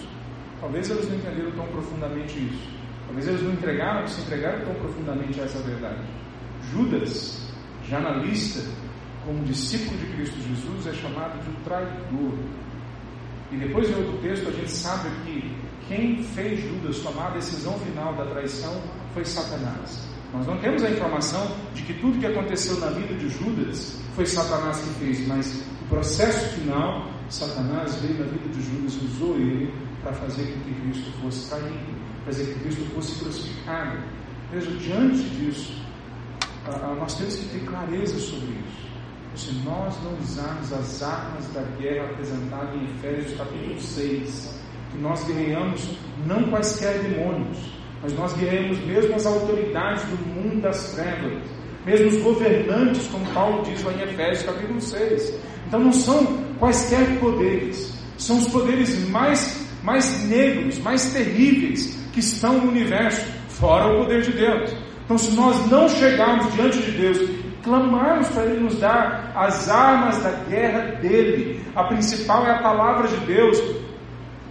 talvez 0.60 0.90
eles 0.90 1.08
não 1.08 1.18
entenderam 1.18 1.52
tão 1.52 1.68
profundamente 1.68 2.34
isso. 2.40 2.68
Talvez 3.06 3.28
eles 3.28 3.44
não 3.44 3.54
entregaram, 3.54 4.08
se 4.08 4.22
entregaram 4.22 4.66
tão 4.66 4.74
profundamente 4.76 5.40
a 5.40 5.44
essa 5.44 5.60
verdade. 5.60 6.02
Judas, 6.72 7.48
já 7.88 8.00
na 8.00 8.18
lista 8.18 8.62
como 9.24 9.44
discípulo 9.44 9.98
de 9.98 10.06
Cristo 10.08 10.36
Jesus, 10.42 10.88
é 10.88 10.94
chamado 10.94 11.42
de 11.44 11.50
um 11.50 11.64
traidor. 11.64 12.34
E 13.52 13.58
depois 13.58 13.90
em 13.90 13.96
outro 13.96 14.18
texto 14.18 14.50
a 14.50 14.52
gente 14.52 14.72
sabe 14.72 15.10
que 15.24 15.56
quem 15.88 16.24
fez 16.24 16.60
Judas 16.62 17.00
tomar 17.00 17.28
a 17.28 17.36
decisão 17.36 17.78
final 17.80 18.16
da 18.16 18.26
traição 18.26 18.82
foi 19.14 19.24
Satanás. 19.24 20.10
Nós 20.34 20.48
não 20.48 20.58
temos 20.58 20.84
a 20.84 20.90
informação 20.90 21.56
de 21.76 21.84
que 21.84 21.94
tudo 21.94 22.20
que 22.20 22.26
aconteceu 22.26 22.80
na 22.80 22.88
vida 22.88 23.14
de 23.14 23.30
Judas 23.30 24.02
foi 24.16 24.26
Satanás 24.26 24.80
que 24.80 24.90
fez, 24.96 25.28
mas 25.28 25.64
processo 25.94 26.56
final, 26.56 27.08
Satanás 27.30 27.96
veio 28.02 28.20
na 28.20 28.26
vida 28.26 28.50
de 28.50 28.62
Judas 28.62 28.94
e 28.94 29.06
usou 29.06 29.36
ele 29.36 29.74
para 30.02 30.12
fazer 30.14 30.44
com 30.52 30.60
que 30.62 30.82
Cristo 30.82 31.12
fosse 31.22 31.50
traído, 31.50 31.94
fazer 32.26 32.46
que 32.46 32.60
Cristo 32.60 32.86
fosse 32.94 33.20
crucificado. 33.20 34.00
Veja, 34.52 34.72
diante 34.72 35.24
disso, 35.30 35.74
nós 37.00 37.16
temos 37.16 37.36
que 37.36 37.46
ter 37.46 37.66
clareza 37.66 38.18
sobre 38.20 38.48
isso 38.48 38.94
se 39.36 39.52
nós 39.66 39.96
não 40.04 40.14
usarmos 40.20 40.72
as 40.74 41.02
armas 41.02 41.48
da 41.54 41.62
guerra 41.80 42.12
apresentadas 42.12 42.76
em 42.76 42.84
Efésios 42.84 43.36
capítulo 43.36 43.80
6, 43.80 44.64
que 44.92 44.98
nós 45.00 45.24
guerreamos 45.26 45.98
não 46.28 46.44
quaisquer 46.52 47.00
demônios, 47.00 47.58
mas 48.02 48.14
nós 48.14 48.34
guerreamos 48.34 48.80
mesmo 48.82 49.16
as 49.16 49.26
autoridades 49.26 50.04
do 50.04 50.18
mundo 50.28 50.62
das 50.62 50.94
trevas, 50.94 51.42
mesmo 51.84 52.10
os 52.10 52.22
governantes, 52.22 53.08
como 53.08 53.26
Paulo 53.34 53.64
diz 53.64 53.84
lá 53.84 53.92
em 53.94 54.02
Efésios 54.02 54.44
capítulo 54.44 54.80
6. 54.80 55.53
Então 55.74 55.86
não 55.86 55.92
são 55.92 56.38
quaisquer 56.60 57.20
poderes, 57.20 57.92
são 58.20 58.38
os 58.38 58.48
poderes 58.50 59.10
mais, 59.10 59.66
mais 59.82 60.24
negros, 60.30 60.78
mais 60.78 61.12
terríveis 61.12 61.98
que 62.14 62.20
estão 62.20 62.60
no 62.60 62.70
universo, 62.70 63.26
fora 63.50 63.88
o 63.88 64.04
poder 64.04 64.22
de 64.22 64.34
Deus. 64.34 64.72
Então, 65.04 65.18
se 65.18 65.32
nós 65.32 65.68
não 65.72 65.90
chegarmos 65.90 66.54
diante 66.54 66.78
de 66.78 66.92
Deus 66.92 67.18
clamarmos 67.64 68.28
para 68.28 68.44
Ele 68.44 68.60
nos 68.60 68.78
dar 68.78 69.32
as 69.36 69.68
armas 69.68 70.22
da 70.22 70.30
guerra 70.48 70.98
dele. 71.02 71.66
A 71.76 71.86
principal 71.86 72.46
é 72.46 72.52
a 72.52 72.62
palavra 72.62 73.08
de 73.08 73.18
Deus, 73.26 73.60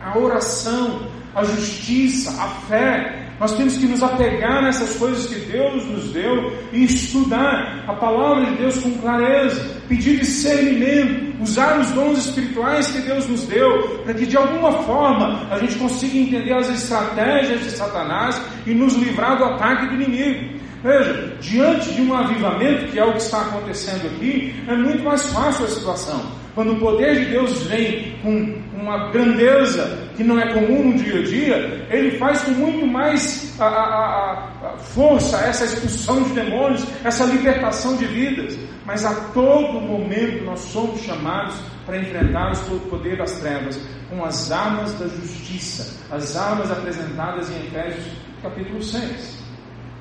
a 0.01 0.19
oração, 0.19 1.07
a 1.37 1.45
justiça, 1.45 2.31
a 2.43 2.49
fé. 2.67 3.22
Nós 3.43 3.57
temos 3.57 3.77
que 3.77 3.87
nos 3.87 4.01
apegar 4.05 4.63
nessas 4.63 4.97
coisas 4.99 5.27
que 5.27 5.35
Deus 5.51 5.85
nos 5.87 6.13
deu 6.13 6.53
e 6.73 6.85
estudar 6.85 7.83
a 7.89 7.93
palavra 7.93 8.47
de 8.47 8.59
Deus 8.59 8.79
com 8.79 8.93
clareza, 8.99 9.81
pedir 9.89 10.21
discernimento, 10.21 11.43
usar 11.43 11.81
os 11.81 11.91
dons 11.91 12.25
espirituais 12.25 12.87
que 12.93 13.01
Deus 13.01 13.27
nos 13.27 13.43
deu, 13.43 13.99
para 14.05 14.15
que 14.15 14.27
de 14.27 14.37
alguma 14.37 14.85
forma 14.85 15.45
a 15.51 15.59
gente 15.59 15.75
consiga 15.75 16.19
entender 16.19 16.53
as 16.53 16.71
estratégias 16.71 17.65
de 17.65 17.71
Satanás 17.71 18.41
e 18.65 18.73
nos 18.73 18.95
livrar 18.95 19.37
do 19.37 19.45
ataque 19.47 19.89
do 19.89 19.95
inimigo. 20.01 20.61
Veja, 20.85 21.37
diante 21.41 21.95
de 21.95 22.03
um 22.03 22.15
avivamento, 22.15 22.93
que 22.93 22.99
é 23.01 23.05
o 23.05 23.11
que 23.11 23.23
está 23.23 23.41
acontecendo 23.41 24.07
aqui, 24.07 24.55
é 24.69 24.77
muito 24.77 25.03
mais 25.03 25.27
fácil 25.33 25.65
a 25.65 25.69
situação. 25.69 26.31
Quando 26.55 26.75
o 26.75 26.77
poder 26.79 27.19
de 27.19 27.25
Deus 27.33 27.61
vem 27.65 28.15
com 28.23 28.62
uma 28.75 29.11
grandeza 29.11 29.99
que 30.17 30.25
não 30.25 30.39
é 30.39 30.53
comum 30.53 30.91
no 30.91 30.95
dia 30.95 31.21
a 31.21 31.23
dia, 31.23 31.87
ele 31.91 32.19
faz 32.19 32.43
com 32.43 32.53
muito 32.53 32.87
mais 32.87 33.55
a, 33.61 33.67
a, 33.67 34.73
a 34.73 34.77
força 34.79 35.39
essa 35.39 35.65
expulsão 35.65 36.23
de 36.23 36.31
demônios, 36.31 36.85
essa 37.05 37.25
libertação 37.25 37.97
de 37.97 38.07
vidas. 38.07 38.59
Mas 38.85 39.05
a 39.05 39.15
todo 39.33 39.81
momento 39.81 40.45
nós 40.45 40.61
somos 40.61 41.01
chamados 41.01 41.55
para 41.87 41.99
enfrentar 41.99 42.53
o 42.53 42.81
poder 42.89 43.17
das 43.17 43.33
trevas 43.41 43.81
com 44.11 44.25
as 44.25 44.51
armas 44.51 44.93
da 44.95 45.07
justiça, 45.07 46.01
as 46.11 46.37
armas 46.37 46.71
apresentadas 46.71 47.51
em 47.51 47.67
Efésios 47.67 48.07
capítulo 48.43 48.83
6. 48.83 49.43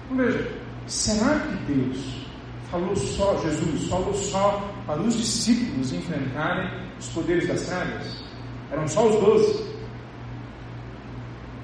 Então, 0.10 0.26
veja, 0.26 0.62
Será 0.88 1.40
que 1.40 1.74
Deus 1.74 1.98
falou 2.70 2.96
só, 2.96 3.38
Jesus 3.44 3.88
falou 3.88 4.14
só 4.14 4.74
para 4.86 5.02
os 5.02 5.16
discípulos 5.16 5.94
enfrentarem 5.94 6.70
os 7.00 7.08
poderes 7.08 7.48
das 7.48 7.62
trevas? 7.62 8.24
Eram 8.72 8.88
só 8.88 9.08
os 9.08 9.16
doze? 9.16 9.72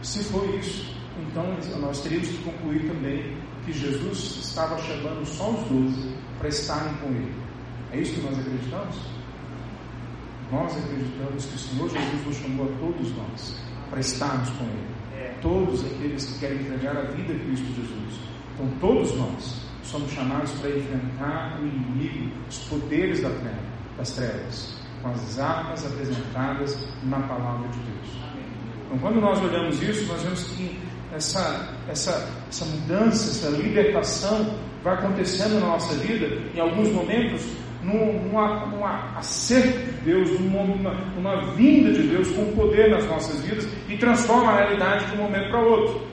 Se 0.04 0.24
foi 0.26 0.56
isso, 0.58 0.96
então 1.20 1.46
nós 1.80 2.02
teríamos 2.02 2.28
que 2.28 2.44
concluir 2.44 2.88
também 2.88 3.38
que 3.66 3.74
Jesus 3.74 4.38
estava 4.44 4.78
chamando 4.80 5.26
só 5.26 5.50
os 5.50 5.68
doze 5.68 6.16
para 6.38 6.50
estarem 6.50 6.94
com 6.96 7.08
Ele. 7.08 7.34
É 7.92 8.00
isso 8.00 8.14
que 8.14 8.22
nós 8.22 8.38
acreditamos? 8.38 8.96
Nós 10.52 10.78
acreditamos 10.78 11.46
que 11.46 11.56
o 11.56 11.60
Senhor 11.60 11.90
Jesus 11.90 12.26
nos 12.26 12.38
chamou 12.38 12.66
a 12.66 12.78
todos 12.80 13.16
nós 13.18 13.62
para 13.90 14.00
estarmos 14.00 14.50
com 14.52 14.64
Ele. 14.64 14.98
Todos 15.42 15.86
aqueles 15.86 16.26
que 16.26 16.40
querem 16.40 16.60
entregar 16.60 16.98
a 16.98 17.12
vida 17.12 17.34
a 17.34 17.40
Cristo 17.40 17.68
Jesus 17.76 18.28
então, 18.58 18.68
todos 18.82 19.16
nós 19.16 19.62
somos 19.84 20.12
chamados 20.12 20.52
para 20.54 20.72
enfrentar 20.72 21.60
o 21.62 21.68
inimigo, 21.68 22.32
os 22.50 22.58
poderes 22.68 23.22
da 23.22 23.30
treva, 23.30 23.60
das 23.96 24.12
trevas, 24.14 24.76
com 25.02 25.10
as 25.10 25.40
armas 25.40 25.86
apresentadas 25.86 26.88
na 27.04 27.20
palavra 27.22 27.68
de 27.70 27.80
Deus. 27.80 28.18
Então, 28.86 28.98
quando 29.00 29.20
nós 29.20 29.42
olhamos 29.42 29.82
isso, 29.82 30.06
nós 30.06 30.24
vemos 30.24 30.44
que 30.44 30.80
essa, 31.14 31.74
essa, 31.88 32.30
essa 32.50 32.66
mudança, 32.66 33.30
essa 33.30 33.58
libertação 33.58 34.56
vai 34.84 34.94
acontecendo 34.94 35.60
na 35.60 35.68
nossa 35.68 35.94
vida, 35.96 36.26
em 36.56 36.60
alguns 36.60 36.90
momentos, 36.90 37.46
num, 37.84 38.30
numa 38.30 39.18
acerto 39.18 39.80
de 39.80 39.92
Deus, 40.04 40.40
numa, 40.40 40.94
numa 41.16 41.54
vinda 41.54 41.92
de 41.92 42.08
Deus 42.08 42.32
com 42.32 42.54
poder 42.54 42.90
nas 42.90 43.06
nossas 43.06 43.42
vidas 43.42 43.68
e 43.88 43.98
transforma 43.98 44.52
a 44.52 44.56
realidade 44.58 45.06
de 45.08 45.14
um 45.14 45.24
momento 45.24 45.50
para 45.50 45.60
outro. 45.60 46.08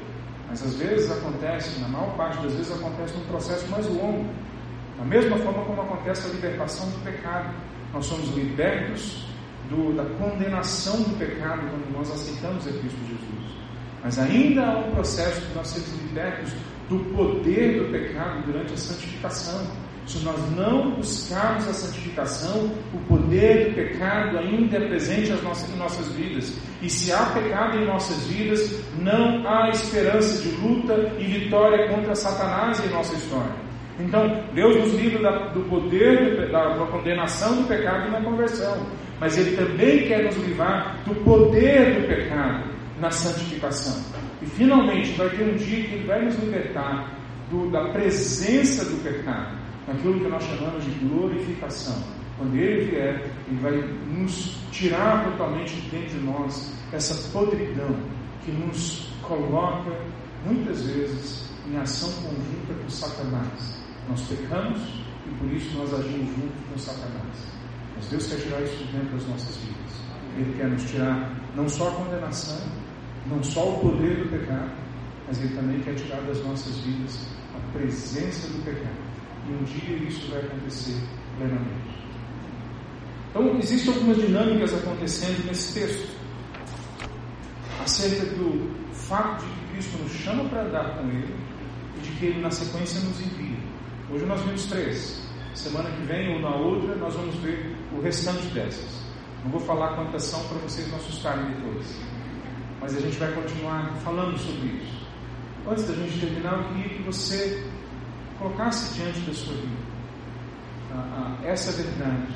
Mas 0.48 0.62
às 0.62 0.76
vezes 0.76 1.10
acontece, 1.10 1.80
na 1.80 1.88
maior 1.88 2.14
parte 2.16 2.38
das 2.42 2.52
vezes 2.52 2.72
acontece 2.72 3.14
num 3.14 3.24
processo 3.24 3.66
mais 3.68 3.86
longo. 3.88 4.24
Da 4.96 5.04
mesma 5.04 5.36
forma 5.38 5.64
como 5.64 5.82
acontece 5.82 6.28
a 6.28 6.32
libertação 6.32 6.88
do 6.90 7.04
pecado. 7.04 7.52
Nós 7.94 8.06
somos 8.06 8.28
libertos 8.34 9.24
do, 9.70 9.94
da 9.94 10.04
condenação 10.16 11.00
do 11.02 11.16
pecado 11.16 11.60
quando 11.70 11.92
nós 11.96 12.10
aceitamos 12.10 12.66
a 12.66 12.70
Cristo 12.70 12.98
Jesus. 13.08 13.54
Mas 14.02 14.18
ainda 14.18 14.66
há 14.66 14.78
um 14.80 14.90
processo 14.90 15.40
de 15.40 15.54
nós 15.54 15.68
sermos 15.68 16.02
libertos 16.02 16.52
do 16.88 16.98
poder 17.14 17.78
do 17.78 17.92
pecado 17.92 18.44
durante 18.46 18.74
a 18.74 18.76
santificação. 18.76 19.64
Se 20.06 20.18
nós 20.18 20.38
não 20.54 20.96
buscarmos 20.96 21.66
a 21.66 21.72
santificação, 21.72 22.70
o 22.92 22.98
poder 23.08 23.70
do 23.70 23.74
pecado 23.76 24.38
ainda 24.38 24.76
é 24.76 24.88
presente 24.88 25.30
em 25.30 25.78
nossas 25.78 26.08
vidas. 26.12 26.52
E 26.82 26.90
se 26.90 27.10
há 27.12 27.24
pecado 27.26 27.78
em 27.78 27.86
nossas 27.86 28.26
vidas, 28.26 28.82
não 28.98 29.48
há 29.48 29.70
esperança 29.70 30.42
de 30.42 30.50
luta 30.56 30.94
e 31.18 31.24
vitória 31.24 31.88
contra 31.88 32.14
Satanás 32.14 32.84
em 32.84 32.88
nossa 32.90 33.14
história. 33.14 33.64
Então, 33.98 34.42
Deus 34.52 34.76
nos 34.76 34.94
livra 34.94 35.50
do 35.50 35.60
poder 35.68 36.50
da, 36.50 36.74
da 36.76 36.86
condenação 36.86 37.62
do 37.62 37.68
pecado 37.68 38.10
da 38.10 38.20
conversão. 38.20 38.86
Mas 39.20 39.38
Ele 39.38 39.56
também 39.56 40.08
quer 40.08 40.24
nos 40.24 40.36
livrar 40.36 40.98
do 41.04 41.14
poder 41.22 42.00
do 42.00 42.08
pecado 42.08 42.64
na 43.00 43.10
santificação. 43.10 44.02
E 44.42 44.46
finalmente 44.46 45.12
vai 45.12 45.28
ter 45.30 45.44
um 45.44 45.56
dia 45.56 45.84
que 45.84 45.94
Ele 45.94 46.06
vai 46.06 46.24
nos 46.24 46.36
libertar 46.38 47.16
do, 47.50 47.70
da 47.70 47.88
presença 47.90 48.84
do 48.84 49.02
pecado, 49.02 49.56
naquilo 49.86 50.18
que 50.18 50.28
nós 50.28 50.42
chamamos 50.42 50.84
de 50.84 50.90
glorificação. 51.06 52.02
Quando 52.36 52.56
Ele 52.56 52.90
vier, 52.90 53.30
Ele 53.48 53.60
vai 53.60 53.84
nos 54.18 54.56
tirar 54.72 55.24
totalmente 55.24 55.74
de 55.76 55.88
dentro 55.90 56.18
de 56.18 56.24
nós 56.24 56.74
essa 56.92 57.30
podridão 57.30 57.96
que 58.44 58.50
nos 58.50 59.12
coloca 59.22 59.92
muitas 60.44 60.82
vezes 60.82 61.48
em 61.70 61.76
ação 61.78 62.10
conjunta 62.22 62.74
com 62.82 62.88
Satanás. 62.88 63.83
Nós 64.08 64.20
pecamos 64.22 64.80
e 65.26 65.30
por 65.38 65.50
isso 65.52 65.76
nós 65.76 65.94
agimos 65.94 66.28
junto 66.34 66.70
com 66.70 66.78
Satanás. 66.78 67.54
Mas 67.96 68.06
Deus 68.08 68.26
quer 68.26 68.36
tirar 68.36 68.62
isso 68.62 68.76
de 68.76 68.92
dentro 68.92 69.16
das 69.16 69.26
nossas 69.26 69.56
vidas. 69.56 69.84
Ele 70.36 70.54
quer 70.56 70.68
nos 70.68 70.82
tirar 70.90 71.32
não 71.54 71.68
só 71.68 71.88
a 71.88 71.92
condenação, 71.92 72.60
não 73.26 73.42
só 73.42 73.76
o 73.76 73.80
poder 73.80 74.16
do 74.18 74.30
pecado, 74.30 74.72
mas 75.26 75.40
Ele 75.40 75.54
também 75.54 75.80
quer 75.80 75.94
tirar 75.94 76.20
das 76.22 76.42
nossas 76.44 76.76
vidas 76.78 77.26
a 77.54 77.72
presença 77.72 78.48
do 78.48 78.64
pecado. 78.64 79.04
E 79.48 79.52
um 79.52 79.62
dia 79.64 79.96
isso 80.08 80.30
vai 80.30 80.40
acontecer 80.40 81.00
plenamente. 81.38 81.94
Então, 83.30 83.58
existem 83.58 83.92
algumas 83.92 84.16
dinâmicas 84.16 84.74
acontecendo 84.74 85.46
nesse 85.46 85.74
texto 85.74 86.14
acerca 87.82 88.26
do 88.36 88.70
fato 88.92 89.44
de 89.44 89.50
que 89.50 89.72
Cristo 89.72 89.98
nos 90.02 90.12
chama 90.12 90.44
para 90.48 90.62
andar 90.62 90.96
com 90.96 91.08
Ele 91.08 91.34
e 91.96 92.00
de 92.00 92.10
que 92.12 92.26
Ele, 92.26 92.40
na 92.40 92.50
sequência, 92.50 93.00
nos 93.00 93.20
envia. 93.20 93.53
Hoje 94.10 94.26
nós 94.26 94.40
vimos 94.42 94.66
três. 94.66 95.22
Semana 95.54 95.90
que 95.90 96.02
vem 96.02 96.34
ou 96.34 96.40
na 96.40 96.54
outra, 96.56 96.94
nós 96.96 97.14
vamos 97.14 97.34
ver 97.36 97.76
o 97.96 98.00
restante 98.00 98.46
dessas. 98.48 99.04
Não 99.44 99.50
vou 99.50 99.60
falar 99.60 99.94
quantas 99.96 100.24
são 100.24 100.42
para 100.48 100.58
vocês 100.58 100.88
não 100.90 100.96
assustarem 100.96 101.44
depois 101.54 102.14
mas 102.84 102.98
a 102.98 103.00
gente 103.00 103.16
vai 103.16 103.32
continuar 103.32 103.94
falando 104.04 104.36
sobre 104.36 104.66
isso. 104.66 105.06
Antes 105.66 105.88
da 105.88 105.94
gente 105.94 106.20
terminar, 106.20 106.58
eu 106.58 106.64
queria 106.64 106.98
que 106.98 107.02
você 107.02 107.66
colocasse 108.38 108.94
diante 108.94 109.20
da 109.20 109.32
sua 109.32 109.54
vida 109.54 109.94
essa 111.42 111.72
verdade 111.72 112.30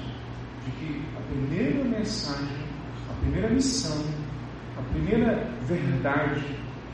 de 0.64 0.70
que 0.70 1.04
a 1.18 1.20
primeira 1.20 1.84
mensagem, 1.84 2.64
a 3.10 3.12
primeira 3.20 3.50
missão, 3.50 4.02
a 4.78 4.82
primeira 4.90 5.50
verdade 5.64 6.42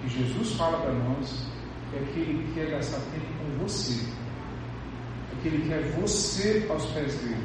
que 0.03 0.09
Jesus 0.09 0.55
fala 0.55 0.79
para 0.81 0.93
nós 0.93 1.47
é 1.95 1.99
que 2.13 2.19
Ele 2.19 2.53
quer 2.55 2.71
gastar 2.73 2.99
tempo 3.13 3.27
com 3.39 3.63
você, 3.63 4.05
que 5.45 5.49
Ele 5.49 5.69
quer 5.69 5.83
você 6.01 6.67
aos 6.71 6.87
pés 6.87 7.15
dele, 7.17 7.45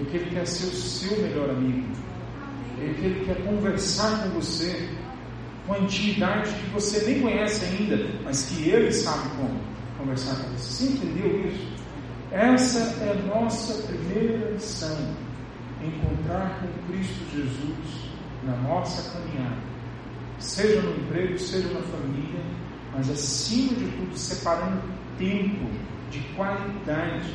é 0.00 0.04
que 0.04 0.16
Ele 0.16 0.30
quer 0.30 0.46
ser 0.46 0.66
o 0.68 0.74
seu 0.74 1.20
melhor 1.20 1.50
amigo, 1.50 1.86
é 2.80 2.94
que 2.94 3.04
Ele 3.04 3.24
quer 3.26 3.44
conversar 3.44 4.22
com 4.22 4.30
você 4.30 4.88
uma 5.66 5.78
intimidade 5.78 6.50
que 6.54 6.70
você 6.70 7.04
nem 7.04 7.20
conhece 7.20 7.66
ainda, 7.66 8.08
mas 8.24 8.46
que 8.46 8.66
Ele 8.66 8.90
sabe 8.90 9.28
como 9.36 9.60
conversar 9.98 10.36
com 10.36 10.50
você. 10.52 10.72
Você 10.72 10.92
entendeu 10.94 11.46
isso? 11.46 11.72
Essa 12.30 12.78
é 13.04 13.10
a 13.10 13.26
nossa 13.26 13.82
primeira 13.82 14.50
lição: 14.50 15.14
encontrar 15.82 16.62
com 16.62 16.92
Cristo 16.92 17.24
Jesus 17.30 18.10
na 18.42 18.56
nossa 18.56 19.10
caminhada, 19.10 19.60
seja 20.38 20.80
no 20.80 20.96
emprego, 20.96 21.38
seja 21.38 21.68
na 21.74 21.82
família, 21.82 22.40
mas 22.94 23.10
acima 23.10 23.74
de 23.74 23.84
tudo, 23.98 24.16
separando 24.16 24.80
tempo 25.18 25.66
de 26.12 26.20
qualidade 26.34 27.34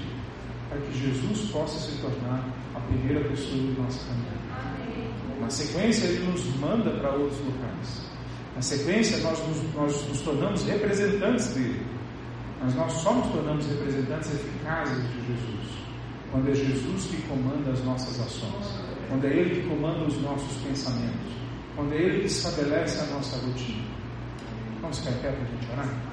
para 0.69 0.79
que 0.79 0.97
Jesus 0.97 1.51
possa 1.51 1.77
se 1.79 1.97
tornar 1.99 2.47
a 2.75 2.79
primeira 2.79 3.27
pessoa 3.27 3.57
do 3.57 3.81
nosso 3.81 4.05
caminho. 4.07 5.41
Na 5.41 5.49
sequência, 5.49 6.05
ele 6.05 6.25
nos 6.31 6.45
manda 6.57 6.91
para 6.91 7.11
outros 7.11 7.39
locais. 7.39 8.07
Na 8.55 8.61
sequência, 8.61 9.17
nós 9.17 9.45
nos, 9.47 9.73
nós 9.73 10.07
nos 10.07 10.21
tornamos 10.21 10.63
representantes 10.63 11.47
dele. 11.53 11.85
Mas 12.61 12.75
nós 12.75 12.91
só 12.93 13.13
nos 13.13 13.27
tornamos 13.31 13.65
representantes 13.67 14.33
eficazes 14.33 15.03
de 15.11 15.27
Jesus 15.27 15.77
quando 16.31 16.49
é 16.49 16.53
Jesus 16.53 17.05
que 17.05 17.21
comanda 17.23 17.71
as 17.71 17.83
nossas 17.83 18.19
ações, 18.19 18.79
quando 19.07 19.25
é 19.25 19.29
Ele 19.29 19.61
que 19.61 19.67
comanda 19.67 20.03
os 20.03 20.21
nossos 20.21 20.57
pensamentos, 20.63 21.33
quando 21.75 21.93
é 21.93 21.97
Ele 21.97 22.19
que 22.19 22.27
estabelece 22.27 22.99
a 22.99 23.05
nossa 23.13 23.37
rotina. 23.37 23.83
Vamos 24.81 24.99
ficar 24.99 25.13
pé 25.19 25.31
para 25.31 25.41
a 25.41 25.45
gente 25.45 25.71
orar? 25.71 26.06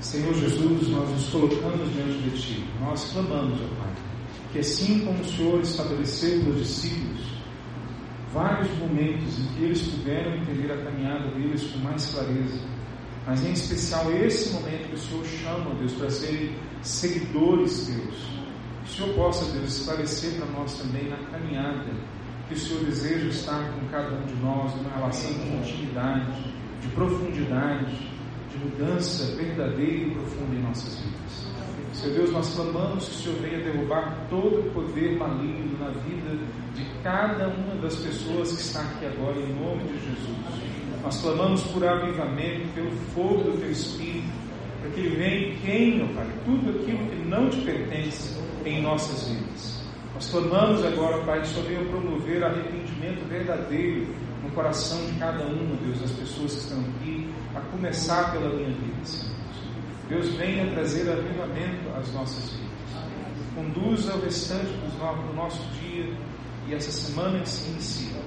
Senhor 0.00 0.34
Jesus, 0.34 0.88
nós 0.88 1.08
nos 1.10 1.28
colocamos 1.28 1.92
diante 1.92 2.18
de 2.18 2.40
Ti, 2.40 2.64
nós 2.80 3.12
clamamos, 3.12 3.58
ó 3.60 3.82
Pai 3.82 4.10
que 4.52 4.58
assim 4.58 5.00
como 5.04 5.20
o 5.20 5.24
Senhor 5.24 5.60
estabeleceu 5.60 6.40
para 6.40 6.50
os 6.50 6.58
discípulos 6.58 7.20
vários 8.32 8.70
momentos 8.78 9.38
em 9.38 9.46
que 9.54 9.64
eles 9.64 9.82
puderam 9.82 10.36
entender 10.36 10.72
a 10.72 10.84
caminhada 10.84 11.30
deles 11.32 11.62
com 11.64 11.78
mais 11.78 12.06
clareza, 12.12 12.60
mas 13.26 13.44
em 13.44 13.52
especial 13.52 14.10
esse 14.12 14.52
momento 14.52 14.88
que 14.88 14.94
o 14.94 14.98
Senhor 14.98 15.24
chama, 15.24 15.74
Deus, 15.76 15.92
para 15.94 16.10
serem 16.10 16.54
seguidores 16.82 17.86
Deus, 17.86 18.14
que 18.84 18.90
o 18.90 18.94
Senhor 18.94 19.14
possa, 19.14 19.52
Deus, 19.52 19.80
esclarecer 19.80 20.34
para 20.34 20.46
nós 20.46 20.78
também 20.78 21.08
na 21.08 21.16
caminhada 21.16 21.90
que 22.48 22.54
o 22.54 22.58
Senhor 22.58 22.84
deseja 22.84 23.28
estar 23.28 23.72
com 23.72 23.86
cada 23.88 24.16
um 24.16 24.26
de 24.26 24.34
nós, 24.36 24.74
numa 24.74 24.90
relação 24.90 25.32
de 25.32 25.56
intimidade, 25.56 26.52
de 26.80 26.88
profundidade, 26.88 28.10
de 28.50 28.58
mudança 28.58 29.36
verdadeira 29.36 30.06
e 30.06 30.10
profunda 30.10 30.56
em 30.56 30.62
nossas 30.62 30.98
vidas. 30.98 31.50
Senhor 31.92 32.14
Deus, 32.14 32.32
nós 32.32 32.54
clamamos 32.54 33.04
que 33.04 33.10
o 33.10 33.14
Senhor 33.14 33.38
venha 33.40 33.64
derrubar 33.64 34.26
todo 34.30 34.60
o 34.60 34.70
poder 34.70 35.18
maligno 35.18 35.78
na 35.78 35.90
vida 35.90 36.38
de 36.74 36.84
cada 37.02 37.48
uma 37.48 37.74
das 37.82 37.96
pessoas 37.96 38.52
que 38.52 38.62
está 38.62 38.80
aqui 38.80 39.06
agora, 39.06 39.38
em 39.38 39.52
nome 39.54 39.84
de 39.84 39.98
Jesus. 39.98 40.70
Nós 41.02 41.20
clamamos 41.20 41.62
por 41.64 41.86
avivamento, 41.86 42.68
pelo 42.74 42.90
fogo 43.14 43.44
do 43.44 43.58
Teu 43.58 43.70
Espírito, 43.70 44.28
para 44.80 44.90
que 44.90 45.00
Ele 45.00 45.16
venha 45.16 45.48
e 45.48 45.56
queime, 45.58 46.14
Pai, 46.14 46.26
tudo 46.44 46.70
aquilo 46.70 47.06
que 47.06 47.28
não 47.28 47.50
te 47.50 47.60
pertence 47.62 48.38
em 48.64 48.82
nossas 48.82 49.28
vidas. 49.28 49.84
Nós 50.14 50.30
clamamos 50.30 50.84
agora, 50.84 51.22
Pai, 51.24 51.40
que 51.40 51.48
o 51.48 51.50
Senhor 51.50 51.66
venha 51.66 51.84
promover 51.84 52.44
arrependimento 52.44 53.28
verdadeiro 53.28 54.06
no 54.50 54.54
coração 54.54 54.98
de 55.06 55.12
cada 55.18 55.44
uma, 55.44 55.76
Deus, 55.76 56.00
das 56.00 56.10
pessoas 56.10 56.52
que 56.52 56.58
estão 56.60 56.80
aqui, 56.80 57.32
a 57.54 57.60
começar 57.60 58.32
pela 58.32 58.48
minha 58.50 58.70
vida, 58.70 59.04
Senhor. 59.04 59.36
Deus 60.08 60.28
venha 60.34 60.68
trazer 60.72 61.08
avivamento 61.10 61.88
às 61.96 62.12
nossas 62.12 62.50
vidas. 62.50 62.70
Conduza 63.54 64.14
o 64.14 64.20
restante 64.20 64.66
do 64.66 65.34
nosso 65.34 65.62
dia 65.80 66.16
e 66.68 66.74
essa 66.74 66.90
semana 66.90 67.38
que 67.40 67.48
se 67.48 67.70
inicia. 67.70 68.20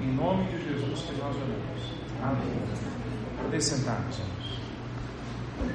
Em 0.00 0.14
nome 0.14 0.44
de 0.44 0.62
Jesus 0.62 1.00
que 1.00 1.12
nós 1.16 1.34
oramos. 1.34 1.82
Amém. 2.22 3.42
Poder 3.42 3.60
sentar, 3.60 4.00
meus 4.02 4.37